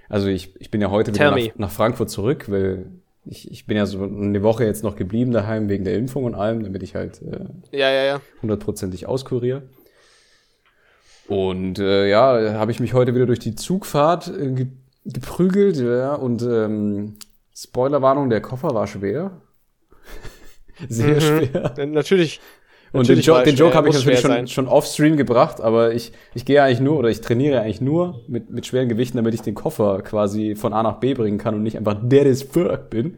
Also 0.10 0.28
ich, 0.28 0.60
ich 0.60 0.72
bin 0.72 0.82
ja 0.82 0.90
heute 0.90 1.12
Tell 1.12 1.36
wieder 1.36 1.50
nach, 1.50 1.68
nach, 1.68 1.72
Frankfurt 1.72 2.10
zurück, 2.10 2.46
weil 2.48 2.88
ich, 3.26 3.52
ich 3.52 3.66
bin 3.66 3.78
ja 3.78 3.86
so 3.86 4.04
eine 4.04 4.44
Woche 4.44 4.66
jetzt 4.66 4.84
noch 4.84 4.96
geblieben 4.96 5.32
daheim 5.32 5.70
wegen 5.70 5.84
der 5.84 5.96
Impfung 5.96 6.26
und 6.26 6.36
allem, 6.36 6.64
damit 6.64 6.84
ich 6.84 6.96
halt 6.96 7.22
äh, 7.22 7.46
ja, 7.78 7.90
ja, 7.90 8.04
ja. 8.04 8.22
hundertprozentig 8.42 9.08
auskuriere. 9.08 9.64
Und 11.28 11.80
äh, 11.80 12.08
ja, 12.08 12.54
habe 12.54 12.72
ich 12.72 12.80
mich 12.80 12.94
heute 12.94 13.16
wieder 13.16 13.26
durch 13.26 13.40
die 13.40 13.56
Zugfahrt 13.56 14.28
äh, 14.28 14.52
ge 14.52 14.68
geprügelt, 15.08 15.78
ja, 15.78 16.16
und 16.16 16.42
ähm, 16.42 17.18
Spoilerwarnung, 17.56 18.32
der 18.32 18.42
Koffer 18.42 18.74
war 18.74 18.88
schwer. 18.88 19.40
Sehr 20.90 21.16
mhm. 21.16 21.22
schwer. 21.22 21.86
Natürlich. 21.86 22.42
Und 22.96 23.10
den, 23.10 23.20
jo 23.20 23.42
den 23.42 23.56
Joke 23.56 23.76
habe 23.76 23.90
ich 23.90 23.96
natürlich 23.96 24.20
schon, 24.20 24.48
schon 24.48 24.68
off-stream 24.68 25.18
gebracht, 25.18 25.62
aber 25.62 25.94
ich, 25.94 26.12
ich 26.34 26.46
gehe 26.46 26.62
eigentlich 26.64 26.80
nur 26.80 26.98
oder 26.98 27.10
ich 27.10 27.22
trainiere 27.22 27.62
eigentlich 27.62 27.82
nur 27.82 28.22
mit, 28.28 28.50
mit 28.50 28.66
schweren 28.66 28.90
Gewichten, 28.90 29.18
damit 29.18 29.34
ich 29.34 29.42
den 29.42 29.56
Koffer 29.56 30.02
quasi 30.02 30.56
von 30.56 30.74
A 30.74 30.84
nach 30.84 31.00
B 31.00 31.14
bringen 31.14 31.38
kann 31.38 31.56
und 31.56 31.64
nicht 31.64 31.78
einfach 31.78 31.98
der 32.02 32.24
des 32.24 32.44
fuck 32.44 32.90
bin 32.90 33.18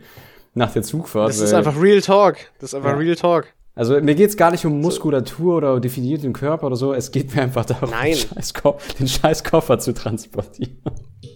nach 0.54 0.74
der 0.74 0.84
Zugfahrt. 0.84 1.30
Das 1.30 1.40
ist 1.40 1.54
einfach 1.54 1.80
Real 1.80 2.02
Talk. 2.02 2.38
Das 2.60 2.72
ist 2.72 2.76
einfach 2.76 2.92
ja. 2.92 2.98
Real 2.98 3.16
Talk. 3.16 3.48
Also 3.76 4.02
mir 4.02 4.16
geht's 4.16 4.36
gar 4.38 4.50
nicht 4.50 4.66
um 4.66 4.82
Muskulatur 4.82 5.58
oder 5.58 5.80
definierten 5.80 6.34
Körper 6.34 6.66
oder 6.66 6.76
so. 6.76 6.94
Es 6.94 7.12
geht 7.12 7.36
mir 7.36 7.44
einfach 7.44 7.64
darum, 7.64 7.92
Den, 8.04 8.16
scheiß 8.16 8.54
den 9.00 9.08
scheiß 9.08 9.44
Koffer 9.44 9.78
zu 9.78 9.94
transportieren. 9.94 10.82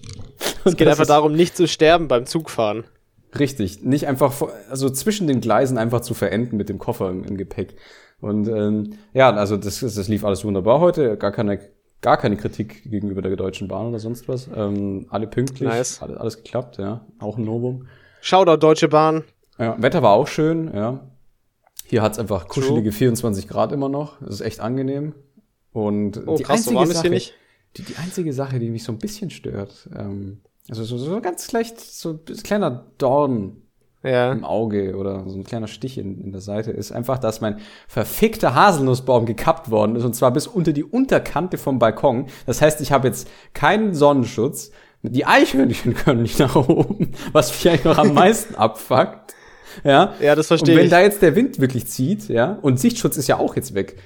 es 0.65 0.75
geht 0.75 0.87
einfach 0.87 1.05
darum, 1.05 1.33
nicht 1.33 1.55
zu 1.55 1.67
sterben 1.67 2.07
beim 2.07 2.25
Zugfahren. 2.25 2.83
Richtig, 3.37 3.83
nicht 3.83 4.07
einfach, 4.07 4.33
also 4.69 4.89
zwischen 4.89 5.27
den 5.27 5.39
Gleisen 5.39 5.77
einfach 5.77 6.01
zu 6.01 6.15
verenden 6.15 6.57
mit 6.57 6.67
dem 6.67 6.79
Koffer 6.79 7.09
im, 7.11 7.23
im 7.23 7.37
Gepäck. 7.37 7.75
Und 8.21 8.47
ähm, 8.47 8.93
ja, 9.13 9.33
also 9.33 9.57
das, 9.57 9.79
das 9.79 10.07
lief 10.07 10.23
alles 10.23 10.45
wunderbar 10.45 10.79
heute, 10.79 11.17
gar 11.17 11.31
keine, 11.31 11.59
gar 12.01 12.17
keine 12.17 12.37
Kritik 12.37 12.83
gegenüber 12.89 13.21
der 13.21 13.35
Deutschen 13.35 13.67
Bahn 13.67 13.87
oder 13.87 13.99
sonst 13.99 14.27
was. 14.27 14.47
Ähm, 14.55 15.07
alle 15.09 15.27
pünktlich, 15.27 15.67
nice. 15.67 16.01
alles, 16.01 16.17
alles 16.17 16.37
geklappt, 16.37 16.77
ja, 16.77 17.05
auch 17.19 17.37
ein 17.37 17.45
Novum. 17.45 17.87
Shoutout 18.21 18.57
Deutsche 18.57 18.87
Bahn. 18.87 19.23
Ja, 19.57 19.81
Wetter 19.81 20.03
war 20.03 20.11
auch 20.11 20.27
schön, 20.27 20.71
ja. 20.73 20.99
Hier 21.85 22.01
hat's 22.01 22.19
einfach 22.19 22.47
kuschelige 22.47 22.89
True. 22.89 22.97
24 22.97 23.47
Grad 23.47 23.71
immer 23.71 23.89
noch. 23.89 24.19
Das 24.21 24.35
ist 24.35 24.41
echt 24.41 24.61
angenehm. 24.61 25.13
Und 25.73 26.25
oh, 26.25 26.37
die 26.37 26.43
krass, 26.43 26.67
einzige 26.67 26.85
so 26.85 26.93
Sache, 26.93 27.09
die, 27.09 27.83
die 27.83 27.95
einzige 27.97 28.33
Sache, 28.33 28.59
die 28.59 28.69
mich 28.69 28.83
so 28.83 28.91
ein 28.91 28.97
bisschen 28.97 29.29
stört, 29.29 29.89
ähm, 29.97 30.41
also 30.69 30.83
so, 30.83 30.97
so 30.97 31.19
ganz 31.21 31.51
leicht, 31.51 31.79
so 31.79 32.11
ein 32.11 32.43
kleiner 32.43 32.85
Dorn 32.97 33.60
ja. 34.03 34.31
im 34.31 34.43
Auge 34.43 34.95
oder 34.95 35.23
so 35.27 35.37
ein 35.37 35.43
kleiner 35.43 35.67
Stich 35.67 35.97
in, 35.97 36.19
in 36.21 36.31
der 36.31 36.41
Seite 36.41 36.71
ist 36.71 36.91
einfach, 36.91 37.19
dass 37.19 37.41
mein 37.41 37.57
verfickter 37.87 38.55
Haselnussbaum 38.55 39.25
gekappt 39.25 39.69
worden 39.69 39.95
ist 39.95 40.03
und 40.03 40.15
zwar 40.15 40.31
bis 40.31 40.47
unter 40.47 40.73
die 40.73 40.83
Unterkante 40.83 41.57
vom 41.57 41.79
Balkon. 41.79 42.27
Das 42.45 42.61
heißt, 42.61 42.81
ich 42.81 42.91
habe 42.91 43.07
jetzt 43.07 43.29
keinen 43.53 43.93
Sonnenschutz. 43.93 44.71
Die 45.03 45.25
Eichhörnchen 45.25 45.93
können 45.95 46.23
nicht 46.23 46.39
nach 46.39 46.55
oben, 46.55 47.11
was 47.31 47.51
vielleicht 47.51 47.85
noch 47.85 47.97
am 47.97 48.13
meisten 48.13 48.55
abfuckt. 48.55 49.33
Ja, 49.83 50.13
ja 50.19 50.35
das 50.35 50.47
verstehe 50.47 50.73
ich. 50.73 50.77
Und 50.77 50.83
wenn 50.83 50.91
da 50.91 51.01
jetzt 51.01 51.21
der 51.21 51.35
Wind 51.35 51.59
wirklich 51.59 51.87
zieht, 51.87 52.27
ja, 52.27 52.59
und 52.61 52.79
Sichtschutz 52.79 53.17
ist 53.17 53.27
ja 53.27 53.37
auch 53.37 53.55
jetzt 53.55 53.73
weg. 53.73 53.97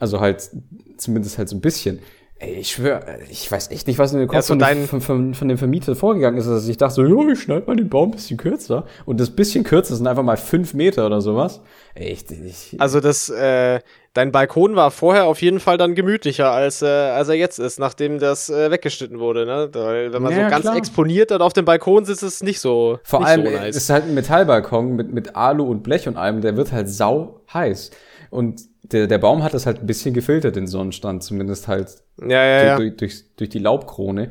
Also 0.00 0.20
halt, 0.20 0.50
zumindest 0.96 1.38
halt 1.38 1.48
so 1.48 1.56
ein 1.56 1.60
bisschen. 1.60 2.00
Ey, 2.40 2.54
ich 2.54 2.72
schwöre, 2.72 3.18
ich 3.30 3.50
weiß 3.50 3.70
echt 3.70 3.86
nicht, 3.86 3.98
was 3.98 4.12
in 4.12 4.18
den 4.18 4.26
Kopf 4.26 4.36
ja, 4.36 4.42
von, 4.42 4.60
von, 4.88 5.00
von, 5.00 5.34
von, 5.34 5.48
dem 5.48 5.56
Vermieter 5.56 5.94
vorgegangen 5.94 6.36
ist. 6.36 6.48
Also 6.48 6.68
ich 6.68 6.76
dachte 6.76 6.94
so, 6.94 7.04
jo, 7.04 7.28
ich 7.28 7.40
schneide 7.40 7.64
mal 7.66 7.76
den 7.76 7.88
Baum 7.88 8.08
ein 8.08 8.16
bisschen 8.16 8.38
kürzer. 8.38 8.86
Und 9.06 9.20
das 9.20 9.30
bisschen 9.30 9.62
kürzer 9.62 9.94
sind 9.94 10.08
einfach 10.08 10.24
mal 10.24 10.36
fünf 10.36 10.74
Meter 10.74 11.06
oder 11.06 11.20
sowas. 11.20 11.60
Ey, 11.94 12.10
ich, 12.10 12.24
ich, 12.28 12.80
also 12.80 12.98
das, 12.98 13.30
äh, 13.30 13.78
dein 14.14 14.32
Balkon 14.32 14.74
war 14.74 14.90
vorher 14.90 15.26
auf 15.26 15.40
jeden 15.42 15.60
Fall 15.60 15.78
dann 15.78 15.94
gemütlicher, 15.94 16.50
als, 16.50 16.82
äh, 16.82 16.86
als 16.86 17.28
er 17.28 17.36
jetzt 17.36 17.60
ist, 17.60 17.78
nachdem 17.78 18.18
das 18.18 18.50
äh, 18.50 18.68
weggeschnitten 18.68 19.20
wurde. 19.20 19.46
Ne? 19.46 19.68
Weil, 19.72 20.12
wenn 20.12 20.20
man 20.20 20.32
ja, 20.32 20.46
so 20.46 20.50
ganz 20.50 20.62
klar. 20.62 20.76
exponiert 20.76 21.30
dann 21.30 21.40
auf 21.40 21.52
dem 21.52 21.64
Balkon 21.64 22.04
sitzt, 22.04 22.24
ist 22.24 22.34
es 22.34 22.42
nicht 22.42 22.58
so 22.58 22.98
Vor 23.04 23.20
nicht 23.20 23.28
allem 23.28 23.46
so 23.46 23.52
nice. 23.52 23.76
ist 23.76 23.90
halt 23.90 24.04
ein 24.04 24.14
Metallbalkon 24.14 24.96
mit, 24.96 25.12
mit 25.12 25.36
Alu 25.36 25.70
und 25.70 25.84
Blech 25.84 26.08
und 26.08 26.16
allem, 26.16 26.40
der 26.40 26.56
wird 26.56 26.72
halt 26.72 26.88
sau 26.88 27.42
heiß. 27.52 27.92
Und 28.30 28.73
der, 28.92 29.06
der 29.06 29.18
Baum 29.18 29.42
hat 29.42 29.54
das 29.54 29.66
halt 29.66 29.80
ein 29.80 29.86
bisschen 29.86 30.14
gefiltert, 30.14 30.56
den 30.56 30.66
Sonnenstand, 30.66 31.22
zumindest 31.22 31.68
halt 31.68 32.02
ja, 32.20 32.44
ja, 32.44 32.64
ja. 32.64 32.76
Durch, 32.76 32.96
durch, 32.96 33.24
durch 33.36 33.50
die 33.50 33.58
Laubkrone. 33.58 34.30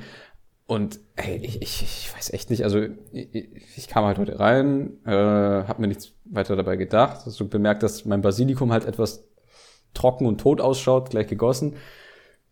Und 0.66 1.00
ey, 1.16 1.38
ich, 1.38 1.62
ich, 1.62 1.82
ich 1.82 2.16
weiß 2.16 2.32
echt 2.34 2.50
nicht, 2.50 2.64
also 2.64 2.80
ich, 3.12 3.78
ich 3.78 3.88
kam 3.88 4.06
halt 4.06 4.18
heute 4.18 4.40
rein, 4.40 5.00
äh, 5.06 5.12
habe 5.12 5.82
mir 5.82 5.88
nichts 5.88 6.14
weiter 6.26 6.56
dabei 6.56 6.76
gedacht. 6.76 7.22
Also 7.26 7.48
bemerkt, 7.48 7.84
dass 7.84 8.06
mein 8.06 8.22
Basilikum 8.22 8.72
halt 8.72 8.86
etwas 8.86 9.28
trocken 9.94 10.26
und 10.26 10.40
tot 10.40 10.62
ausschaut, 10.62 11.10
gleich 11.10 11.28
gegossen. 11.28 11.76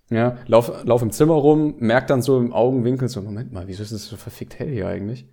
Ja, 0.10 0.38
lauf, 0.46 0.84
lauf 0.84 1.02
im 1.02 1.12
Zimmer 1.12 1.36
rum, 1.36 1.76
merk 1.78 2.08
dann 2.08 2.22
so 2.22 2.38
im 2.38 2.52
Augenwinkel 2.52 3.08
so, 3.08 3.22
Moment 3.22 3.54
mal, 3.54 3.68
wieso 3.68 3.82
ist 3.84 3.92
es 3.92 4.08
so 4.08 4.18
verfickt 4.18 4.60
hell 4.60 4.70
hier 4.70 4.88
eigentlich? 4.88 5.26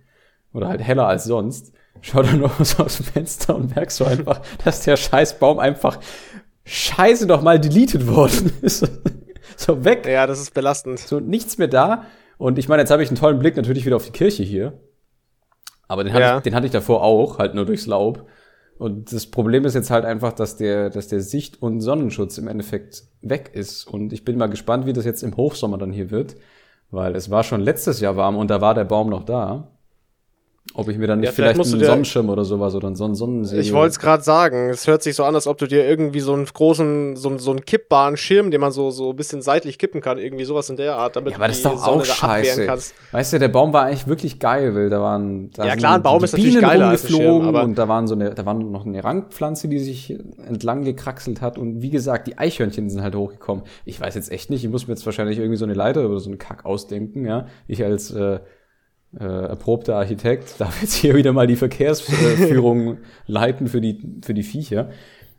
Oder 0.53 0.69
halt 0.69 0.81
heller 0.81 1.07
als 1.07 1.25
sonst 1.25 1.73
schau 2.01 2.23
dann 2.23 2.39
noch 2.39 2.59
so 2.63 2.83
aus 2.83 2.97
dem 2.97 3.05
Fenster 3.05 3.55
und 3.55 3.75
merkst 3.75 3.97
so 3.97 4.05
einfach, 4.05 4.41
dass 4.63 4.83
der 4.83 4.97
scheiß 4.97 5.39
Baum 5.39 5.59
einfach 5.59 5.99
scheiße 6.65 7.27
doch 7.27 7.41
mal 7.41 7.59
deleted 7.59 8.07
worden 8.07 8.51
ist. 8.61 8.89
so 9.57 9.83
weg. 9.85 10.05
Ja, 10.07 10.27
das 10.27 10.39
ist 10.39 10.53
belastend. 10.53 10.99
So 10.99 11.19
nichts 11.19 11.57
mehr 11.57 11.67
da. 11.67 12.05
Und 12.37 12.57
ich 12.57 12.69
meine, 12.69 12.81
jetzt 12.81 12.91
habe 12.91 13.03
ich 13.03 13.09
einen 13.09 13.17
tollen 13.17 13.39
Blick 13.39 13.57
natürlich 13.57 13.85
wieder 13.85 13.95
auf 13.95 14.05
die 14.05 14.11
Kirche 14.11 14.43
hier. 14.43 14.79
Aber 15.87 16.03
den, 16.03 16.13
hatte 16.13 16.23
ja. 16.23 16.37
ich, 16.37 16.43
den 16.43 16.55
hatte 16.55 16.67
ich 16.67 16.71
davor 16.71 17.03
auch, 17.03 17.39
halt 17.39 17.55
nur 17.55 17.65
durchs 17.65 17.87
Laub. 17.87 18.27
Und 18.77 19.11
das 19.11 19.25
Problem 19.25 19.65
ist 19.65 19.73
jetzt 19.73 19.91
halt 19.91 20.05
einfach, 20.05 20.31
dass 20.31 20.55
der, 20.55 20.89
dass 20.89 21.09
der 21.09 21.19
Sicht- 21.19 21.61
und 21.61 21.81
Sonnenschutz 21.81 22.37
im 22.37 22.47
Endeffekt 22.47 23.03
weg 23.21 23.51
ist. 23.53 23.85
Und 23.85 24.13
ich 24.13 24.23
bin 24.23 24.37
mal 24.37 24.47
gespannt, 24.47 24.85
wie 24.85 24.93
das 24.93 25.03
jetzt 25.03 25.21
im 25.23 25.35
Hochsommer 25.35 25.77
dann 25.77 25.91
hier 25.91 26.11
wird. 26.11 26.35
Weil 26.91 27.15
es 27.15 27.29
war 27.29 27.43
schon 27.43 27.59
letztes 27.59 27.99
Jahr 27.99 28.15
warm 28.15 28.37
und 28.37 28.49
da 28.49 28.61
war 28.61 28.73
der 28.73 28.85
Baum 28.85 29.09
noch 29.09 29.23
da. 29.23 29.78
Ob 30.75 30.87
ich 30.87 30.97
mir 30.97 31.07
dann 31.07 31.19
nicht 31.19 31.29
ja, 31.29 31.31
vielleicht, 31.33 31.55
vielleicht 31.55 31.73
einen 31.73 31.83
Sonnenschirm 31.83 32.29
oder 32.29 32.45
sowas 32.45 32.75
oder 32.75 32.87
einen 32.87 32.95
Sonnen 32.95 33.15
Sonnensegel. 33.15 33.63
Ich 33.63 33.73
wollte 33.73 33.89
es 33.89 33.99
gerade 33.99 34.21
sagen. 34.21 34.69
Es 34.69 34.85
hört 34.85 35.01
sich 35.01 35.15
so 35.15 35.23
an, 35.23 35.33
als 35.33 35.47
ob 35.47 35.57
du 35.57 35.65
dir 35.65 35.83
irgendwie 35.85 36.19
so 36.19 36.33
einen 36.33 36.45
großen, 36.45 37.15
so, 37.15 37.37
so 37.39 37.51
einen 37.51 37.65
kippbaren 37.65 38.17
Schirm, 38.17 38.51
den 38.51 38.61
man 38.61 38.71
so, 38.71 38.91
so 38.91 39.09
ein 39.09 39.15
bisschen 39.15 39.41
seitlich 39.41 39.79
kippen 39.79 39.99
kann, 39.99 40.19
irgendwie 40.19 40.45
sowas 40.45 40.69
in 40.69 40.77
der 40.77 40.95
Art, 40.95 41.15
damit 41.15 41.31
ja, 41.31 41.37
aber 41.37 41.47
das 41.47 41.57
ist 41.57 41.65
doch 41.65 41.85
auch 41.85 42.05
scheiße. 42.05 42.67
kannst. 42.67 42.93
Weißt 43.11 43.33
du, 43.33 43.39
der 43.39 43.47
Baum 43.47 43.73
war 43.73 43.85
eigentlich 43.85 44.07
wirklich 44.07 44.39
geil, 44.39 44.75
weil 44.75 44.89
da 44.89 45.01
waren 45.01 45.49
da 45.51 45.65
Ja 45.65 45.75
klar, 45.75 45.95
ein 45.95 46.03
Baum 46.03 46.23
ist 46.23 46.33
natürlich 46.33 46.61
geiler 46.61 46.89
ein 46.89 46.97
Schirm, 46.99 47.47
und 47.55 47.77
da 47.77 47.87
waren 47.87 48.07
so 48.07 48.13
eine, 48.13 48.35
da 48.35 48.45
war 48.45 48.53
noch 48.53 48.85
eine 48.85 49.03
Rangpflanze, 49.03 49.69
die 49.69 49.79
sich 49.79 50.17
entlang 50.47 50.83
gekraxelt 50.83 51.41
hat 51.41 51.57
und 51.57 51.81
wie 51.81 51.89
gesagt, 51.89 52.27
die 52.27 52.37
Eichhörnchen 52.37 52.89
sind 52.91 53.01
halt 53.01 53.15
hochgekommen. 53.15 53.63
Ich 53.85 53.99
weiß 53.99 54.13
jetzt 54.13 54.31
echt 54.31 54.51
nicht, 54.51 54.63
ich 54.63 54.69
muss 54.69 54.87
mir 54.87 54.93
jetzt 54.93 55.05
wahrscheinlich 55.05 55.39
irgendwie 55.39 55.57
so 55.57 55.65
eine 55.65 55.73
Leiter 55.73 56.07
oder 56.07 56.19
so 56.19 56.29
einen 56.29 56.37
Kack 56.37 56.65
ausdenken, 56.65 57.25
ja. 57.25 57.47
Ich 57.67 57.83
als 57.83 58.11
äh, 58.11 58.39
äh, 59.17 59.23
erprobter 59.23 59.95
Architekt 59.95 60.55
darf 60.59 60.81
jetzt 60.81 60.93
hier 60.93 61.15
wieder 61.15 61.33
mal 61.33 61.47
die 61.47 61.55
Verkehrsführung 61.55 62.97
leiten 63.27 63.67
für 63.67 63.81
die, 63.81 63.99
für 64.23 64.33
die 64.33 64.43
Viecher. 64.43 64.89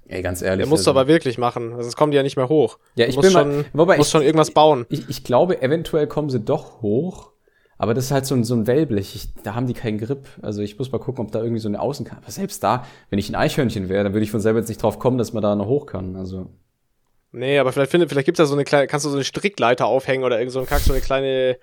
Ey, 0.09 0.23
ganz 0.23 0.43
ehrlich. 0.43 0.65
Der 0.65 0.69
musst 0.69 0.81
also, 0.81 0.93
du 0.93 0.99
aber 0.99 1.09
wirklich 1.09 1.39
machen, 1.39 1.73
sonst 1.79 1.95
kommen 1.95 2.11
die 2.11 2.17
ja 2.17 2.25
nicht 2.25 2.37
mehr 2.37 2.49
hoch. 2.49 2.79
Ja, 2.97 3.07
ich 3.07 3.19
bin 3.19 3.31
schon, 3.31 3.49
mal, 3.49 3.65
wobei 3.73 3.97
musst 3.97 4.09
ich, 4.09 4.13
schon 4.13 4.23
irgendwas 4.23 4.51
bauen. 4.51 4.87
Ich, 4.89 5.09
ich 5.09 5.23
glaube, 5.23 5.63
eventuell 5.63 6.09
kommen 6.09 6.31
sie 6.31 6.41
doch 6.41 6.83
hoch, 6.83 7.31
aber 7.79 7.95
das 7.95 8.07
ist 8.07 8.11
halt 8.11 8.27
so 8.27 8.35
ein, 8.35 8.43
so 8.43 8.55
ein 8.55 8.67
Wellblech. 8.67 9.15
Ich, 9.15 9.29
da 9.45 9.55
haben 9.55 9.69
die 9.69 9.73
keinen 9.73 9.99
Grip. 9.99 10.27
Also 10.43 10.63
ich 10.63 10.77
muss 10.79 10.91
mal 10.91 10.99
gucken, 10.99 11.25
ob 11.25 11.31
da 11.31 11.39
irgendwie 11.39 11.61
so 11.61 11.69
eine 11.69 11.81
Außenkante. 11.81 12.25
Aber 12.25 12.33
selbst 12.33 12.63
da, 12.65 12.85
wenn 13.09 13.21
ich 13.21 13.31
ein 13.31 13.37
Eichhörnchen 13.37 13.89
wäre, 13.89 14.03
dann 14.03 14.13
würde 14.13 14.25
ich 14.25 14.33
von 14.33 14.41
selber 14.41 14.59
jetzt 14.59 14.69
nicht 14.69 14.83
drauf 14.83 14.99
kommen, 14.99 15.17
dass 15.17 15.33
man 15.33 15.43
da 15.45 15.55
noch 15.55 15.67
hoch 15.67 15.87
kann. 15.87 16.17
Also. 16.17 16.51
Nee, 17.31 17.61
aber 17.61 17.73
vielleicht, 17.73 17.93
finde, 17.93 18.09
vielleicht 18.09 18.27
gibt's 18.27 18.39
da 18.39 18.47
so 18.47 18.55
eine 18.55 18.65
kleine, 18.65 18.89
kannst 18.89 19.07
du 19.07 19.11
so 19.11 19.17
eine 19.17 19.25
Strickleiter 19.25 19.87
aufhängen 19.87 20.25
oder 20.25 20.39
irgend 20.39 20.53
so 20.53 20.59
ein 20.59 20.67
Kack, 20.67 20.81
so 20.81 20.93
eine 20.93 21.01
kleine 21.01 21.57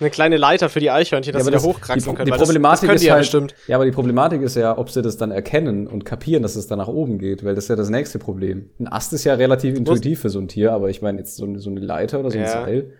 eine 0.00 0.10
kleine 0.10 0.36
Leiter 0.36 0.68
für 0.68 0.80
die 0.80 0.90
Eichhörnchen, 0.90 1.32
dass 1.32 1.40
ja, 1.40 1.44
sie 1.46 1.50
da 1.50 1.62
hochkraxeln 1.62 2.14
können. 2.14 2.30
Die 2.30 2.36
Problematik 2.36 2.88
das, 2.88 2.96
das 2.96 3.02
ist 3.02 3.10
halt, 3.10 3.20
bestimmt. 3.20 3.54
ja, 3.66 3.76
aber 3.76 3.84
die 3.84 3.90
Problematik 3.90 4.42
ist 4.42 4.54
ja, 4.54 4.78
ob 4.78 4.90
sie 4.90 5.02
das 5.02 5.16
dann 5.16 5.32
erkennen 5.32 5.88
und 5.88 6.04
kapieren, 6.04 6.42
dass 6.42 6.54
es 6.54 6.68
da 6.68 6.76
nach 6.76 6.88
oben 6.88 7.18
geht, 7.18 7.44
weil 7.44 7.54
das 7.54 7.64
ist 7.64 7.68
ja 7.68 7.76
das 7.76 7.90
nächste 7.90 8.18
Problem. 8.18 8.70
Ein 8.78 8.86
Ast 8.88 9.12
ist 9.12 9.24
ja 9.24 9.34
relativ 9.34 9.76
intuitiv 9.76 10.20
für 10.20 10.30
so 10.30 10.38
ein 10.38 10.46
Tier, 10.46 10.72
aber 10.72 10.88
ich 10.88 11.02
meine 11.02 11.18
jetzt 11.18 11.36
so, 11.36 11.44
eine, 11.44 11.58
so 11.58 11.70
eine 11.70 11.80
Leiter 11.80 12.20
oder 12.20 12.30
so 12.30 12.38
ein 12.38 12.44
ja. 12.44 12.50
Seil. 12.50 12.92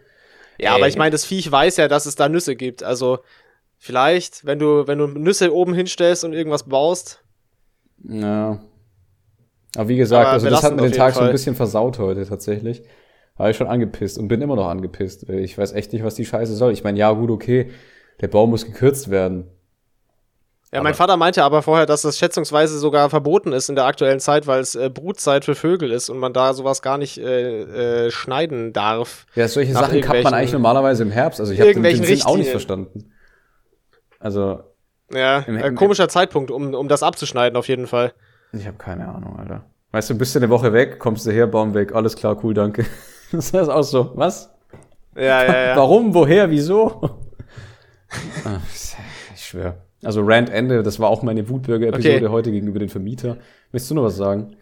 Ja, 0.59 0.71
Ey. 0.71 0.77
aber 0.77 0.89
ich 0.89 0.97
meine, 0.97 1.11
das 1.11 1.25
Viech 1.25 1.51
weiß 1.51 1.77
ja, 1.77 1.87
dass 1.87 2.07
es 2.07 2.17
da 2.17 2.29
Nüsse 2.29 2.57
gibt. 2.57 2.83
Also 2.83 3.21
vielleicht, 3.77 4.45
wenn 4.45 4.59
du, 4.59 4.89
wenn 4.89 4.99
du 4.99 5.07
Nüsse 5.07 5.55
oben 5.55 5.75
hinstellst 5.75 6.25
und 6.25 6.33
irgendwas 6.33 6.65
baust. 6.65 7.23
Ja. 8.03 8.61
Aber 9.77 9.89
wie 9.89 9.97
gesagt, 9.97 10.27
aber 10.27 10.33
also 10.33 10.51
das 10.51 10.65
hat 10.65 10.75
mir 10.75 10.83
den 10.83 10.93
Tag 10.93 11.15
Fall. 11.15 11.23
so 11.23 11.29
ein 11.29 11.33
bisschen 11.33 11.55
versaut 11.55 12.01
heute 12.01 12.27
tatsächlich 12.27 12.83
war 13.39 13.49
ich 13.49 13.57
schon 13.57 13.69
angepisst 13.69 14.19
und 14.19 14.29
bin 14.29 14.43
immer 14.43 14.57
noch 14.57 14.69
angepisst. 14.69 15.29
Ich 15.31 15.57
weiß 15.57 15.73
echt 15.73 15.93
nicht, 15.93 16.05
was 16.05 16.17
die 16.17 16.27
Scheiße 16.27 16.55
soll. 16.55 16.73
Ich 16.73 16.85
meine, 16.85 16.99
ja, 16.99 17.11
gut, 17.13 17.31
okay, 17.31 17.71
der 18.21 18.29
Baum 18.29 18.51
muss 18.51 18.67
gekürzt 18.67 19.11
werden. 19.11 19.47
Ja, 20.73 20.83
mein 20.83 20.93
Vater 20.93 21.17
meinte 21.17 21.43
aber 21.45 21.63
vorher, 21.63 21.87
dass 21.87 22.03
das 22.03 22.19
schätzungsweise 22.19 22.79
sogar 22.79 23.09
verboten 23.09 23.53
ist 23.53 23.71
in 23.71 23.75
der 23.75 23.87
aktuellen 23.87 24.21
Zeit, 24.21 24.47
weil 24.47 24.61
es 24.61 24.75
äh, 24.75 24.91
Brutzeit 24.91 25.47
für 25.47 25.55
Vögel 25.55 25.91
ist 25.91 26.11
und 26.11 26.19
man 26.19 26.35
da 26.35 26.53
sowas 26.53 26.83
gar 26.83 26.99
nicht 26.99 27.17
äh, 27.17 28.07
äh, 28.07 28.11
schneiden 28.11 28.75
darf. 28.75 29.25
Ja, 29.35 29.49
solche 29.49 29.73
Sachen 29.73 30.03
kappt 30.03 30.25
man 30.25 30.35
eigentlich 30.35 30.53
normalerweise 30.53 31.05
im 31.05 31.11
Herbst. 31.11 31.41
Also 31.41 31.55
ich 31.55 31.61
habe 31.61 31.73
den, 31.73 31.83
den 31.83 32.05
Sinn 32.05 32.23
auch 32.25 32.37
nicht 32.37 32.51
verstanden. 32.51 33.13
Also. 34.19 34.61
Ja, 35.11 35.39
im, 35.39 35.57
im, 35.57 35.75
komischer 35.75 36.11
Zeitpunkt, 36.11 36.51
um, 36.51 36.75
um 36.75 36.89
das 36.89 37.03
abzuschneiden, 37.03 37.57
auf 37.57 37.69
jeden 37.69 37.87
Fall. 37.87 38.13
Ich 38.53 38.67
habe 38.67 38.77
keine 38.77 39.09
Ahnung, 39.09 39.39
Alter. 39.39 39.65
Weißt 39.93 40.11
du, 40.11 40.19
bist 40.19 40.35
du 40.35 40.41
eine 40.41 40.51
Woche 40.51 40.75
weg, 40.75 40.99
kommst 40.99 41.25
du 41.25 41.31
her, 41.31 41.47
Baum 41.47 41.73
weg, 41.73 41.95
alles 41.95 42.15
klar, 42.15 42.37
cool, 42.45 42.53
danke. 42.53 42.85
Das 43.33 43.51
ist 43.51 43.69
auch 43.69 43.83
so, 43.83 44.13
was? 44.15 44.51
Ja, 45.15 45.45
ja, 45.45 45.67
ja. 45.69 45.77
Warum, 45.77 46.15
woher, 46.15 46.51
wieso? 46.51 47.01
Ah, 48.43 48.61
ich 49.35 49.45
schwöre. 49.45 49.83
Also 50.03 50.23
Rant 50.25 50.49
Ende, 50.49 50.83
das 50.83 50.99
war 50.99 51.11
auch 51.11 51.23
meine 51.23 51.47
Wutbürger-Episode 51.47 52.17
okay. 52.17 52.29
heute 52.29 52.51
gegenüber 52.51 52.79
den 52.79 52.89
Vermieter. 52.89 53.37
Willst 53.71 53.91
du 53.91 53.95
noch 53.95 54.05
was 54.05 54.17
sagen? 54.17 54.57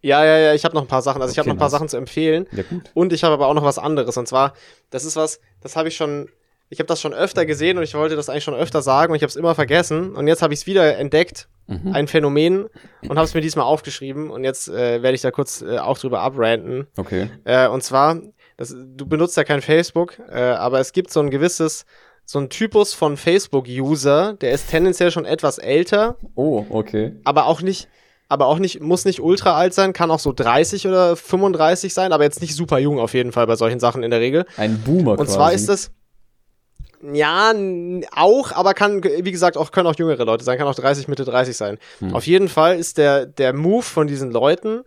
Ja, 0.00 0.24
ja, 0.24 0.38
ja, 0.38 0.54
ich 0.54 0.64
habe 0.64 0.74
noch 0.74 0.80
ein 0.82 0.88
paar 0.88 1.02
Sachen. 1.02 1.20
Also 1.20 1.32
ich 1.32 1.38
okay, 1.38 1.40
habe 1.40 1.48
noch 1.50 1.56
ein 1.56 1.58
paar 1.58 1.66
nice. 1.66 1.72
Sachen 1.72 1.88
zu 1.90 1.98
empfehlen. 1.98 2.46
Ja, 2.52 2.62
gut. 2.62 2.90
Und 2.94 3.12
ich 3.12 3.22
habe 3.22 3.34
aber 3.34 3.48
auch 3.48 3.54
noch 3.54 3.64
was 3.64 3.78
anderes. 3.78 4.16
Und 4.16 4.28
zwar, 4.28 4.54
das 4.88 5.04
ist 5.04 5.16
was, 5.16 5.40
das 5.60 5.76
habe 5.76 5.88
ich 5.88 5.96
schon, 5.96 6.30
ich 6.70 6.78
habe 6.78 6.86
das 6.86 7.00
schon 7.00 7.12
öfter 7.12 7.44
gesehen 7.46 7.76
und 7.78 7.82
ich 7.82 7.94
wollte 7.94 8.14
das 8.14 8.28
eigentlich 8.28 8.44
schon 8.44 8.54
öfter 8.54 8.80
sagen 8.80 9.12
und 9.12 9.16
ich 9.16 9.22
habe 9.22 9.28
es 9.30 9.36
immer 9.36 9.56
vergessen. 9.56 10.14
Und 10.14 10.28
jetzt 10.28 10.40
habe 10.40 10.54
ich 10.54 10.60
es 10.60 10.66
wieder 10.66 10.96
entdeckt, 10.96 11.48
mhm. 11.66 11.92
ein 11.92 12.06
Phänomen, 12.06 12.66
und 13.02 13.10
habe 13.10 13.24
es 13.24 13.34
mir 13.34 13.40
diesmal 13.40 13.64
aufgeschrieben. 13.64 14.30
Und 14.30 14.44
jetzt 14.44 14.68
äh, 14.68 15.02
werde 15.02 15.16
ich 15.16 15.20
da 15.20 15.32
kurz 15.32 15.62
äh, 15.62 15.78
auch 15.78 15.98
drüber 15.98 16.20
abranten. 16.20 16.86
Okay. 16.96 17.28
Äh, 17.44 17.66
und 17.66 17.82
zwar, 17.82 18.20
das, 18.56 18.74
du 18.74 19.04
benutzt 19.04 19.36
ja 19.36 19.42
kein 19.42 19.62
Facebook, 19.62 20.18
äh, 20.30 20.40
aber 20.40 20.78
es 20.78 20.92
gibt 20.92 21.10
so 21.10 21.18
ein 21.20 21.30
gewisses 21.30 21.84
so 22.24 22.38
ein 22.38 22.48
Typus 22.48 22.94
von 22.94 23.16
Facebook-User, 23.16 24.34
der 24.34 24.52
ist 24.52 24.70
tendenziell 24.70 25.10
schon 25.10 25.24
etwas 25.24 25.58
älter. 25.58 26.16
Oh, 26.36 26.64
okay. 26.70 27.16
Aber 27.24 27.46
auch 27.46 27.60
nicht, 27.60 27.88
aber 28.28 28.46
auch 28.46 28.60
nicht, 28.60 28.80
muss 28.80 29.04
nicht 29.04 29.20
ultra 29.20 29.56
alt 29.56 29.74
sein, 29.74 29.92
kann 29.92 30.12
auch 30.12 30.20
so 30.20 30.32
30 30.32 30.86
oder 30.86 31.16
35 31.16 31.92
sein, 31.92 32.12
aber 32.12 32.22
jetzt 32.22 32.40
nicht 32.40 32.54
super 32.54 32.78
jung 32.78 33.00
auf 33.00 33.14
jeden 33.14 33.32
Fall 33.32 33.48
bei 33.48 33.56
solchen 33.56 33.80
Sachen 33.80 34.04
in 34.04 34.12
der 34.12 34.20
Regel. 34.20 34.46
Ein 34.56 34.78
Boomer 34.78 35.18
Und 35.18 35.28
zwar 35.28 35.52
ist 35.52 35.68
das, 35.68 35.90
ja, 37.02 37.54
auch, 38.12 38.52
aber 38.52 38.74
kann, 38.74 39.02
wie 39.02 39.32
gesagt, 39.32 39.56
auch 39.56 39.72
können 39.72 39.86
auch 39.86 39.96
jüngere 39.96 40.24
Leute 40.24 40.44
sein, 40.44 40.58
kann 40.58 40.68
auch 40.68 40.74
30, 40.74 41.08
Mitte 41.08 41.24
30 41.24 41.56
sein. 41.56 41.78
Hm. 42.00 42.14
Auf 42.14 42.26
jeden 42.26 42.48
Fall 42.48 42.78
ist 42.78 42.98
der, 42.98 43.26
der 43.26 43.52
Move 43.52 43.82
von 43.82 44.06
diesen 44.06 44.30
Leuten, 44.30 44.82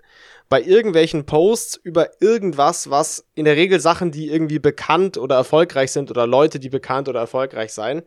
bei 0.50 0.62
irgendwelchen 0.62 1.26
Posts 1.26 1.78
über 1.78 2.22
irgendwas, 2.22 2.92
was 2.92 3.26
in 3.34 3.46
der 3.46 3.56
Regel 3.56 3.80
Sachen, 3.80 4.12
die 4.12 4.30
irgendwie 4.30 4.60
bekannt 4.60 5.18
oder 5.18 5.36
erfolgreich 5.36 5.92
sind 5.92 6.12
oder 6.12 6.28
Leute, 6.28 6.60
die 6.60 6.70
bekannt 6.70 7.10
oder 7.10 7.22
erfolgreich 7.22 7.74
sein. 7.74 8.04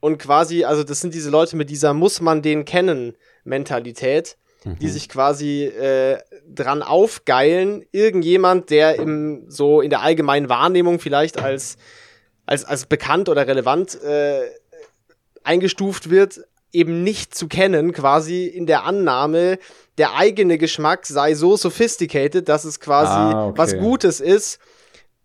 Und 0.00 0.18
quasi, 0.18 0.64
also 0.64 0.82
das 0.82 1.00
sind 1.00 1.14
diese 1.14 1.30
Leute 1.30 1.56
mit 1.56 1.70
dieser 1.70 1.94
muss 1.94 2.20
man 2.20 2.42
den 2.42 2.64
kennen 2.64 3.14
Mentalität, 3.44 4.36
mhm. 4.64 4.78
die 4.80 4.88
sich 4.88 5.08
quasi 5.08 5.66
äh, 5.66 6.18
dran 6.52 6.82
aufgeilen, 6.82 7.84
irgendjemand, 7.92 8.70
der 8.70 8.96
im 8.96 9.44
so 9.46 9.80
in 9.80 9.90
der 9.90 10.00
allgemeinen 10.00 10.48
Wahrnehmung 10.48 10.98
vielleicht 10.98 11.38
als 11.38 11.76
als 12.46 12.64
als 12.64 12.86
bekannt 12.86 13.28
oder 13.28 13.46
relevant 13.46 14.00
äh, 14.02 14.42
eingestuft 15.44 16.10
wird, 16.10 16.40
eben 16.72 17.02
nicht 17.02 17.34
zu 17.34 17.48
kennen, 17.48 17.92
quasi 17.92 18.46
in 18.46 18.66
der 18.66 18.84
Annahme, 18.84 19.58
der 19.98 20.14
eigene 20.16 20.58
Geschmack 20.58 21.06
sei 21.06 21.34
so 21.34 21.56
sophisticated, 21.56 22.48
dass 22.48 22.64
es 22.64 22.80
quasi 22.80 23.12
ah, 23.12 23.48
okay. 23.48 23.58
was 23.58 23.76
Gutes 23.76 24.20
ist, 24.20 24.58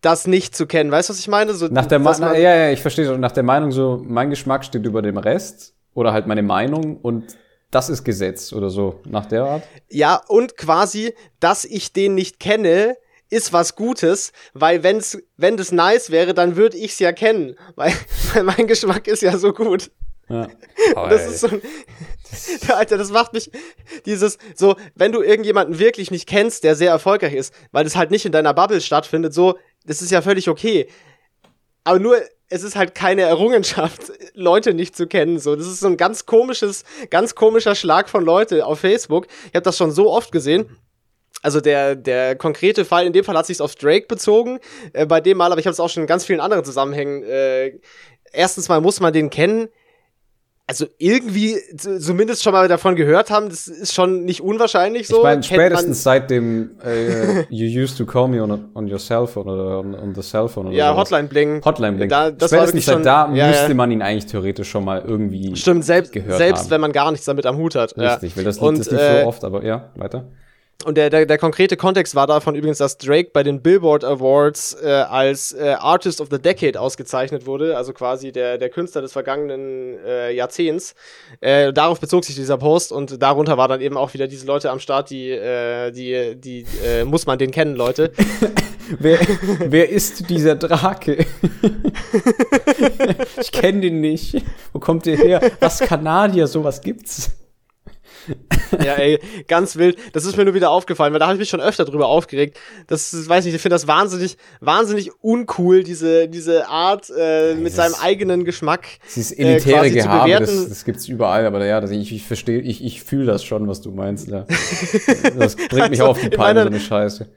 das 0.02 0.28
nicht 0.28 0.56
zu 0.56 0.68
kennen. 0.68 0.92
Weißt 0.92 1.10
du, 1.10 1.14
was 1.14 1.20
ich 1.20 1.28
meine? 1.28 1.54
So, 1.54 1.68
nach 1.68 1.86
der 1.86 2.00
Ma 2.00 2.14
ja, 2.34 2.56
ja, 2.56 2.72
ich 2.72 2.82
verstehe 2.82 3.06
schon. 3.06 3.20
Nach 3.20 3.32
der 3.32 3.44
Meinung 3.44 3.72
so, 3.72 4.02
mein 4.06 4.30
Geschmack 4.30 4.66
steht 4.66 4.86
über 4.86 5.02
dem 5.02 5.18
Rest 5.18 5.74
oder 5.94 6.14
halt 6.14 6.28
meine 6.28 6.44
Meinung 6.44 6.98
und 6.98 7.38
das 7.72 7.90
ist 7.90 8.04
Gesetz 8.04 8.54
oder 8.54 8.70
so, 8.70 9.02
nach 9.06 9.26
der 9.26 9.44
Art. 9.44 9.64
Ja, 9.90 10.22
und 10.28 10.56
quasi, 10.56 11.14
dass 11.40 11.66
ich 11.66 11.92
den 11.92 12.16
nicht 12.16 12.40
kenne, 12.40 12.96
ist 13.30 13.54
was 13.54 13.76
Gutes, 13.76 14.32
weil 14.54 14.84
wenn's, 14.84 15.18
wenn 15.38 15.58
das 15.58 15.72
nice 15.72 16.10
wäre, 16.12 16.34
dann 16.34 16.56
würde 16.56 16.78
ich's 16.78 17.00
ja 17.00 17.12
kennen, 17.12 17.56
weil, 17.76 17.94
weil 18.34 18.44
mein 18.44 18.68
Geschmack 18.68 19.08
ist 19.08 19.22
ja 19.22 19.38
so 19.38 19.54
gut. 19.54 19.92
Ja. 20.30 20.48
Oh, 20.96 21.08
das 21.10 21.28
ist 21.28 21.40
so 21.42 21.48
ein, 21.48 21.62
Alter, 22.70 22.98
das 22.98 23.12
macht 23.12 23.34
mich 23.34 23.52
dieses 24.06 24.38
so, 24.56 24.76
wenn 24.96 25.12
du 25.12 25.22
irgendjemanden 25.22 25.80
wirklich 25.80 26.12
nicht 26.12 26.28
kennst, 26.28 26.64
der 26.64 26.76
sehr 26.76 26.92
erfolgreich 26.92 27.34
ist, 27.34 27.54
weil 27.72 27.84
das 27.84 27.96
halt 27.96 28.12
nicht 28.12 28.26
in 28.26 28.32
deiner 28.32 28.54
Bubble 28.54 28.82
stattfindet, 28.82 29.34
so, 29.34 29.58
das 29.86 30.02
ist 30.02 30.12
ja 30.12 30.22
völlig 30.22 30.50
okay. 30.50 30.88
Aber 31.84 32.00
nur 32.00 32.18
es 32.50 32.64
ist 32.64 32.76
halt 32.76 32.96
keine 32.96 33.24
Errungenschaft, 33.24 34.12
Leute 34.34 34.74
nicht 34.74 34.96
zu 34.96 35.08
kennen. 35.08 35.40
So, 35.40 35.56
das 35.56 35.68
ist 35.68 35.82
so 35.82 35.88
ein 35.88 35.98
ganz 35.98 36.26
komisches, 36.26 36.84
ganz 37.10 37.36
komischer 37.36 37.76
Schlag 37.76 38.10
von 38.10 38.24
Leute 38.24 38.66
auf 38.66 38.80
Facebook. 38.80 39.28
Ich 39.50 39.56
habe 39.56 39.64
das 39.64 39.78
schon 39.78 39.92
so 39.92 40.12
oft 40.12 40.32
gesehen. 40.32 40.78
Also 41.44 41.62
der, 41.62 41.96
der 41.96 42.36
konkrete 42.36 42.84
Fall, 42.84 43.06
in 43.06 43.14
dem 43.14 43.24
Fall 43.24 43.38
hat 43.38 43.46
sich 43.46 43.62
auf 43.62 43.76
Drake 43.76 44.08
bezogen, 44.08 44.60
äh, 44.94 45.06
bei 45.06 45.22
dem 45.22 45.38
Mal, 45.38 45.52
aber 45.52 45.60
ich 45.60 45.68
habe 45.68 45.74
es 45.74 45.80
auch 45.80 45.90
schon 45.90 46.04
in 46.04 46.08
ganz 46.08 46.26
vielen 46.26 46.40
anderen 46.40 46.66
Zusammenhängen. 46.66 47.24
Äh, 47.24 47.80
erstens 48.34 48.70
mal 48.70 48.82
muss 48.82 49.00
man 49.00 49.14
den 49.14 49.30
kennen 49.30 49.70
also 50.70 50.86
irgendwie 50.98 51.56
zumindest 51.78 52.44
schon 52.44 52.52
mal 52.52 52.68
davon 52.68 52.98
gehört 52.98 53.32
haben, 53.32 53.48
das 53.48 53.70
ist 53.70 53.94
schon 53.94 54.26
nicht 54.26 54.42
unwahrscheinlich 54.42 55.08
so. 55.08 55.18
Ich 55.18 55.24
meine, 55.24 55.42
spätestens 55.42 56.04
seit 56.04 56.30
dem 56.30 56.72
äh, 56.84 57.44
You 57.50 57.84
used 57.84 57.98
to 57.98 58.06
call 58.06 58.28
me 58.28 58.44
on, 58.44 58.70
on 58.76 58.92
your 58.92 59.00
cell 59.00 59.26
phone 59.26 59.48
oder 59.48 59.80
on, 59.80 59.96
on 59.96 60.14
the 60.14 60.22
cell 60.22 60.50
phone. 60.50 60.68
Oder 60.68 60.76
ja, 60.76 60.92
sowas. 60.92 61.10
Hotline 61.10 61.30
Bling. 61.30 61.62
Hotline 61.64 61.94
Bling. 61.96 62.10
Da, 62.10 62.32
das 62.32 62.52
spätestens 62.52 62.86
seit 62.86 62.96
schon, 62.96 63.04
da 63.04 63.34
ja, 63.34 63.48
müsste 63.48 63.70
ja. 63.70 63.74
man 63.76 63.92
ihn 63.92 64.02
eigentlich 64.02 64.26
theoretisch 64.26 64.70
schon 64.70 64.84
mal 64.84 65.02
irgendwie 65.08 65.56
Stimmt, 65.56 65.86
selbst, 65.86 66.12
gehört 66.12 66.38
selbst 66.38 66.64
haben. 66.64 66.72
wenn 66.72 66.82
man 66.82 66.92
gar 66.92 67.12
nichts 67.12 67.26
damit 67.26 67.46
am 67.46 67.56
Hut 67.56 67.76
hat. 67.76 67.98
Richtig, 67.98 68.32
ja. 68.32 68.38
weil 68.38 68.44
das 68.44 68.60
liegt 68.60 68.80
das 68.80 68.92
nicht 68.92 69.02
äh, 69.02 69.22
so 69.22 69.28
oft, 69.28 69.46
aber 69.46 69.64
ja, 69.64 69.92
weiter. 69.96 70.26
Und 70.86 70.96
der, 70.96 71.10
der, 71.10 71.26
der 71.26 71.40
konkrete 71.40 71.76
Kontext 71.76 72.14
war 72.14 72.28
davon 72.28 72.54
übrigens, 72.54 72.78
dass 72.78 73.00
Drake 73.00 73.32
bei 73.34 73.42
den 73.42 73.64
Billboard 73.64 74.04
Awards 74.04 74.78
äh, 74.80 74.88
als 74.88 75.52
äh, 75.54 75.76
Artist 75.80 76.22
of 76.22 76.28
the 76.30 76.40
Decade 76.40 76.80
ausgezeichnet 76.80 77.48
wurde, 77.48 77.76
also 77.76 77.94
quasi 77.94 78.32
der, 78.32 78.60
der 78.60 78.70
Künstler 78.70 79.02
des 79.02 79.12
vergangenen 79.12 79.98
äh, 80.06 80.32
Jahrzehnts. 80.32 80.94
Äh, 81.42 81.74
darauf 81.74 82.00
bezog 82.00 82.26
sich 82.26 82.36
dieser 82.36 82.58
Post 82.58 82.92
und 82.92 83.22
darunter 83.22 83.58
war 83.58 83.68
dann 83.68 83.82
eben 83.82 83.98
auch 83.98 84.14
wieder 84.14 84.28
diese 84.28 84.46
Leute 84.46 84.70
am 84.70 84.80
Start, 84.80 85.10
die, 85.10 85.32
äh, 85.32 85.92
die, 85.92 86.36
die 86.36 86.66
äh, 86.86 87.04
muss 87.06 87.26
man 87.26 87.40
den 87.40 87.50
kennen, 87.50 87.76
Leute. 87.76 88.12
wer, 89.00 89.18
wer 89.60 89.90
ist 89.90 90.30
dieser 90.30 90.56
Drake? 90.56 91.18
ich 93.42 93.52
kenne 93.52 93.82
den 93.82 94.00
nicht. 94.00 94.44
Wo 94.74 94.80
kommt 94.80 95.08
der 95.08 95.18
her? 95.18 95.42
Was 95.60 95.80
Kanadier, 95.80 96.46
sowas 96.46 96.82
gibt's? 96.82 97.32
Ja, 98.84 98.94
ey, 98.96 99.20
ganz 99.48 99.76
wild. 99.78 99.98
Das 100.14 100.26
ist 100.26 100.38
mir 100.38 100.46
nur 100.46 100.54
wieder 100.54 100.70
aufgefallen, 100.70 101.14
weil 101.14 101.20
da 101.20 101.28
habe 101.28 101.36
ich 101.36 101.40
mich 101.40 101.50
schon 101.50 101.62
öfter 101.62 101.86
drüber 101.86 102.08
aufgeregt. 102.08 102.60
Das, 102.88 103.28
weiß 103.28 103.46
nicht, 103.46 103.56
ich 103.56 103.62
finde 103.62 103.76
das 103.76 103.88
wahnsinnig, 103.88 104.38
wahnsinnig 104.60 105.12
uncool, 105.22 105.84
diese, 105.84 106.28
diese 106.28 106.68
Art 106.68 107.12
äh, 107.18 107.56
mit 107.56 107.74
seinem 107.74 107.96
eigenen 107.96 108.44
Geschmack. 108.46 108.88
Dieses 109.16 109.32
äh, 109.32 109.44
elitäre 109.44 109.88
äh, 109.88 109.92
Gehabe, 109.92 110.32
das, 110.40 110.70
das 110.70 110.86
gibt's 110.86 111.08
überall, 111.08 111.46
aber 111.46 111.66
ja, 111.66 111.82
das, 111.82 111.92
ich, 111.92 112.14
ich 112.14 112.24
verstehe, 112.24 112.60
ich, 112.60 112.84
ich 112.84 113.04
fühle 113.04 113.26
das 113.26 113.44
schon, 113.44 113.68
was 113.68 113.82
du 113.82 113.92
meinst. 113.92 114.28
Ja. 114.28 114.46
Das 115.38 115.56
bringt 115.56 115.90
mich 115.90 116.02
also, 116.02 116.12
auf 116.12 116.22
die 116.22 116.30
Palme, 116.30 116.62
so 116.62 116.68
eine 116.68 116.80
Scheiße 116.80 117.28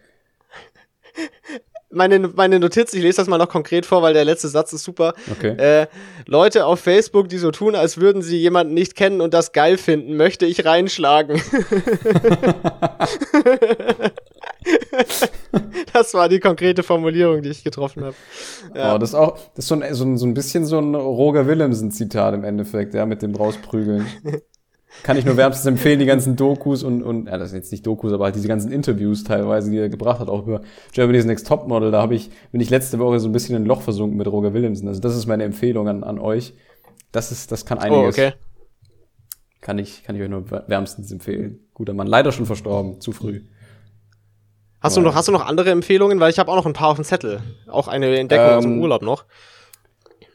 meine, 1.91 2.29
meine 2.29 2.59
Notiz, 2.59 2.93
ich 2.95 3.03
lese 3.03 3.19
das 3.19 3.29
mal 3.29 3.39
noch 3.39 3.49
konkret 3.49 3.85
vor, 3.87 4.03
weil 4.03 4.15
der 4.15 4.25
letzte 4.25 4.49
Satz 4.49 4.73
ist 4.73 4.85
super. 4.85 5.15
Okay. 5.31 5.57
Äh, 5.57 5.87
Leute 6.27 6.67
auf 6.67 6.81
Facebook, 6.81 7.29
die 7.29 7.39
so 7.39 7.51
tun, 7.51 7.75
als 7.75 7.99
würden 7.99 8.23
sie 8.23 8.39
jemanden 8.39 8.75
nicht 8.75 8.95
kennen 8.95 9.21
und 9.21 9.35
das 9.35 9.53
geil 9.53 9.77
finden, 9.77 10.17
möchte 10.17 10.47
ich 10.47 10.65
reinschlagen. 10.65 11.41
das 15.93 16.15
war 16.15 16.29
die 16.29 16.41
konkrete 16.41 16.83
Formulierung, 16.83 17.43
die 17.43 17.51
ich 17.51 17.65
getroffen 17.65 18.05
habe. 18.05 18.15
Ja. 18.75 18.95
Oh, 18.95 18.99
das 18.99 19.11
ist 19.11 19.15
auch 19.15 19.39
das 19.55 19.65
ist 19.65 19.69
so, 19.69 19.75
ein, 19.75 19.95
so, 19.95 20.05
ein, 20.05 20.17
so 20.17 20.27
ein 20.27 20.35
bisschen 20.35 20.65
so 20.65 20.79
ein 20.79 20.95
Roger 20.95 21.47
Willemsen-Zitat 21.47 22.35
im 22.35 22.45
Endeffekt, 22.45 22.95
ja, 22.95 23.05
mit 23.07 23.23
dem 23.23 23.35
rausprügeln. 23.35 24.07
Kann 25.03 25.17
ich 25.17 25.25
nur 25.25 25.37
wärmstens 25.37 25.67
empfehlen, 25.67 25.99
die 25.99 26.07
ganzen 26.07 26.37
Dokus 26.37 26.83
und, 26.83 27.03
und 27.03 27.27
ja, 27.27 27.39
das 27.39 27.51
sind 27.51 27.59
jetzt 27.59 27.71
nicht 27.71 27.87
Dokus, 27.87 28.13
aber 28.13 28.25
halt 28.25 28.35
diese 28.35 28.49
ganzen 28.49 28.73
Interviews 28.73 29.25
teilweise, 29.25 29.71
die 29.71 29.79
er 29.79 29.89
gebracht 29.89 30.19
hat, 30.19 30.29
auch 30.29 30.47
über 30.47 30.63
Germany's 30.93 31.25
Next 31.25 31.47
Topmodel. 31.47 31.91
Da 31.91 32.03
habe 32.03 32.15
ich, 32.15 32.31
bin 32.51 32.61
ich 32.61 32.71
letzte 32.71 32.99
Woche 32.99 33.21
so 33.21 33.29
ein 33.29 33.33
bisschen 33.33 33.57
in 33.57 33.63
ein 33.63 33.67
Loch 33.67 33.83
versunken 33.83 34.19
mit 34.19 34.27
Roger 34.27 34.53
Williamson. 34.53 34.89
Also 34.89 35.01
das 35.01 35.17
ist 35.17 35.27
meine 35.27 35.45
Empfehlung 35.45 35.89
an, 35.89 36.05
an 36.05 36.19
euch. 36.19 36.55
Das 37.13 37.33
ist, 37.33 37.53
das 37.53 37.65
kann 37.65 37.79
einiges. 37.79 38.05
Oh, 38.05 38.09
okay. 38.09 38.33
Kann 39.61 39.79
ich, 39.79 40.05
kann 40.05 40.17
ich 40.17 40.23
euch 40.23 40.29
nur 40.29 40.51
wärmstens 40.51 41.13
empfehlen. 41.13 41.61
Guter 41.75 41.93
Mann. 41.93 42.07
Leider 42.07 42.33
schon 42.33 42.47
verstorben. 42.47 43.01
Zu 43.01 43.13
früh. 43.13 43.43
Hast 44.81 44.97
aber, 44.97 45.05
du 45.05 45.09
noch, 45.11 45.15
hast 45.15 45.29
du 45.29 45.33
noch 45.33 45.47
andere 45.47 45.71
Empfehlungen? 45.71 46.19
Weil 46.21 46.31
ich 46.31 46.39
habe 46.39 46.51
auch 46.51 46.57
noch 46.57 46.67
ein 46.67 46.73
paar 46.73 46.89
auf 46.89 46.97
dem 46.97 47.05
Zettel. 47.05 47.43
Auch 47.69 47.87
eine 47.87 48.19
Entdeckung 48.19 48.47
ähm, 48.47 48.57
aus 48.57 48.65
dem 48.65 48.81
Urlaub 48.81 49.03
noch. 49.03 49.25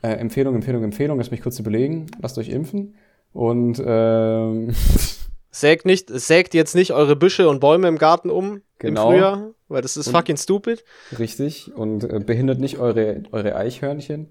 Äh, 0.01 0.13
Empfehlung, 0.13 0.55
Empfehlung, 0.55 0.83
Empfehlung. 0.83 1.17
Lass 1.17 1.31
mich 1.31 1.41
kurz 1.41 1.59
überlegen. 1.59 2.05
Lasst 2.21 2.37
euch 2.37 2.49
impfen. 2.49 2.95
Und 3.35 3.83
ähm, 3.85 4.73
sägt 5.51 5.85
nicht, 5.85 6.09
sägt 6.09 6.53
jetzt 6.53 6.73
nicht 6.73 6.93
eure 6.93 7.17
Büsche 7.17 7.49
und 7.49 7.59
Bäume 7.59 7.89
im 7.89 7.97
Garten 7.97 8.29
um 8.29 8.61
genau. 8.79 9.09
im 9.09 9.13
Frühjahr, 9.13 9.49
weil 9.67 9.81
das 9.81 9.97
ist 9.97 10.07
und, 10.07 10.13
fucking 10.13 10.37
stupid. 10.37 10.85
Richtig. 11.19 11.75
Und 11.75 12.05
äh, 12.05 12.21
behindert 12.25 12.59
nicht 12.59 12.79
eure, 12.79 13.23
eure 13.33 13.57
Eichhörnchen. 13.57 14.29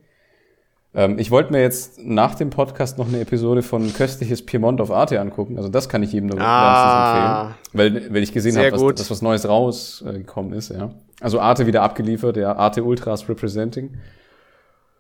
Ähm, 0.95 1.19
ich 1.19 1.31
wollte 1.31 1.53
mir 1.53 1.61
jetzt 1.61 1.99
nach 2.03 2.35
dem 2.35 2.49
Podcast 2.49 2.97
noch 2.97 3.07
eine 3.07 3.21
Episode 3.21 3.63
von 3.63 3.93
Köstliches 3.93 4.47
Piemont 4.47 4.81
auf 4.81 4.91
Arte 4.91 5.21
angucken. 5.21 5.59
Also 5.59 5.69
das 5.69 5.91
kann 5.91 6.03
ich 6.03 6.13
jedem 6.13 6.31
nur 6.31 6.41
ah, 6.41 7.57
empfehlen. 7.73 8.05
Weil, 8.07 8.15
weil 8.15 8.23
ich 8.23 8.33
gesehen 8.33 8.57
habe, 8.57 8.71
dass, 8.71 8.95
dass 8.95 9.11
was 9.11 9.21
Neues 9.21 9.47
rausgekommen 9.47 10.55
ist, 10.55 10.71
ja. 10.71 10.93
Also 11.21 11.41
Arte 11.41 11.67
wieder 11.67 11.83
abgeliefert, 11.83 12.39
ja. 12.39 12.57
Arte 12.57 12.83
Ultras 12.83 13.29
Representing. 13.29 13.99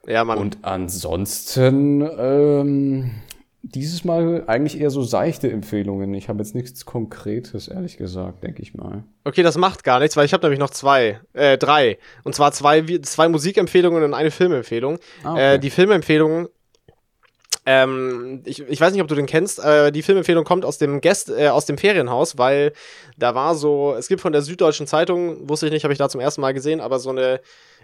Ja, 0.06 0.24
Mann. 0.24 0.36
Und 0.36 0.58
ansonsten, 0.60 2.06
ähm, 2.18 3.12
dieses 3.66 4.04
Mal 4.04 4.44
eigentlich 4.46 4.78
eher 4.78 4.90
so 4.90 5.02
seichte 5.02 5.50
Empfehlungen. 5.50 6.12
Ich 6.14 6.28
habe 6.28 6.38
jetzt 6.40 6.54
nichts 6.54 6.84
Konkretes, 6.84 7.68
ehrlich 7.68 7.96
gesagt, 7.96 8.42
denke 8.44 8.60
ich 8.60 8.74
mal. 8.74 9.04
Okay, 9.24 9.42
das 9.42 9.56
macht 9.56 9.84
gar 9.84 10.00
nichts, 10.00 10.16
weil 10.16 10.26
ich 10.26 10.34
habe 10.34 10.44
nämlich 10.44 10.60
noch 10.60 10.70
zwei, 10.70 11.20
äh, 11.32 11.56
drei. 11.56 11.98
Und 12.24 12.34
zwar 12.34 12.52
zwei, 12.52 12.82
zwei 13.02 13.28
Musikempfehlungen 13.28 14.02
und 14.02 14.12
eine 14.12 14.30
Filmempfehlung. 14.30 14.98
Ah, 15.22 15.32
okay. 15.32 15.54
äh, 15.54 15.58
die 15.58 15.70
Filmempfehlung 15.70 16.48
Ähm, 17.66 18.42
ich, 18.44 18.60
ich 18.68 18.78
weiß 18.78 18.92
nicht, 18.92 19.00
ob 19.00 19.08
du 19.08 19.14
den 19.14 19.24
kennst. 19.24 19.58
Äh, 19.58 19.90
die 19.90 20.02
Filmempfehlung 20.02 20.44
kommt 20.44 20.66
aus 20.66 20.76
dem 20.76 21.00
Guest, 21.00 21.30
äh, 21.30 21.48
aus 21.48 21.64
dem 21.64 21.78
Ferienhaus, 21.78 22.36
weil 22.36 22.74
da 23.16 23.34
war 23.34 23.54
so, 23.54 23.94
es 23.98 24.08
gibt 24.08 24.20
von 24.20 24.32
der 24.32 24.42
Süddeutschen 24.42 24.86
Zeitung, 24.86 25.48
wusste 25.48 25.66
ich 25.66 25.72
nicht, 25.72 25.84
habe 25.84 25.94
ich 25.94 25.98
da 25.98 26.10
zum 26.10 26.20
ersten 26.20 26.42
Mal 26.42 26.52
gesehen, 26.52 26.82
aber 26.82 26.98
so 26.98 27.08
eine, 27.08 27.40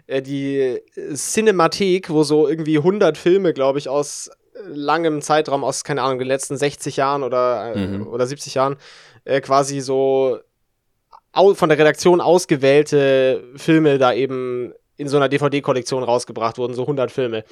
äh, 0.06 0.20
die 0.20 0.82
Cinemathek, 1.14 2.10
wo 2.10 2.24
so 2.24 2.46
irgendwie 2.46 2.76
100 2.76 3.16
Filme, 3.16 3.54
glaube 3.54 3.78
ich, 3.78 3.88
aus 3.88 4.30
langem 4.66 5.22
Zeitraum, 5.22 5.64
aus, 5.64 5.84
keine 5.84 6.02
Ahnung, 6.02 6.18
den 6.18 6.28
letzten 6.28 6.56
60 6.56 6.96
Jahren 6.96 7.22
oder, 7.22 7.74
äh, 7.74 7.86
mhm. 7.86 8.06
oder 8.06 8.26
70 8.26 8.54
Jahren, 8.54 8.76
äh, 9.24 9.40
quasi 9.40 9.80
so 9.80 10.38
von 11.32 11.68
der 11.68 11.78
Redaktion 11.78 12.20
ausgewählte 12.20 13.44
Filme 13.56 13.98
da 13.98 14.12
eben 14.12 14.74
in 14.96 15.08
so 15.08 15.16
einer 15.16 15.28
DVD-Kollektion 15.28 16.02
rausgebracht 16.02 16.58
wurden, 16.58 16.74
so 16.74 16.82
100 16.82 17.10
Filme. 17.10 17.44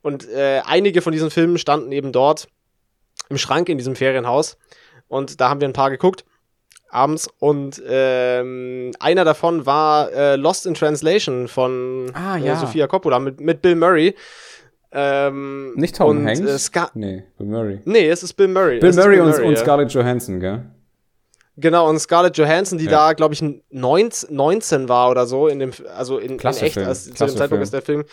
Und 0.00 0.28
äh, 0.28 0.62
einige 0.64 1.02
von 1.02 1.12
diesen 1.12 1.30
Filmen 1.30 1.58
standen 1.58 1.90
eben 1.92 2.12
dort 2.12 2.48
im 3.28 3.36
Schrank 3.36 3.68
in 3.68 3.78
diesem 3.78 3.96
Ferienhaus. 3.96 4.56
Und 5.08 5.40
da 5.40 5.48
haben 5.48 5.60
wir 5.60 5.68
ein 5.68 5.72
paar 5.72 5.90
geguckt 5.90 6.24
abends 6.88 7.28
und 7.38 7.82
ähm, 7.86 8.92
einer 9.00 9.24
davon 9.24 9.66
war 9.66 10.12
äh, 10.12 10.36
Lost 10.36 10.66
in 10.66 10.74
Translation 10.74 11.48
von 11.48 12.10
ah, 12.14 12.36
ja. 12.36 12.54
äh, 12.54 12.56
Sofia 12.56 12.86
Coppola 12.86 13.18
mit, 13.18 13.40
mit 13.40 13.60
Bill 13.60 13.76
Murray. 13.76 14.14
Ähm, 14.98 15.74
Nicht 15.74 15.96
Tom 15.96 16.18
und, 16.18 16.26
Hanks? 16.26 16.70
Äh, 16.70 16.86
nee, 16.94 17.24
Bill 17.36 17.46
Murray. 17.46 17.80
Nee, 17.84 18.08
es 18.08 18.22
ist 18.22 18.32
Bill 18.32 18.48
Murray. 18.48 18.78
Bill 18.80 18.94
Murray, 18.94 19.16
Bill 19.16 19.20
und, 19.20 19.30
Murray 19.30 19.46
und 19.46 19.52
ja. 19.52 19.58
Scarlett 19.58 19.92
Johansson, 19.92 20.40
gell? 20.40 20.64
Genau, 21.58 21.88
und 21.88 21.98
Scarlett 21.98 22.36
Johansson, 22.38 22.78
die 22.78 22.86
Ja. 22.86 22.90
da, 22.90 23.12
glaube 23.12 23.34
ich, 23.34 23.42
19, 23.70 24.34
19 24.34 24.88
war 24.88 25.10
oder 25.10 25.26
so, 25.26 25.48
in 25.48 25.58
dem, 25.58 25.72
also 25.94 26.18
in, 26.18 26.38
in 26.38 26.46
echt, 26.46 26.74
Film, 26.74 26.86
als, 26.86 27.04
zu 27.04 27.12
klasse 27.12 27.34
dem 27.34 27.38
Zeitpunkt 27.38 27.50
Film. 27.50 27.62
ist 27.62 27.72
der 27.74 27.82
Film. 27.82 28.04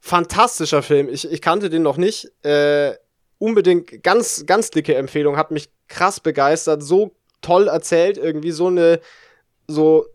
Fantastischer 0.00 0.82
Film. 0.82 1.08
Ich, 1.10 1.30
ich 1.30 1.42
kannte 1.42 1.68
den 1.68 1.82
noch 1.82 1.98
nicht. 1.98 2.30
Äh, 2.42 2.94
unbedingt 3.38 4.02
ganz, 4.02 4.44
ganz 4.46 4.70
dicke 4.70 4.94
Empfehlung. 4.94 5.36
Hat 5.36 5.50
mich 5.50 5.68
krass 5.88 6.20
begeistert. 6.20 6.82
So 6.82 7.12
toll 7.42 7.68
erzählt. 7.68 8.16
Irgendwie 8.18 8.50
so 8.50 8.68
eine, 8.68 9.00
so 9.66 10.06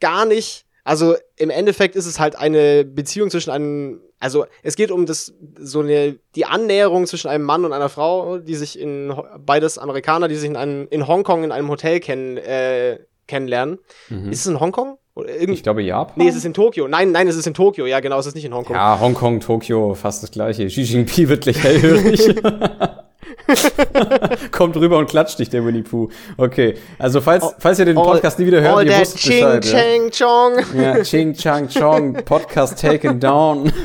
gar 0.00 0.24
nicht. 0.24 0.66
Also 0.84 1.16
im 1.36 1.50
Endeffekt 1.50 1.94
ist 1.94 2.06
es 2.06 2.18
halt 2.18 2.36
eine 2.36 2.84
Beziehung 2.84 3.30
zwischen 3.30 3.50
einem, 3.50 4.00
also 4.22 4.46
es 4.62 4.76
geht 4.76 4.92
um 4.92 5.04
das, 5.04 5.34
so 5.58 5.80
eine, 5.80 6.16
die 6.36 6.44
Annäherung 6.44 7.06
zwischen 7.06 7.28
einem 7.28 7.44
Mann 7.44 7.64
und 7.64 7.72
einer 7.72 7.88
Frau, 7.88 8.38
die 8.38 8.54
sich 8.54 8.78
in, 8.78 9.12
beides 9.44 9.78
Amerikaner, 9.78 10.28
die 10.28 10.36
sich 10.36 10.48
in, 10.48 10.56
einem, 10.56 10.86
in 10.90 11.08
Hongkong 11.08 11.42
in 11.42 11.50
einem 11.50 11.68
Hotel 11.68 11.98
kennen, 11.98 12.36
äh, 12.36 13.00
kennenlernen. 13.26 13.78
Mhm. 14.10 14.30
Ist 14.30 14.40
es 14.40 14.46
in 14.46 14.60
Hongkong? 14.60 14.98
Ich 15.38 15.62
glaube 15.62 15.82
Japan. 15.82 16.14
nee, 16.16 16.28
es 16.28 16.36
ist 16.36 16.46
in 16.46 16.54
Tokio. 16.54 16.88
Nein, 16.88 17.10
nein, 17.10 17.26
es 17.26 17.36
ist 17.36 17.46
in 17.46 17.52
Tokio. 17.52 17.84
Ja, 17.84 18.00
genau, 18.00 18.18
es 18.18 18.26
ist 18.26 18.34
nicht 18.34 18.44
in 18.44 18.54
Hongkong. 18.54 18.76
ja, 18.76 18.98
Hongkong, 18.98 19.40
Tokio, 19.40 19.94
fast 19.94 20.22
das 20.22 20.30
gleiche. 20.30 20.66
Xi 20.66 20.82
Jinping 20.82 21.28
wird 21.28 21.42
gleich 21.42 21.62
hellhörig. 21.62 22.34
Kommt 24.50 24.76
rüber 24.76 24.98
und 24.98 25.08
klatscht 25.08 25.38
dich, 25.38 25.50
der 25.50 25.64
Winnie 25.64 25.82
Pooh. 25.82 26.08
Okay, 26.36 26.74
also 26.98 27.20
falls, 27.20 27.44
falls 27.58 27.78
ihr 27.78 27.84
den 27.84 27.96
Podcast 27.96 28.38
nie 28.38 28.46
wieder 28.46 28.60
hört, 28.60 28.76
All 28.76 28.86
ihr 28.86 28.98
wisst 28.98 29.18
ching, 29.18 29.60
Bescheid. 29.60 29.64
Ja. 29.64 29.78
chang, 29.80 30.10
chong. 30.10 30.80
Ja, 30.80 31.02
Ching 31.02 31.34
Chang 31.34 31.68
Chong, 31.68 32.14
Podcast 32.24 32.80
taken 32.80 33.20
down. 33.20 33.72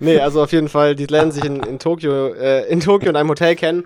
Nee, 0.00 0.18
also 0.18 0.42
auf 0.42 0.52
jeden 0.52 0.68
Fall, 0.68 0.94
die 0.94 1.06
lernen 1.06 1.32
sich 1.32 1.44
in, 1.44 1.62
in 1.62 1.78
Tokio, 1.78 2.32
äh, 2.34 2.66
in 2.68 2.80
Tokio 2.80 3.10
in 3.10 3.16
einem 3.16 3.28
Hotel 3.28 3.54
kennen. 3.56 3.84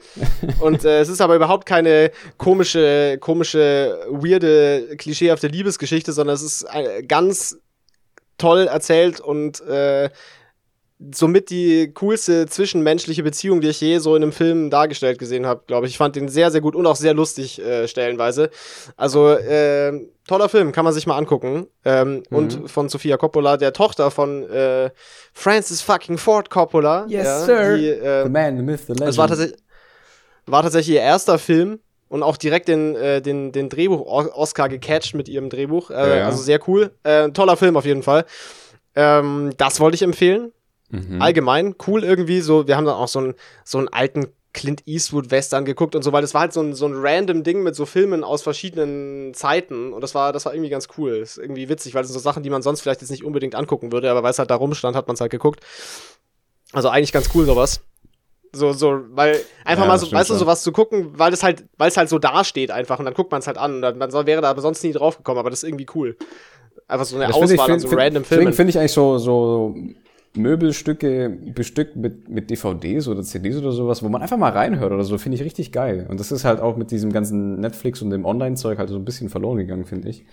Und 0.60 0.84
äh, 0.84 1.00
es 1.00 1.08
ist 1.08 1.20
aber 1.20 1.36
überhaupt 1.36 1.66
keine 1.66 2.10
komische, 2.38 3.18
komische, 3.20 3.98
weirde, 4.08 4.96
klischeehafte 4.96 5.48
Liebesgeschichte, 5.48 6.12
sondern 6.12 6.34
es 6.34 6.42
ist 6.42 6.66
äh, 6.72 7.02
ganz 7.02 7.58
toll 8.38 8.66
erzählt 8.66 9.20
und 9.20 9.60
äh, 9.62 10.10
somit 11.14 11.50
die 11.50 11.92
coolste 11.94 12.46
zwischenmenschliche 12.46 13.22
Beziehung, 13.22 13.60
die 13.60 13.68
ich 13.68 13.80
je 13.80 13.98
so 13.98 14.14
in 14.16 14.22
einem 14.22 14.32
Film 14.32 14.70
dargestellt 14.70 15.18
gesehen 15.18 15.46
habe, 15.46 15.62
glaube 15.66 15.86
ich. 15.86 15.92
Ich 15.92 15.98
fand 15.98 16.16
den 16.16 16.28
sehr, 16.28 16.50
sehr 16.50 16.60
gut 16.60 16.74
und 16.76 16.86
auch 16.86 16.96
sehr 16.96 17.14
lustig 17.14 17.60
äh, 17.60 17.88
stellenweise. 17.88 18.50
Also 18.96 19.30
äh, 19.30 19.92
toller 20.28 20.48
Film, 20.48 20.72
kann 20.72 20.84
man 20.84 20.92
sich 20.94 21.06
mal 21.06 21.16
angucken. 21.16 21.66
Ähm, 21.84 22.22
Mhm. 22.30 22.36
Und 22.36 22.70
von 22.70 22.88
Sofia 22.88 23.16
Coppola, 23.16 23.56
der 23.56 23.72
Tochter 23.72 24.10
von 24.10 24.48
äh, 24.48 24.90
Francis 25.32 25.82
fucking 25.82 26.18
Ford 26.18 26.50
Coppola. 26.50 27.06
Yes, 27.08 27.24
ja, 27.24 27.40
sir. 27.40 27.76
Die, 27.76 27.88
äh, 27.88 28.24
The 28.24 28.28
man, 28.30 28.56
the 28.56 28.62
myth, 28.62 28.80
the 28.86 28.92
legend. 28.92 29.08
das 29.08 29.16
war 29.18 29.28
tatsächlich, 29.28 29.58
war 30.46 30.62
tatsächlich 30.62 30.96
ihr 30.96 31.02
erster 31.02 31.38
Film 31.38 31.78
und 32.08 32.22
auch 32.22 32.36
direkt 32.36 32.68
den, 32.68 32.94
äh, 32.96 33.22
den, 33.22 33.52
den 33.52 33.68
Drehbuch-Oscar 33.68 34.68
gecatcht 34.68 35.14
mit 35.14 35.28
ihrem 35.28 35.48
Drehbuch. 35.50 35.90
Äh, 35.90 35.94
Ja, 35.94 36.16
ja. 36.16 36.26
Also 36.26 36.42
sehr 36.42 36.60
cool. 36.68 36.90
Äh, 37.02 37.30
toller 37.30 37.56
Film 37.56 37.76
auf 37.76 37.84
jeden 37.86 38.02
Fall. 38.02 38.24
Ähm, 38.94 39.52
das 39.56 39.80
wollte 39.80 39.94
ich 39.94 40.02
empfehlen. 40.02 40.52
Mhm. 40.92 41.20
Allgemein 41.20 41.74
cool 41.86 42.04
irgendwie. 42.04 42.40
So, 42.40 42.68
wir 42.68 42.76
haben 42.76 42.84
dann 42.84 42.94
auch 42.94 43.08
so 43.08 43.18
einen, 43.18 43.34
so 43.64 43.78
einen 43.78 43.88
alten 43.88 44.28
Clint 44.54 44.82
Eastwood-Western 44.86 45.64
geguckt 45.64 45.96
und 45.96 46.02
so, 46.02 46.12
weil 46.12 46.20
das 46.20 46.34
war 46.34 46.42
halt 46.42 46.52
so 46.52 46.60
ein, 46.60 46.74
so 46.74 46.86
ein 46.86 46.92
random 46.94 47.42
Ding 47.42 47.62
mit 47.62 47.74
so 47.74 47.86
Filmen 47.86 48.22
aus 48.22 48.42
verschiedenen 48.42 49.32
Zeiten 49.32 49.94
und 49.94 50.02
das 50.02 50.14
war, 50.14 50.32
das 50.34 50.44
war 50.44 50.52
irgendwie 50.52 50.68
ganz 50.68 50.88
cool. 50.98 51.12
Ist 51.16 51.38
irgendwie 51.38 51.70
witzig, 51.70 51.94
weil 51.94 52.02
das 52.02 52.10
sind 52.12 52.18
so 52.20 52.22
Sachen, 52.22 52.42
die 52.42 52.50
man 52.50 52.60
sonst 52.60 52.82
vielleicht 52.82 53.00
jetzt 53.00 53.10
nicht 53.10 53.24
unbedingt 53.24 53.54
angucken 53.54 53.90
würde, 53.92 54.10
aber 54.10 54.22
weil 54.22 54.30
es 54.30 54.38
halt 54.38 54.50
da 54.50 54.54
rumstand, 54.56 54.94
hat 54.94 55.06
man 55.08 55.14
es 55.14 55.22
halt 55.22 55.30
geguckt. 55.32 55.60
Also 56.72 56.88
eigentlich 56.90 57.12
ganz 57.12 57.30
cool 57.34 57.46
sowas. 57.46 57.80
So, 58.54 58.74
so, 58.74 59.00
weil 59.12 59.40
einfach 59.64 59.84
Ja, 59.84 59.88
mal 59.88 59.98
so, 59.98 60.12
weißt 60.12 60.28
du, 60.28 60.34
sowas 60.34 60.62
zu 60.62 60.72
gucken, 60.72 61.18
weil 61.18 61.32
es 61.32 61.42
halt, 61.42 61.64
weil 61.78 61.88
es 61.88 61.96
halt 61.96 62.10
so 62.10 62.18
dasteht 62.18 62.70
einfach 62.70 62.98
und 62.98 63.06
dann 63.06 63.14
guckt 63.14 63.30
man 63.30 63.40
es 63.40 63.46
halt 63.46 63.56
an 63.56 63.76
und 63.76 63.82
dann, 63.82 63.96
man 63.96 64.10
soll- 64.10 64.26
wäre 64.26 64.42
da 64.42 64.50
aber 64.50 64.60
sonst 64.60 64.84
nie 64.84 64.92
drauf 64.92 65.16
gekommen, 65.16 65.38
aber 65.38 65.48
das 65.48 65.62
ist 65.62 65.68
irgendwie 65.68 65.86
cool. 65.94 66.18
Einfach 66.86 67.06
so 67.06 67.16
eine 67.16 67.26
Das 67.28 67.36
Auswahl 67.36 67.54
ich, 67.54 67.60
an 67.62 67.70
find, 67.70 67.80
so 67.80 67.88
find, 67.88 68.00
random 68.02 68.22
Deswegen 68.24 68.40
Filmen. 68.42 68.52
finde 68.52 68.70
ich 68.70 68.78
eigentlich 68.78 68.92
so, 68.92 69.16
so 69.16 69.74
Möbelstücke 70.34 71.28
bestückt 71.28 71.96
mit, 71.96 72.28
mit 72.28 72.50
DVDs 72.50 73.06
oder 73.06 73.22
CDs 73.22 73.58
oder 73.58 73.72
sowas, 73.72 74.02
wo 74.02 74.08
man 74.08 74.22
einfach 74.22 74.38
mal 74.38 74.52
reinhört 74.52 74.92
oder 74.92 75.04
so, 75.04 75.18
finde 75.18 75.36
ich 75.36 75.44
richtig 75.44 75.72
geil. 75.72 76.06
Und 76.08 76.20
das 76.20 76.32
ist 76.32 76.44
halt 76.44 76.60
auch 76.60 76.76
mit 76.76 76.90
diesem 76.90 77.12
ganzen 77.12 77.60
Netflix 77.60 78.00
und 78.00 78.10
dem 78.10 78.24
Online-Zeug 78.24 78.78
halt 78.78 78.88
so 78.88 78.96
ein 78.96 79.04
bisschen 79.04 79.28
verloren 79.28 79.58
gegangen, 79.58 79.84
finde 79.84 80.08
ich. 80.08 80.24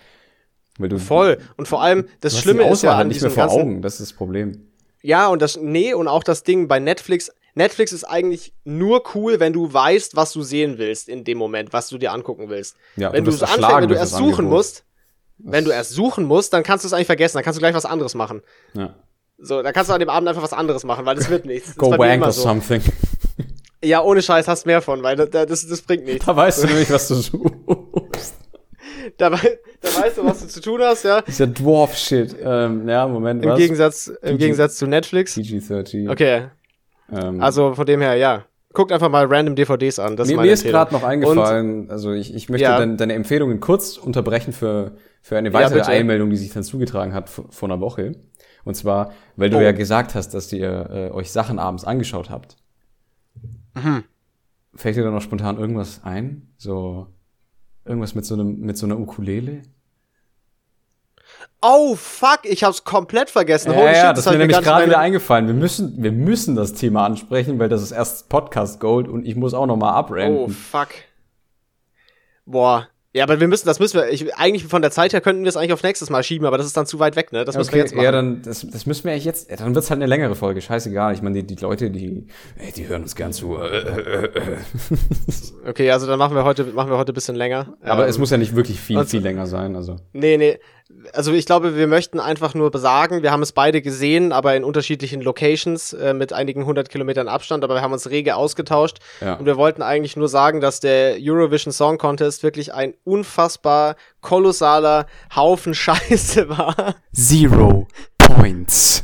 Weil 0.77 0.89
du, 0.89 0.99
Voll. 0.99 1.39
Und 1.57 1.67
vor 1.67 1.81
allem, 1.81 2.05
das 2.21 2.39
Schlimme 2.39 2.69
ist 2.69 2.83
ja 2.83 2.91
halt 2.91 3.01
an 3.01 3.07
nicht 3.09 3.21
mehr 3.21 3.31
vor 3.31 3.51
Augen, 3.51 3.81
das 3.81 3.99
ist 3.99 4.11
das 4.11 4.13
Problem. 4.13 4.69
Ja, 5.01 5.27
und 5.27 5.41
das, 5.41 5.57
nee, 5.57 5.93
und 5.93 6.07
auch 6.07 6.23
das 6.23 6.43
Ding 6.43 6.67
bei 6.67 6.79
Netflix. 6.79 7.31
Netflix 7.55 7.91
ist 7.91 8.05
eigentlich 8.05 8.53
nur 8.63 9.03
cool, 9.15 9.39
wenn 9.41 9.51
du 9.51 9.71
weißt, 9.71 10.15
was 10.15 10.31
du 10.31 10.43
sehen 10.43 10.77
willst 10.77 11.09
in 11.09 11.25
dem 11.25 11.37
Moment, 11.37 11.73
was 11.73 11.89
du 11.89 11.97
dir 11.97 12.13
angucken 12.13 12.47
willst. 12.47 12.77
Ja, 12.95 13.11
wenn 13.11 13.25
du 13.25 13.31
es 13.31 13.43
anfängst, 13.43 13.81
wenn 13.81 13.89
du 13.89 13.95
erst 13.95 14.13
das 14.13 14.19
suchen 14.19 14.45
Angebot. 14.45 14.51
musst, 14.51 14.85
wenn 15.39 15.65
du 15.65 15.71
erst 15.71 15.91
suchen 15.91 16.25
musst, 16.25 16.53
dann 16.53 16.63
kannst 16.63 16.85
du 16.85 16.87
es 16.87 16.93
eigentlich 16.93 17.07
vergessen, 17.07 17.35
dann 17.35 17.43
kannst 17.43 17.57
du 17.57 17.61
gleich 17.61 17.75
was 17.75 17.85
anderes 17.85 18.15
machen. 18.15 18.41
Ja. 18.73 18.95
So, 19.41 19.61
dann 19.61 19.73
kannst 19.73 19.89
du 19.89 19.93
an 19.93 19.99
dem 19.99 20.09
Abend 20.09 20.27
einfach 20.27 20.43
was 20.43 20.53
anderes 20.53 20.83
machen, 20.83 21.05
weil 21.05 21.15
das 21.15 21.29
wird 21.29 21.45
nichts. 21.45 21.67
Das 21.69 21.75
Go 21.77 21.93
ist 21.93 21.99
wank 21.99 22.23
or 22.23 22.31
so. 22.31 22.41
something. 22.41 22.81
Ja, 23.83 24.01
ohne 24.03 24.21
Scheiß 24.21 24.47
hast 24.49 24.65
mehr 24.65 24.81
von, 24.81 25.01
weil 25.03 25.15
das, 25.15 25.29
das, 25.29 25.67
das 25.67 25.81
bringt 25.81 26.03
nichts. 26.05 26.25
Da 26.25 26.35
weißt 26.35 26.63
du 26.63 26.67
nämlich, 26.67 26.91
was 26.91 27.07
du 27.07 27.15
suchst. 27.15 28.35
Da, 29.17 29.29
da 29.29 29.37
weißt 29.37 30.17
du, 30.17 30.25
was 30.25 30.41
du 30.41 30.47
zu 30.47 30.59
tun 30.61 30.81
hast, 30.81 31.03
ja. 31.03 31.21
Das 31.21 31.29
ist 31.29 31.39
ja 31.39 31.45
Dwarf-Shit. 31.45 32.35
Ähm, 32.43 32.87
ja, 32.89 33.07
Moment, 33.07 33.43
Im 33.43 33.51
was? 33.51 33.57
Gegensatz, 33.57 34.07
im 34.07 34.15
PG. 34.31 34.37
Gegensatz 34.37 34.75
zu 34.75 34.87
Netflix. 34.87 35.35
PG-13. 35.35 36.11
Okay, 36.11 36.47
Ähm, 37.11 37.41
also 37.41 37.73
von 37.73 37.85
dem 37.85 38.01
her, 38.01 38.15
ja. 38.15 38.43
Guckt 38.73 38.91
einfach 38.91 39.09
mal 39.09 39.25
random 39.25 39.55
DVDs 39.55 39.97
an. 39.97 40.15
Das 40.15 40.27
ist 40.27 40.31
mir, 40.31 40.35
meine 40.37 40.47
mir 40.47 40.53
ist 40.53 40.63
gerade 40.65 40.93
noch 40.93 41.03
eingefallen, 41.03 41.89
also 41.89 42.11
ich, 42.11 42.35
ich 42.35 42.49
möchte 42.49 42.65
Ja. 42.65 42.77
dein, 42.77 42.97
deine 42.97 43.13
Empfehlungen 43.13 43.59
kurz 43.61 43.97
unterbrechen 43.97 44.53
für, 44.53 44.91
für 45.21 45.37
eine 45.37 45.53
weitere 45.53 45.79
bitte. 45.79 45.87
Einmeldung, 45.87 46.29
die 46.29 46.37
sich 46.37 46.51
dann 46.53 46.63
zugetragen 46.63 47.13
hat 47.15 47.29
vor 47.29 47.67
einer 47.69 47.79
Woche. 47.79 48.11
Und 48.69 48.75
zwar, 48.75 49.13
weil 49.35 49.49
du 49.49 49.57
Oh. 49.57 49.61
ja 49.61 49.71
gesagt 49.71 50.13
hast, 50.13 50.35
dass 50.35 50.53
ihr 50.53 50.89
äh, 50.91 51.09
euch 51.09 51.31
Sachen 51.31 51.57
abends 51.57 51.85
angeschaut 51.85 52.29
habt. 52.29 52.55
Mhm. 53.73 54.03
Fällt 54.75 54.95
dir 54.95 55.03
da 55.03 55.09
noch 55.09 55.23
spontan 55.23 55.57
irgendwas 55.57 56.01
ein? 56.03 56.53
So 56.57 57.07
irgendwas 57.83 58.13
mit 58.13 58.25
so 58.25 58.35
einem 58.35 58.59
mit 58.59 58.77
so 58.77 58.85
einer 58.85 58.99
Ukulele? 58.99 59.63
Oh, 61.63 61.95
fuck, 61.95 62.41
ich 62.43 62.63
hab's 62.63 62.83
komplett 62.83 63.31
vergessen. 63.31 63.71
Ja, 63.73 63.91
ja, 63.91 64.09
das 64.13 64.19
ist 64.19 64.25
hab 64.27 64.33
mir 64.35 64.43
ich 64.43 64.47
nämlich 64.49 64.63
gerade 64.63 64.85
wieder 64.85 64.99
eingefallen. 64.99 65.47
Wir 65.47 65.55
müssen, 65.55 66.03
wir 66.03 66.11
müssen 66.11 66.55
das 66.55 66.73
Thema 66.73 67.05
ansprechen, 67.05 67.57
weil 67.57 67.69
das 67.69 67.81
ist 67.81 67.91
erst 67.91 68.29
Podcast 68.29 68.79
Gold 68.79 69.07
und 69.07 69.25
ich 69.25 69.35
muss 69.35 69.55
auch 69.55 69.65
noch 69.65 69.77
mal 69.77 69.93
Oh, 69.93 69.95
abranten. 69.95 70.49
fuck. 70.49 70.89
Boah. 72.45 72.87
Ja, 73.11 73.23
aber 73.23 73.39
wir 73.39 73.47
müssen, 73.47 73.65
das 73.65 73.79
müssen 73.79 73.99
wir, 73.99 74.09
ich, 74.09 74.35
eigentlich 74.35 74.65
von 74.65 74.83
der 74.83 74.91
Zeit 74.91 75.13
her 75.13 75.21
könnten 75.21 75.41
wir 75.43 75.49
es 75.49 75.57
eigentlich 75.57 75.73
auf 75.73 75.81
nächstes 75.81 76.11
Mal 76.11 76.21
schieben, 76.21 76.45
aber 76.45 76.57
das 76.59 76.67
ist 76.67 76.77
dann 76.77 76.85
zu 76.85 76.99
weit 76.99 77.15
weg, 77.15 77.31
ne? 77.31 77.43
Das 77.43 77.57
müssen 77.57 77.71
wir 77.73 77.79
jetzt 77.79 77.95
machen. 77.95 78.03
ja, 78.05 78.11
dann, 78.11 78.43
das, 78.43 78.67
das 78.69 78.85
müssen 78.85 79.05
wir 79.05 79.17
jetzt, 79.17 79.49
dann 79.59 79.73
wird's 79.73 79.89
halt 79.89 79.97
eine 79.97 80.05
längere 80.05 80.35
Folge, 80.35 80.61
scheißegal. 80.61 81.15
Ich 81.15 81.23
meine, 81.23 81.41
die, 81.41 81.55
die 81.55 81.59
Leute, 81.61 81.89
die, 81.89 82.27
ey, 82.57 82.71
die 82.71 82.87
hören 82.87 83.01
uns 83.01 83.15
gern 83.15 83.33
zu. 83.33 83.57
Okay, 85.67 85.91
also 85.91 86.07
dann 86.07 86.19
machen 86.19 86.35
wir 86.35 86.43
heute, 86.43 86.65
machen 86.65 86.89
wir 86.91 86.97
heute 86.97 87.11
ein 87.11 87.15
bisschen 87.15 87.35
länger. 87.35 87.75
Aber 87.81 88.03
Ähm, 88.03 88.09
es 88.09 88.17
muss 88.17 88.29
ja 88.29 88.37
nicht 88.37 88.55
wirklich 88.55 88.79
viel, 88.79 88.97
und- 88.97 89.09
viel 89.09 89.21
länger 89.21 89.47
sein, 89.47 89.75
also. 89.75 89.97
Nee, 90.13 90.37
nee. 90.37 90.59
Also 91.13 91.33
ich 91.33 91.45
glaube, 91.45 91.75
wir 91.75 91.87
möchten 91.87 92.19
einfach 92.19 92.55
nur 92.55 92.71
sagen, 92.77 93.21
wir 93.21 93.31
haben 93.31 93.43
es 93.43 93.51
beide 93.51 93.81
gesehen, 93.81 94.31
aber 94.31 94.55
in 94.55 94.63
unterschiedlichen 94.63 95.21
Locations 95.21 95.93
äh, 95.93 96.13
mit 96.13 96.33
einigen 96.33 96.65
hundert 96.65 96.89
Kilometern 96.89 97.27
Abstand, 97.27 97.63
aber 97.63 97.75
wir 97.75 97.81
haben 97.81 97.93
uns 97.93 98.09
rege 98.09 98.35
ausgetauscht. 98.35 98.97
Ja. 99.21 99.35
Und 99.35 99.45
wir 99.45 99.55
wollten 99.55 99.81
eigentlich 99.83 100.17
nur 100.17 100.27
sagen, 100.27 100.61
dass 100.61 100.79
der 100.79 101.17
Eurovision 101.19 101.71
Song 101.71 101.97
Contest 101.97 102.41
wirklich 102.41 102.73
ein 102.73 102.95
unfassbar 103.03 103.95
kolossaler 104.21 105.05
Haufen 105.35 105.73
Scheiße 105.75 106.49
war. 106.49 106.95
Zero 107.13 107.87
Points. 108.17 109.03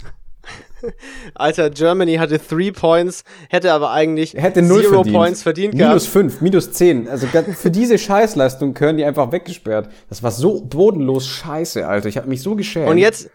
Alter, 1.35 1.69
Germany 1.69 2.15
hatte 2.15 2.39
three 2.39 2.71
Points, 2.71 3.23
hätte 3.49 3.71
aber 3.73 3.91
eigentlich 3.91 4.33
hätte 4.33 4.61
null 4.61 4.81
zero 4.81 4.93
verdient. 4.95 5.15
Points 5.15 5.43
verdient 5.43 5.73
minus 5.73 5.87
gehabt. 6.03 6.13
fünf, 6.13 6.41
minus 6.41 6.71
zehn. 6.71 7.07
Also 7.09 7.27
für 7.27 7.71
diese 7.71 7.97
Scheißleistung 7.97 8.73
können 8.73 8.97
die 8.97 9.05
einfach 9.05 9.31
weggesperrt. 9.31 9.89
Das 10.09 10.23
war 10.23 10.31
so 10.31 10.61
bodenlos 10.61 11.27
scheiße, 11.27 11.87
Alter. 11.87 12.07
Ich 12.09 12.17
habe 12.17 12.27
mich 12.27 12.41
so 12.41 12.55
geschämt. 12.55 12.89
Und 12.89 12.97
jetzt, 12.97 13.29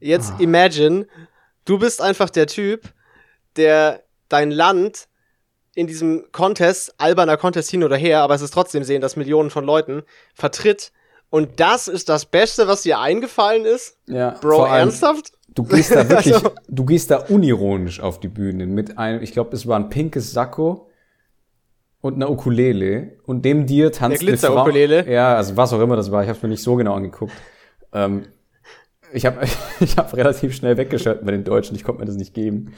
jetzt 0.00 0.32
Ah. 0.32 0.36
imagine, 0.40 1.06
du 1.64 1.78
bist 1.78 2.00
einfach 2.00 2.30
der 2.30 2.46
Typ, 2.46 2.82
der 3.56 4.02
dein 4.28 4.50
Land 4.50 5.08
in 5.74 5.86
diesem 5.86 6.24
Contest, 6.32 6.94
alberner 6.98 7.36
Contest 7.36 7.70
hin 7.70 7.84
oder 7.84 7.96
her, 7.96 8.20
aber 8.20 8.34
es 8.34 8.42
ist 8.42 8.52
trotzdem 8.52 8.82
sehen, 8.84 9.00
dass 9.00 9.16
Millionen 9.16 9.50
von 9.50 9.64
Leuten 9.64 10.02
vertritt. 10.34 10.92
Und 11.30 11.60
das 11.60 11.86
ist 11.86 12.08
das 12.08 12.26
Beste, 12.26 12.66
was 12.66 12.82
dir 12.82 12.98
eingefallen 12.98 13.64
ist? 13.64 13.96
ja, 14.06 14.30
Bro, 14.40 14.56
vor 14.56 14.68
allem, 14.70 14.88
ernsthaft? 14.88 15.32
Du 15.54 15.64
gehst 15.64 15.94
da 15.94 16.08
wirklich, 16.08 16.34
Also- 16.34 16.52
du 16.68 16.84
gehst 16.84 17.10
da 17.10 17.16
unironisch 17.18 18.00
auf 18.00 18.20
die 18.20 18.28
Bühne 18.28 18.66
mit 18.66 18.98
einem, 18.98 19.22
ich 19.22 19.32
glaube, 19.32 19.54
es 19.56 19.66
war 19.66 19.78
ein 19.78 19.88
pinkes 19.88 20.32
Sakko 20.32 20.88
und 22.00 22.14
einer 22.14 22.30
Ukulele 22.30 23.18
und 23.26 23.44
dem 23.44 23.66
dir 23.66 23.92
tanzt 23.92 24.22
eine 24.22 24.36
Frau. 24.36 24.52
Glitzer-Ukulele? 24.64 25.10
Ja, 25.10 25.34
also 25.36 25.56
was 25.56 25.72
auch 25.72 25.80
immer 25.80 25.96
das 25.96 26.10
war. 26.10 26.22
Ich 26.22 26.28
habe 26.28 26.36
es 26.36 26.42
mir 26.42 26.48
nicht 26.48 26.62
so 26.62 26.76
genau 26.76 26.94
angeguckt. 26.94 27.32
Ähm, 27.92 28.26
ich 29.12 29.26
habe 29.26 29.44
ich 29.80 29.96
hab 29.96 30.16
relativ 30.16 30.54
schnell 30.54 30.76
weggeschaltet 30.76 31.24
bei 31.24 31.32
den 31.32 31.44
Deutschen. 31.44 31.74
Ich 31.76 31.84
konnte 31.84 32.00
mir 32.00 32.06
das 32.06 32.16
nicht 32.16 32.32
geben. 32.32 32.72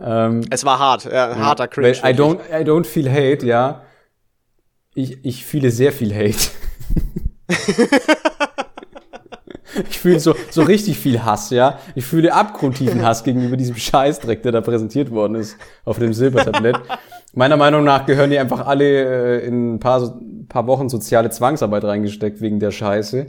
Ähm, 0.00 0.42
Es 0.50 0.64
war 0.64 0.78
hart, 0.78 1.06
ja, 1.06 1.34
harter 1.36 1.64
weil 1.74 1.92
Cringe. 1.92 1.98
I 2.04 2.14
don't, 2.16 2.38
I 2.50 2.62
don't 2.64 2.84
feel 2.84 3.10
hate, 3.10 3.44
ja. 3.44 3.82
Ich, 4.94 5.24
ich 5.24 5.44
fühle 5.44 5.70
sehr 5.70 5.92
viel 5.92 6.14
Hate. 6.14 6.38
ich 9.90 9.98
fühle 9.98 10.20
so, 10.20 10.34
so 10.50 10.62
richtig 10.62 10.98
viel 10.98 11.24
Hass, 11.24 11.50
ja. 11.50 11.78
Ich 11.94 12.04
fühle 12.04 12.32
abgrundtiefen 12.32 13.04
Hass 13.04 13.24
gegenüber 13.24 13.56
diesem 13.56 13.76
Scheißdreck, 13.76 14.42
der 14.42 14.52
da 14.52 14.60
präsentiert 14.60 15.10
worden 15.10 15.34
ist 15.34 15.56
auf 15.84 15.98
dem 15.98 16.12
Silbertablett. 16.12 16.78
Meiner 17.34 17.56
Meinung 17.56 17.84
nach 17.84 18.06
gehören 18.06 18.30
die 18.30 18.38
einfach 18.38 18.66
alle 18.66 19.40
äh, 19.40 19.46
in 19.46 19.74
ein 19.74 19.80
paar, 19.80 20.18
paar 20.48 20.66
Wochen 20.66 20.88
soziale 20.88 21.30
Zwangsarbeit 21.30 21.84
reingesteckt 21.84 22.40
wegen 22.40 22.58
der 22.58 22.70
Scheiße. 22.70 23.26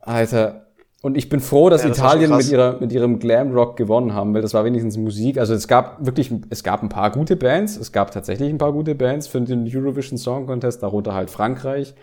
Alter. 0.00 0.66
Und 1.00 1.16
ich 1.16 1.28
bin 1.28 1.40
froh, 1.40 1.68
dass 1.68 1.82
Ja, 1.82 1.88
das 1.88 1.98
Italien 1.98 2.36
mit 2.36 2.48
ihrer, 2.48 2.78
mit 2.78 2.92
ihrem 2.92 3.18
Glamrock 3.18 3.76
gewonnen 3.76 4.14
haben, 4.14 4.34
weil 4.34 4.42
das 4.42 4.54
war 4.54 4.64
wenigstens 4.64 4.96
Musik. 4.96 5.38
Also 5.38 5.52
es 5.54 5.66
gab 5.66 6.06
wirklich, 6.06 6.32
es 6.50 6.62
gab 6.62 6.82
ein 6.82 6.88
paar 6.88 7.10
gute 7.10 7.34
Bands. 7.34 7.76
Es 7.76 7.90
gab 7.90 8.12
tatsächlich 8.12 8.50
ein 8.50 8.58
paar 8.58 8.72
gute 8.72 8.94
Bands 8.94 9.26
für 9.26 9.40
den 9.40 9.68
Eurovision 9.68 10.16
Song 10.16 10.46
Contest, 10.46 10.82
darunter 10.84 11.12
halt 11.14 11.28
Frankreich. 11.28 11.94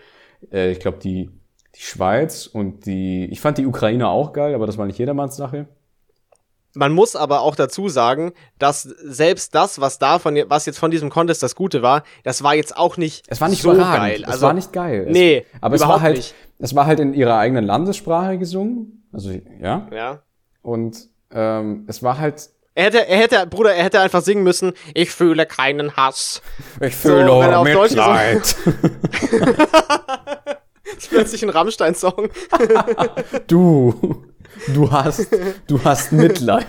Äh, 0.52 0.72
ich 0.72 0.80
glaube, 0.80 0.98
die, 1.02 1.30
die 1.76 1.82
Schweiz 1.82 2.46
und 2.46 2.86
die, 2.86 3.26
ich 3.30 3.40
fand 3.40 3.58
die 3.58 3.66
Ukrainer 3.66 4.08
auch 4.10 4.32
geil, 4.32 4.54
aber 4.54 4.66
das 4.66 4.76
war 4.78 4.86
nicht 4.86 4.98
jedermanns 4.98 5.36
Sache. 5.36 5.66
Man 6.74 6.92
muss 6.92 7.16
aber 7.16 7.40
auch 7.40 7.56
dazu 7.56 7.88
sagen, 7.88 8.32
dass 8.60 8.82
selbst 8.82 9.56
das, 9.56 9.80
was 9.80 9.98
da 9.98 10.20
von, 10.20 10.36
was 10.46 10.66
jetzt 10.66 10.78
von 10.78 10.92
diesem 10.92 11.10
Contest 11.10 11.42
das 11.42 11.56
Gute 11.56 11.82
war, 11.82 12.04
das 12.22 12.44
war 12.44 12.54
jetzt 12.54 12.76
auch 12.76 12.96
nicht 12.96 13.24
Es 13.28 13.40
war 13.40 13.48
nicht 13.48 13.62
so 13.62 13.72
überragend. 13.72 13.98
geil. 13.98 14.22
Es 14.22 14.28
Also, 14.34 14.46
war 14.46 14.52
nicht 14.52 14.72
geil. 14.72 15.06
Es- 15.08 15.12
Nee, 15.12 15.46
aber 15.60 15.74
es 15.74 15.80
war 15.82 16.00
halt, 16.00 16.16
nicht. 16.18 16.34
es 16.60 16.74
war 16.76 16.86
halt 16.86 17.00
in 17.00 17.12
ihrer 17.12 17.38
eigenen 17.38 17.64
Landessprache 17.64 18.38
gesungen. 18.38 19.04
Also, 19.12 19.30
ja. 19.60 19.88
Ja. 19.92 20.22
Und 20.62 20.96
ähm, 21.32 21.84
es 21.88 22.04
war 22.04 22.18
halt, 22.18 22.50
Er 22.74 22.84
hätte, 22.84 23.04
er 23.08 23.16
hätte, 23.18 23.44
Bruder, 23.48 23.74
er 23.74 23.82
hätte 23.82 23.98
einfach 23.98 24.22
singen 24.22 24.44
müssen, 24.44 24.72
ich 24.94 25.10
fühle 25.10 25.46
keinen 25.46 25.96
Hass. 25.96 26.40
ich 26.80 26.94
fühle 26.94 27.24
Deutsch 27.26 27.90
Mitleid. 27.90 28.56
Plötzlich 31.10 31.42
ein 31.42 31.50
Rammstein-Song. 31.50 32.28
Du, 33.46 33.94
du 34.74 34.90
hast, 34.90 35.28
du 35.66 35.82
hast 35.82 36.12
Mitleid. 36.12 36.66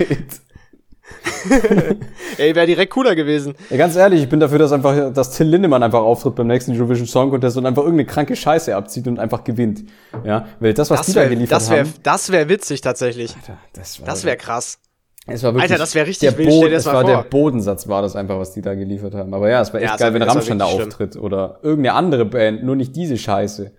Ey, 2.38 2.56
wäre 2.56 2.66
direkt 2.66 2.94
cooler 2.94 3.16
gewesen. 3.16 3.56
Ja, 3.70 3.78
ganz 3.78 3.96
ehrlich, 3.96 4.24
ich 4.24 4.30
bin 4.30 4.40
dafür, 4.40 4.60
dass 4.60 4.72
einfach, 4.72 5.12
dass 5.14 5.32
Till 5.32 5.48
Lindemann 5.48 5.84
einfach 5.84 6.00
auftritt 6.02 6.36
beim 6.36 6.48
nächsten 6.48 6.72
Eurovision 6.76 7.06
Song 7.08 7.30
Contest 7.32 7.58
und 7.58 7.66
einfach 7.66 7.84
irgendeine 7.84 8.08
kranke 8.08 8.36
Scheiße 8.36 8.76
abzieht 8.76 9.08
und 9.08 9.20
einfach 9.20 9.44
gewinnt. 9.44 9.84
Ja, 10.24 10.48
weil 10.60 10.74
das, 10.74 10.90
was 10.90 11.00
Das 11.00 11.08
die 11.08 11.14
da 11.14 11.20
wäre 11.22 11.30
geliefert 11.32 11.52
das 11.58 11.70
wär, 11.70 11.80
haben. 11.80 11.94
das 12.04 12.32
wär 12.32 12.48
witzig 12.50 12.82
tatsächlich. 12.82 13.36
Alter, 13.36 13.58
das 13.74 14.24
wäre 14.26 14.38
krass. 14.38 14.80
es 15.28 15.44
war 15.44 15.54
wirklich 15.54 15.64
Alter, 15.72 15.78
das 15.84 15.96
wär 15.96 16.08
richtig 16.08 16.30
der 16.34 16.44
Boden, 16.44 16.72
das 16.72 16.86
war 16.86 17.02
vor. 17.02 17.04
der 17.04 17.24
Bodensatz 17.24 17.88
war 17.90 18.02
das 18.02 18.16
einfach, 18.16 18.38
was 18.40 18.54
die 18.54 18.62
da 18.62 18.74
geliefert 18.76 19.14
haben. 19.14 19.34
Aber 19.34 19.50
ja, 19.50 19.62
es 19.62 19.74
war 19.74 19.82
echt 19.82 19.92
Ja, 19.92 19.98
geil, 19.98 20.14
war- 20.14 20.20
wenn 20.22 20.24
Rammstein 20.30 20.60
da 20.60 20.66
auftritt 20.66 21.18
oder 21.18 21.60
irgendeine 21.62 21.96
andere 21.98 22.26
Band, 22.26 22.64
nur 22.64 22.76
nicht 22.78 22.96
diese 22.96 23.18
Scheiße. 23.18 23.72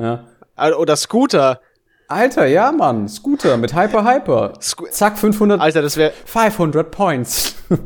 Ja. 0.00 0.24
Oder 0.76 0.96
Scooter. 0.96 1.60
Alter, 2.10 2.46
ja, 2.46 2.72
Mann, 2.72 3.06
Scooter 3.08 3.56
mit 3.58 3.74
Hyper 3.74 4.02
Hyper. 4.04 4.54
Sco- 4.62 4.88
Zack, 4.90 5.18
500, 5.18 5.60
Alter, 5.60 5.82
das 5.82 5.96
wäre, 5.98 6.12
500 6.24 6.90
Points. 6.90 7.54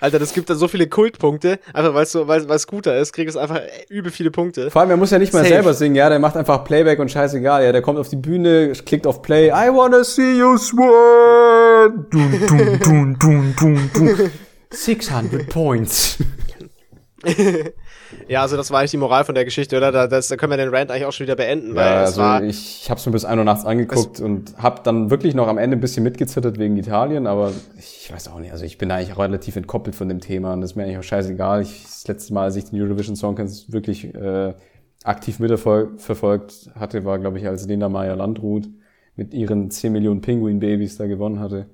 Alter, 0.00 0.18
das 0.20 0.32
gibt 0.32 0.48
da 0.48 0.54
so 0.54 0.68
viele 0.68 0.86
Kultpunkte. 0.88 1.58
Einfach 1.74 1.92
weil 1.92 2.04
es 2.04 2.12
so, 2.12 2.26
weil, 2.28 2.48
weil 2.48 2.58
Scooter 2.58 2.96
ist, 2.98 3.12
kriegt 3.12 3.28
es 3.28 3.36
einfach 3.36 3.60
übel 3.90 4.10
viele 4.12 4.30
Punkte. 4.30 4.70
Vor 4.70 4.80
allem, 4.80 4.90
er 4.92 4.96
muss 4.96 5.10
ja 5.10 5.18
nicht 5.18 5.32
mal 5.32 5.40
Safe. 5.40 5.54
selber 5.54 5.74
singen, 5.74 5.96
ja, 5.96 6.08
der 6.08 6.18
macht 6.18 6.36
einfach 6.36 6.64
Playback 6.64 6.98
und 7.00 7.10
scheißegal, 7.10 7.64
ja, 7.64 7.72
der 7.72 7.82
kommt 7.82 7.98
auf 7.98 8.08
die 8.08 8.16
Bühne, 8.16 8.72
klickt 8.72 9.06
auf 9.06 9.20
Play, 9.22 9.48
I 9.48 9.68
wanna 9.72 10.02
see 10.04 10.38
you 10.38 10.56
sweat. 10.56 11.92
Dun, 12.10 12.40
dun, 12.46 12.78
dun, 12.78 13.16
dun, 13.18 13.54
dun, 13.58 13.90
dun. 13.92 14.30
600 14.70 15.48
Points. 15.48 16.16
Ja, 18.28 18.42
also 18.42 18.56
das 18.56 18.70
war 18.70 18.80
eigentlich 18.80 18.92
die 18.92 18.96
Moral 18.96 19.24
von 19.24 19.34
der 19.34 19.44
Geschichte, 19.44 19.76
oder? 19.76 19.92
Da, 19.92 20.06
das, 20.06 20.28
da 20.28 20.36
können 20.36 20.50
wir 20.50 20.56
den 20.56 20.74
Rant 20.74 20.90
eigentlich 20.90 21.04
auch 21.04 21.12
schon 21.12 21.26
wieder 21.26 21.36
beenden, 21.36 21.74
weil 21.74 21.86
Ja, 21.86 22.02
es 22.02 22.08
also 22.10 22.20
war, 22.20 22.42
ich, 22.42 22.88
habe 22.90 23.00
mir 23.06 23.12
bis 23.12 23.24
1 23.24 23.38
Uhr 23.38 23.44
nachts 23.44 23.64
angeguckt 23.64 24.20
und 24.20 24.56
habe 24.58 24.80
dann 24.84 25.10
wirklich 25.10 25.34
noch 25.34 25.48
am 25.48 25.58
Ende 25.58 25.76
ein 25.76 25.80
bisschen 25.80 26.02
mitgezittert 26.02 26.58
wegen 26.58 26.76
Italien, 26.76 27.26
aber 27.26 27.52
ich 27.78 28.12
weiß 28.12 28.28
auch 28.28 28.38
nicht, 28.38 28.52
also 28.52 28.64
ich 28.64 28.78
bin 28.78 28.90
eigentlich 28.90 29.12
auch 29.12 29.18
relativ 29.18 29.56
entkoppelt 29.56 29.96
von 29.96 30.08
dem 30.08 30.20
Thema 30.20 30.52
und 30.52 30.60
das 30.60 30.70
ist 30.70 30.76
mir 30.76 30.84
eigentlich 30.84 30.98
auch 30.98 31.02
scheißegal. 31.02 31.62
Ich, 31.62 31.82
das 31.84 32.06
letzte 32.08 32.34
Mal, 32.34 32.44
als 32.44 32.56
ich 32.56 32.64
den 32.66 32.80
Eurovision 32.80 33.16
Song 33.16 33.34
Contest 33.36 33.72
wirklich 33.72 34.14
äh, 34.14 34.54
aktiv 35.04 35.38
mitverfolgt 35.38 36.70
hatte, 36.78 37.04
war, 37.04 37.18
glaube 37.18 37.38
ich, 37.38 37.46
als 37.46 37.66
Lena 37.66 37.88
Meyer 37.88 38.16
Landrut 38.16 38.68
mit 39.14 39.32
ihren 39.34 39.70
10 39.70 39.92
Millionen 39.92 40.20
Pinguin-Babys 40.20 40.96
da 40.98 41.06
gewonnen 41.06 41.40
hatte. 41.40 41.66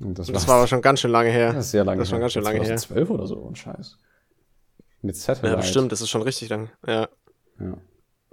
Und 0.00 0.18
das, 0.18 0.26
das 0.26 0.34
war's. 0.34 0.48
war 0.48 0.56
aber 0.56 0.66
schon 0.66 0.82
ganz 0.82 1.00
schön 1.00 1.10
lange 1.10 1.30
her. 1.30 1.52
Das 1.52 1.66
ist 1.66 1.70
sehr 1.70 1.84
lange 1.84 1.98
Das 1.98 2.08
ist 2.08 2.10
schon 2.10 2.20
ganz 2.20 2.32
schön 2.32 2.42
lange 2.42 2.58
her. 2.58 2.76
2012 2.76 3.10
oder 3.10 3.26
so, 3.26 3.46
ein 3.48 3.56
Scheiß. 3.56 3.98
Mit 5.02 5.16
Satellite. 5.16 5.48
Ja, 5.48 5.56
bestimmt, 5.56 5.92
das 5.92 6.00
ist 6.00 6.10
schon 6.10 6.22
richtig 6.22 6.48
lang. 6.48 6.70
Ja. 6.86 7.08
Ja. 7.60 7.78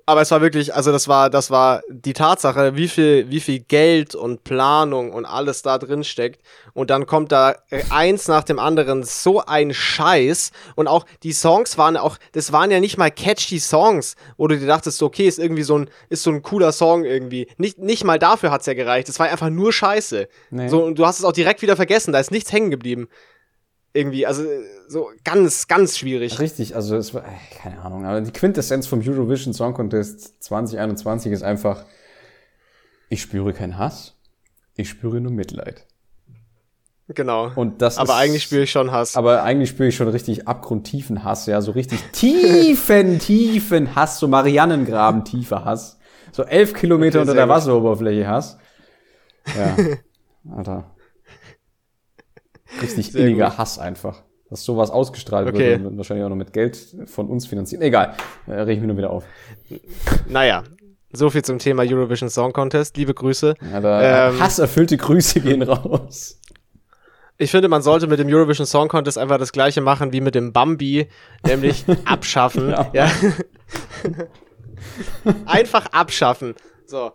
Aber 0.05 0.21
es 0.21 0.31
war 0.31 0.41
wirklich, 0.41 0.73
also 0.75 0.91
das 0.91 1.07
war, 1.07 1.29
das 1.29 1.49
war 1.49 1.81
die 1.89 2.11
Tatsache, 2.11 2.75
wie 2.75 2.89
viel, 2.89 3.29
wie 3.29 3.39
viel 3.39 3.59
Geld 3.59 4.15
und 4.15 4.43
Planung 4.43 5.13
und 5.13 5.23
alles 5.23 5.61
da 5.61 5.77
drin 5.77 6.03
steckt. 6.03 6.41
Und 6.73 6.89
dann 6.89 7.05
kommt 7.05 7.31
da 7.31 7.55
eins 7.89 8.27
nach 8.27 8.43
dem 8.43 8.59
anderen 8.59 9.03
so 9.03 9.45
ein 9.45 9.73
Scheiß. 9.73 10.51
Und 10.75 10.87
auch 10.89 11.05
die 11.23 11.31
Songs 11.31 11.77
waren 11.77 11.95
auch, 11.95 12.17
das 12.33 12.51
waren 12.51 12.69
ja 12.69 12.81
nicht 12.81 12.97
mal 12.97 13.11
catchy 13.11 13.59
Songs, 13.59 14.15
wo 14.35 14.47
du 14.47 14.59
dir 14.59 14.67
dachtest, 14.67 15.01
okay, 15.01 15.25
ist 15.25 15.39
irgendwie 15.39 15.63
so 15.63 15.77
ein, 15.77 15.89
ist 16.09 16.23
so 16.23 16.31
ein 16.31 16.41
cooler 16.41 16.73
Song 16.73 17.05
irgendwie. 17.05 17.47
Nicht, 17.57 17.79
nicht 17.79 18.03
mal 18.03 18.19
dafür 18.19 18.51
hat's 18.51 18.65
ja 18.65 18.73
gereicht. 18.73 19.07
Es 19.07 19.19
war 19.19 19.29
einfach 19.29 19.49
nur 19.49 19.71
Scheiße. 19.71 20.27
Nee. 20.49 20.67
So, 20.67 20.83
und 20.83 20.99
du 20.99 21.05
hast 21.05 21.19
es 21.19 21.25
auch 21.25 21.31
direkt 21.31 21.61
wieder 21.61 21.77
vergessen, 21.77 22.11
da 22.11 22.19
ist 22.19 22.31
nichts 22.31 22.51
hängen 22.51 22.71
geblieben. 22.71 23.07
Irgendwie, 23.93 24.25
also 24.25 24.43
äh, 24.43 24.63
so 24.87 25.09
ganz, 25.23 25.67
ganz 25.67 25.97
schwierig. 25.97 26.39
Richtig, 26.39 26.75
also 26.75 26.95
es 26.97 27.13
war, 27.13 27.23
äh, 27.23 27.29
keine 27.61 27.81
Ahnung, 27.81 28.05
aber 28.05 28.21
die 28.21 28.31
Quintessenz 28.31 28.87
vom 28.87 29.01
Eurovision 29.05 29.53
Song 29.53 29.73
Contest 29.73 30.43
2021 30.43 31.31
ist 31.31 31.43
einfach, 31.43 31.85
ich 33.09 33.21
spüre 33.21 33.53
keinen 33.53 33.77
Hass, 33.77 34.15
ich 34.75 34.89
spüre 34.89 35.21
nur 35.21 35.31
Mitleid. 35.31 35.85
Genau. 37.09 37.51
Und 37.55 37.81
das 37.81 37.97
aber 37.97 38.13
ist, 38.13 38.19
eigentlich 38.19 38.43
spüre 38.43 38.63
ich 38.63 38.71
schon 38.71 38.91
Hass. 38.91 39.15
aber 39.15 39.43
eigentlich 39.43 39.69
spüre 39.69 39.89
ich 39.89 39.95
schon 39.95 40.07
richtig 40.07 40.47
abgrundtiefen 40.47 41.23
Hass, 41.23 41.45
ja, 41.45 41.61
so 41.61 41.71
richtig 41.71 41.99
tiefen, 42.13 43.19
tiefen 43.19 43.95
Hass, 43.95 44.19
so 44.19 44.27
Mariannengraben 44.27 45.23
tiefer 45.23 45.65
Hass. 45.65 45.99
So 46.31 46.43
elf 46.43 46.73
Kilometer 46.73 47.19
Okay, 47.19 47.21
unter 47.21 47.33
der 47.35 47.45
gut. 47.45 47.55
Wasseroberfläche 47.55 48.27
Hass. 48.27 48.57
Ja, 49.55 49.77
Alter. 50.55 50.92
Richtig 52.81 53.11
Sehr 53.11 53.27
inniger 53.27 53.49
gut. 53.49 53.57
Hass 53.57 53.79
einfach. 53.79 54.23
Dass 54.49 54.63
sowas 54.63 54.89
ausgestrahlt 54.91 55.47
Okay. 55.49 55.79
wird 55.79 55.85
und 55.85 55.97
wahrscheinlich 55.97 56.25
auch 56.25 56.29
noch 56.29 56.35
mit 56.35 56.53
Geld 56.53 56.77
von 57.05 57.27
uns 57.27 57.45
finanziert. 57.47 57.81
Egal, 57.81 58.13
äh, 58.47 58.51
reg 58.53 58.75
ich 58.75 58.79
mich 58.81 58.87
nur 58.87 58.97
wieder 58.97 59.09
auf. 59.09 59.23
Naja, 60.27 60.63
so 61.11 61.29
viel 61.29 61.43
zum 61.43 61.59
Thema 61.59 61.83
Eurovision 61.83 62.29
Song 62.29 62.53
Contest. 62.53 62.95
Liebe 62.97 63.13
Grüße. 63.13 63.55
Ja, 63.71 63.81
da, 63.81 64.29
Ähm, 64.29 64.39
hasserfüllte 64.39 64.97
Grüße 64.97 65.41
gehen 65.41 65.61
raus. 65.63 66.39
Ich 67.39 67.49
finde, 67.49 67.67
man 67.67 67.81
sollte 67.81 68.05
mit 68.05 68.19
dem 68.19 68.27
Eurovision 68.27 68.67
Song 68.67 68.89
Contest 68.89 69.17
einfach 69.17 69.39
das 69.39 69.51
gleiche 69.51 69.81
machen 69.81 70.13
wie 70.13 70.21
mit 70.21 70.35
dem 70.35 70.53
Bambi, 70.53 71.07
nämlich 71.45 71.83
abschaffen. 72.05 72.69
Ja. 72.69 72.89
ja. 72.93 73.11
einfach 75.45 75.87
abschaffen. 75.87 76.53
So, 76.85 77.11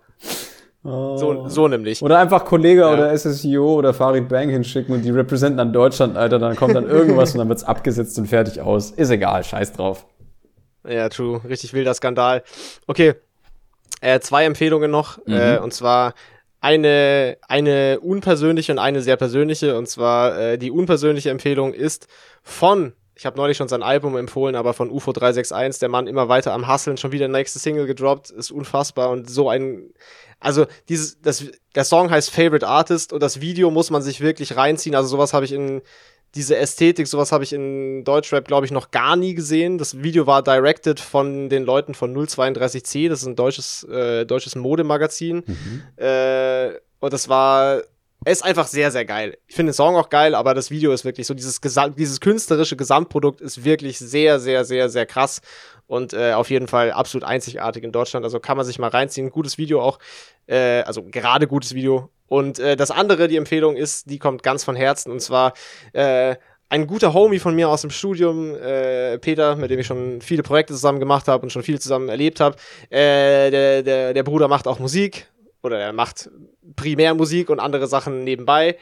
so, 1.17 1.49
so 1.49 1.69
nämlich. 1.69 2.03
Oder 2.03 2.19
einfach 2.19 2.45
Kollege 2.45 2.81
Ja. 2.83 2.93
oder 2.93 3.17
SSIO 3.17 3.75
oder 3.75 3.93
Farid 3.95 4.29
Bang 4.29 4.49
hinschicken 4.49 4.95
und 4.95 5.03
die 5.03 5.11
representen 5.11 5.59
dann 5.59 5.73
Deutschland, 5.73 6.17
Alter, 6.17 6.39
dann 6.39 6.57
kommt 6.57 6.75
dann 6.75 6.89
irgendwas 6.89 7.33
und 7.33 7.39
dann 7.39 7.49
wird's 7.49 7.65
abgesetzt 7.65 8.19
und 8.19 8.27
fertig 8.27 8.61
aus. 8.61 8.91
Ist 8.91 9.11
egal, 9.11 9.45
scheiß 9.45 9.73
drauf. 9.73 10.07
Ja, 10.89 11.09
true. 11.09 11.41
Richtig 11.49 11.75
wilder 11.75 11.95
Skandal. 11.95 12.43
Okay. 12.87 13.15
Äh, 14.01 14.21
zwei 14.21 14.45
Empfehlungen 14.45 14.91
noch. 14.91 15.19
Mhm. 15.27 15.35
Äh, 15.35 15.59
und 15.59 15.73
zwar 15.75 16.15
eine, 16.61 17.37
eine 17.47 18.01
unpersönliche 18.01 18.73
und 18.73 18.79
eine 18.79 19.03
sehr 19.03 19.17
persönliche. 19.17 19.77
Und 19.77 19.89
zwar 19.89 20.39
äh, 20.39 20.59
die 20.59 20.71
unpersönliche 20.71 21.31
Empfehlung 21.31 21.75
ist 21.75 22.07
von, 22.43 22.93
ich 23.15 23.27
habe 23.27 23.37
neulich 23.37 23.57
schon 23.57 23.69
sein 23.69 23.83
Album 23.83 24.17
empfohlen, 24.17 24.55
aber 24.55 24.73
von 24.75 24.91
UFO 24.91 25.13
361, 25.13 25.81
der 25.81 25.89
Mann 25.89 26.07
immer 26.07 26.29
weiter 26.29 26.53
am 26.53 26.67
Hasseln, 26.67 26.97
schon 26.97 27.13
wieder 27.13 27.29
nächste 27.29 27.59
Single 27.59 27.87
gedroppt, 27.87 28.31
ist 28.31 28.51
unfassbar 28.53 29.11
und 29.11 29.29
so 29.29 29.49
ein, 29.51 29.91
also 30.41 30.67
dieses, 30.89 31.21
das, 31.21 31.45
der 31.75 31.85
Song 31.85 32.11
heißt 32.11 32.31
Favorite 32.31 32.67
Artist 32.67 33.13
und 33.13 33.23
das 33.23 33.41
Video 33.41 33.71
muss 33.71 33.91
man 33.91 34.03
sich 34.03 34.21
wirklich 34.21 34.57
reinziehen. 34.57 34.95
Also 34.95 35.09
sowas 35.09 35.33
habe 35.33 35.45
ich 35.45 35.53
in 35.53 35.83
diese 36.35 36.57
Ästhetik, 36.57 37.07
sowas 37.07 37.33
habe 37.33 37.45
ich 37.45 37.53
in 37.53 38.05
Deutschrap, 38.05 38.47
glaube 38.47 38.67
ich, 38.67 38.73
noch 38.73 38.91
gar 38.91 39.17
nie 39.17 39.35
gesehen. 39.35 39.79
Das 39.79 40.03
Video 40.03 40.27
war 40.27 40.43
directed 40.43 41.01
von 41.01 41.49
den 41.49 41.65
Leuten 41.65 41.95
von 41.95 42.15
032C, 42.15 43.09
das 43.09 43.23
ist 43.23 43.27
ein 43.27 43.37
deutsches, 43.37 43.85
äh, 43.85 44.27
deutsches 44.27 44.55
Modemagazin. 44.55 45.43
Mhm. 45.47 45.83
Äh, 45.97 46.73
und 47.01 47.13
das 47.13 47.29
war, 47.29 47.83
ist 48.27 48.45
einfach 48.45 48.67
sehr, 48.67 48.91
sehr 48.91 49.07
geil. 49.07 49.39
Ich 49.47 49.55
finde 49.55 49.71
den 49.71 49.75
Song 49.75 49.97
auch 49.97 50.11
geil, 50.11 50.35
aber 50.35 50.53
das 50.53 50.71
Video 50.71 50.93
ist 50.93 51.05
wirklich 51.05 51.27
so, 51.27 51.35
dieses, 51.35 51.61
dieses 51.97 52.21
künstlerische 52.21 52.77
Gesamtprodukt 52.77 53.41
ist 53.41 53.65
wirklich 53.65 53.99
sehr, 53.99 54.39
sehr, 54.39 54.65
sehr, 54.65 54.91
sehr 54.91 55.07
krass 55.07 55.41
und 55.89 56.13
äh, 56.13 56.35
auf 56.35 56.51
jeden 56.51 56.69
Fall 56.69 56.93
absolut 56.93 57.25
einzigartig 57.25 57.83
in 57.83 57.91
Deutschland. 57.91 58.25
Also 58.25 58.39
kann 58.39 58.57
man 58.57 58.65
sich 58.65 58.79
mal 58.79 58.89
reinziehen. 58.89 59.31
Gutes 59.31 59.59
Video 59.59 59.83
auch, 59.83 59.99
äh, 60.47 60.83
also 60.83 61.03
gerade 61.03 61.49
gutes 61.49 61.75
Video 61.75 62.11
und 62.29 62.59
äh, 62.59 62.77
das 62.77 62.91
andere, 62.91 63.27
die 63.27 63.37
Empfehlung 63.37 63.75
ist, 63.77 64.09
die 64.11 64.19
kommt 64.19 64.43
ganz 64.43 64.63
von 64.63 64.77
Herzen 64.77 65.11
und 65.11 65.21
zwar 65.21 65.55
äh, 65.93 66.37
ein 66.69 66.87
guter 66.87 67.15
Homie 67.15 67.39
von 67.39 67.55
mir 67.55 67.71
aus 67.71 67.81
dem 67.81 67.91
Studium, 67.91 68.55
äh, 68.55 69.19
Peter, 69.19 69.57
mit 69.57 69.71
dem 69.71 69.81
ich 69.81 69.87
schon 69.87 70.21
viele 70.21 70.43
Projekte 70.43 70.75
zusammen 70.75 71.01
gemacht 71.01 71.27
habe 71.27 71.43
und 71.43 71.51
schon 71.51 71.63
viel 71.63 71.81
zusammen 71.81 72.11
erlebt 72.11 72.41
habe. 72.41 72.57
Äh, 72.91 73.51
der, 73.51 73.83
der, 73.83 74.15
der 74.15 74.23
Bruder 74.23 74.49
macht 74.49 74.69
auch 74.69 74.79
Musik 74.79 75.27
oder 75.63 75.79
er 75.79 75.95
macht 75.95 76.31
primär 76.77 77.15
Musik 77.15 77.49
und 77.49 77.59
andere 77.59 77.87
Sachen 77.87 78.23
nebenbei. 78.23 78.77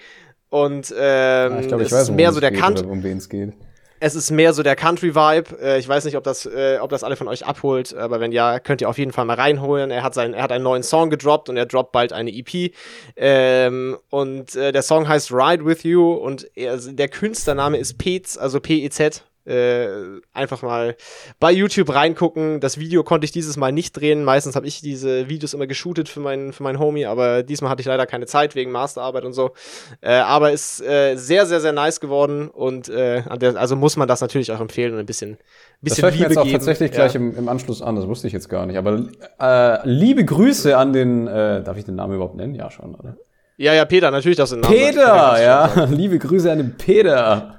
Und 0.48 0.92
ähm, 0.98 1.52
ja, 1.52 1.60
ich 1.60 1.68
glaub, 1.68 1.80
ich 1.80 1.92
weiß, 1.92 2.02
ist 2.02 2.10
mehr 2.10 2.32
so 2.32 2.40
der 2.40 2.52
Kant. 2.52 2.84
Um 2.84 3.04
wen 3.04 3.18
es 3.18 3.28
geht 3.28 3.52
es 4.00 4.14
ist 4.14 4.30
mehr 4.30 4.52
so 4.52 4.62
der 4.62 4.76
Country-Vibe. 4.76 5.60
Äh, 5.60 5.78
ich 5.78 5.88
weiß 5.88 6.04
nicht, 6.04 6.16
ob 6.16 6.24
das, 6.24 6.46
äh, 6.46 6.78
ob 6.80 6.90
das 6.90 7.04
alle 7.04 7.16
von 7.16 7.28
euch 7.28 7.46
abholt, 7.46 7.94
aber 7.94 8.20
wenn 8.20 8.32
ja, 8.32 8.58
könnt 8.60 8.80
ihr 8.80 8.88
auf 8.88 8.98
jeden 8.98 9.12
Fall 9.12 9.24
mal 9.24 9.34
reinholen. 9.34 9.90
Er 9.90 10.02
hat, 10.02 10.14
seinen, 10.14 10.34
er 10.34 10.42
hat 10.42 10.52
einen 10.52 10.64
neuen 10.64 10.82
Song 10.82 11.10
gedroppt 11.10 11.48
und 11.48 11.56
er 11.56 11.66
droppt 11.66 11.92
bald 11.92 12.12
eine 12.12 12.30
EP. 12.30 12.72
Ähm, 13.16 13.96
und 14.10 14.54
äh, 14.56 14.72
der 14.72 14.82
Song 14.82 15.08
heißt 15.08 15.32
Ride 15.32 15.64
With 15.64 15.82
You 15.82 16.12
und 16.12 16.46
er, 16.56 16.76
der 16.76 17.08
Künstlername 17.08 17.78
ist 17.78 17.98
Pez, 17.98 18.36
also 18.36 18.60
P-E-Z 18.60 19.24
äh, 19.46 19.88
einfach 20.32 20.62
mal 20.62 20.96
bei 21.40 21.52
YouTube 21.52 21.94
reingucken. 21.94 22.60
Das 22.60 22.78
Video 22.78 23.04
konnte 23.04 23.24
ich 23.24 23.32
dieses 23.32 23.56
Mal 23.56 23.72
nicht 23.72 23.92
drehen. 23.92 24.24
Meistens 24.24 24.56
habe 24.56 24.66
ich 24.66 24.80
diese 24.80 25.28
Videos 25.28 25.54
immer 25.54 25.66
geshootet 25.66 26.08
für 26.08 26.20
meinen 26.20 26.52
für 26.52 26.62
meinen 26.62 26.78
Homie, 26.78 27.06
aber 27.06 27.42
diesmal 27.42 27.70
hatte 27.70 27.80
ich 27.80 27.86
leider 27.86 28.06
keine 28.06 28.26
Zeit 28.26 28.54
wegen 28.54 28.70
Masterarbeit 28.70 29.24
und 29.24 29.32
so. 29.32 29.52
Äh, 30.00 30.14
aber 30.14 30.52
ist 30.52 30.82
äh, 30.82 31.16
sehr 31.16 31.46
sehr 31.46 31.60
sehr 31.60 31.72
nice 31.72 32.00
geworden 32.00 32.48
und 32.48 32.88
äh, 32.88 33.22
der, 33.38 33.56
also 33.56 33.76
muss 33.76 33.96
man 33.96 34.08
das 34.08 34.20
natürlich 34.20 34.52
auch 34.52 34.60
empfehlen 34.60 34.92
und 34.92 35.00
ein 35.00 35.06
bisschen 35.06 35.38
bisschen 35.80 36.02
das 36.02 36.12
Liebe 36.12 36.24
mir 36.24 36.28
jetzt 36.28 36.38
auch 36.38 36.50
tatsächlich 36.50 36.90
ja. 36.90 36.96
gleich 36.96 37.14
im, 37.14 37.36
im 37.36 37.48
Anschluss 37.48 37.82
an. 37.82 37.96
Das 37.96 38.06
wusste 38.06 38.26
ich 38.26 38.32
jetzt 38.32 38.48
gar 38.48 38.66
nicht. 38.66 38.76
Aber 38.76 39.04
äh, 39.40 39.88
liebe 39.88 40.24
Grüße 40.24 40.76
an 40.76 40.92
den. 40.92 41.26
Äh, 41.26 41.62
darf 41.62 41.76
ich 41.76 41.84
den 41.84 41.96
Namen 41.96 42.14
überhaupt 42.14 42.36
nennen? 42.36 42.54
Ja 42.54 42.70
schon, 42.70 42.94
oder? 42.94 43.16
Ja, 43.58 43.72
ja, 43.72 43.84
Peter, 43.86 44.10
natürlich 44.10 44.36
das 44.36 44.50
den 44.50 44.60
Namen. 44.60 44.74
Peter, 44.74 45.42
ja. 45.42 45.84
Liebe 45.90 46.18
Grüße 46.18 46.50
an 46.50 46.58
den 46.58 46.76
Peter. 46.76 47.55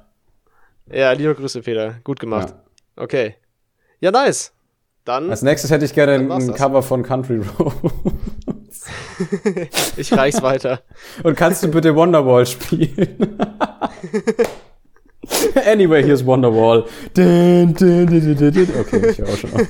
Ja, 0.92 1.12
liebe 1.12 1.36
Grüße, 1.36 1.62
Peter. 1.62 1.96
Gut 2.04 2.20
gemacht. 2.20 2.50
Ja. 2.50 3.04
Okay. 3.04 3.36
Ja, 4.00 4.12
nice. 4.12 4.54
Dann. 5.04 5.30
Als 5.30 5.42
nächstes 5.42 5.72
hätte 5.72 5.86
ich 5.86 5.94
gerne 5.94 6.14
ein, 6.14 6.54
Cover 6.54 6.84
von 6.84 7.04
Country 7.04 7.42
Roads. 7.60 8.88
ich 9.98 10.12
reich's 10.14 10.42
weiter. 10.42 10.82
Und 11.24 11.36
kannst 11.36 11.64
du 11.64 11.70
bitte 11.70 11.96
Wonderwall 11.96 12.46
spielen? 12.46 13.40
anyway, 15.66 16.04
here's 16.04 16.26
Wonderwall. 16.26 16.86
Okay, 18.80 19.10
ich 19.10 19.18
höre 19.18 19.30
auch 19.30 19.38
schon 19.38 19.54
auf. 19.54 19.68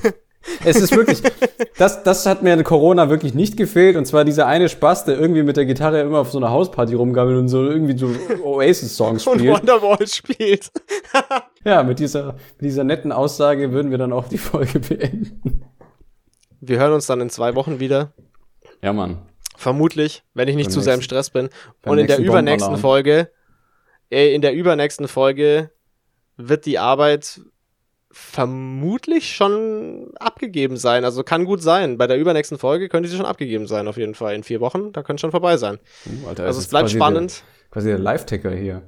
Es 0.64 0.76
ist 0.76 0.94
wirklich, 0.94 1.22
das, 1.76 2.02
das 2.02 2.26
hat 2.26 2.42
mir 2.42 2.54
in 2.54 2.64
Corona 2.64 3.10
wirklich 3.10 3.34
nicht 3.34 3.56
gefehlt. 3.56 3.96
Und 3.96 4.06
zwar 4.06 4.24
dieser 4.24 4.46
eine 4.46 4.68
Spaß, 4.68 5.04
der 5.04 5.18
irgendwie 5.18 5.42
mit 5.42 5.56
der 5.56 5.66
Gitarre 5.66 6.00
immer 6.00 6.18
auf 6.18 6.30
so 6.30 6.38
einer 6.38 6.50
Hausparty 6.50 6.94
rumgammelt 6.94 7.38
und 7.38 7.48
so 7.48 7.64
irgendwie 7.64 7.96
so 7.96 8.10
Oasis-Songs 8.42 9.22
spielt. 9.22 9.40
Und 9.40 9.48
Wonderwall 9.48 10.06
spielt. 10.06 10.70
ja, 11.64 11.82
mit 11.82 11.98
dieser, 11.98 12.34
mit 12.34 12.62
dieser 12.62 12.84
netten 12.84 13.12
Aussage 13.12 13.72
würden 13.72 13.90
wir 13.90 13.98
dann 13.98 14.12
auch 14.12 14.28
die 14.28 14.38
Folge 14.38 14.80
beenden. 14.80 15.64
Wir 16.60 16.78
hören 16.78 16.92
uns 16.92 17.06
dann 17.06 17.20
in 17.20 17.30
zwei 17.30 17.54
Wochen 17.54 17.80
wieder. 17.80 18.12
Ja, 18.82 18.92
Mann. 18.92 19.18
Vermutlich, 19.56 20.22
wenn 20.34 20.48
ich 20.48 20.56
nicht 20.56 20.66
beim 20.66 20.74
zu 20.74 20.80
sehr 20.80 20.94
im 20.94 21.02
Stress 21.02 21.30
bin. 21.30 21.48
Und 21.84 21.98
in 21.98 22.06
der 22.06 22.18
übernächsten 22.18 22.76
Folge, 22.76 23.30
äh, 24.10 24.34
in 24.34 24.42
der 24.42 24.54
übernächsten 24.54 25.08
Folge 25.08 25.70
wird 26.36 26.66
die 26.66 26.78
Arbeit 26.78 27.40
vermutlich 28.10 29.34
schon 29.34 30.12
abgegeben 30.18 30.76
sein. 30.76 31.04
Also 31.04 31.22
kann 31.22 31.44
gut 31.44 31.62
sein. 31.62 31.98
Bei 31.98 32.06
der 32.06 32.18
übernächsten 32.18 32.58
Folge 32.58 32.88
könnte 32.88 33.08
sie 33.08 33.16
schon 33.16 33.26
abgegeben 33.26 33.66
sein, 33.66 33.86
auf 33.88 33.96
jeden 33.96 34.14
Fall. 34.14 34.34
In 34.34 34.42
vier 34.42 34.60
Wochen, 34.60 34.92
da 34.92 35.02
könnte 35.02 35.20
schon 35.20 35.30
vorbei 35.30 35.56
sein. 35.56 35.78
Uh, 36.06 36.28
Alter, 36.28 36.44
also 36.44 36.60
es 36.60 36.68
bleibt 36.68 36.90
spannend. 36.90 37.42
Der, 37.42 37.70
quasi 37.70 37.88
der 37.88 37.98
Live-Ticker 37.98 38.50
hier. 38.50 38.82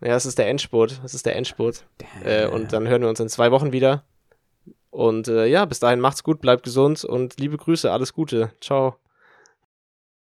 Ja, 0.00 0.14
es 0.14 0.26
ist 0.26 0.38
der 0.38 0.48
Endspurt. 0.48 1.00
Es 1.04 1.14
ist 1.14 1.26
der 1.26 1.36
Endspurt. 1.36 1.84
Äh, 2.24 2.46
und 2.46 2.72
dann 2.72 2.86
hören 2.86 3.02
wir 3.02 3.08
uns 3.08 3.20
in 3.20 3.28
zwei 3.28 3.50
Wochen 3.50 3.72
wieder. 3.72 4.04
Und 4.90 5.28
äh, 5.28 5.46
ja, 5.46 5.64
bis 5.64 5.80
dahin 5.80 6.00
macht's 6.00 6.22
gut, 6.22 6.40
bleibt 6.40 6.62
gesund 6.62 7.04
und 7.04 7.38
liebe 7.38 7.56
Grüße, 7.56 7.90
alles 7.90 8.12
Gute. 8.12 8.52
Ciao. 8.60 8.96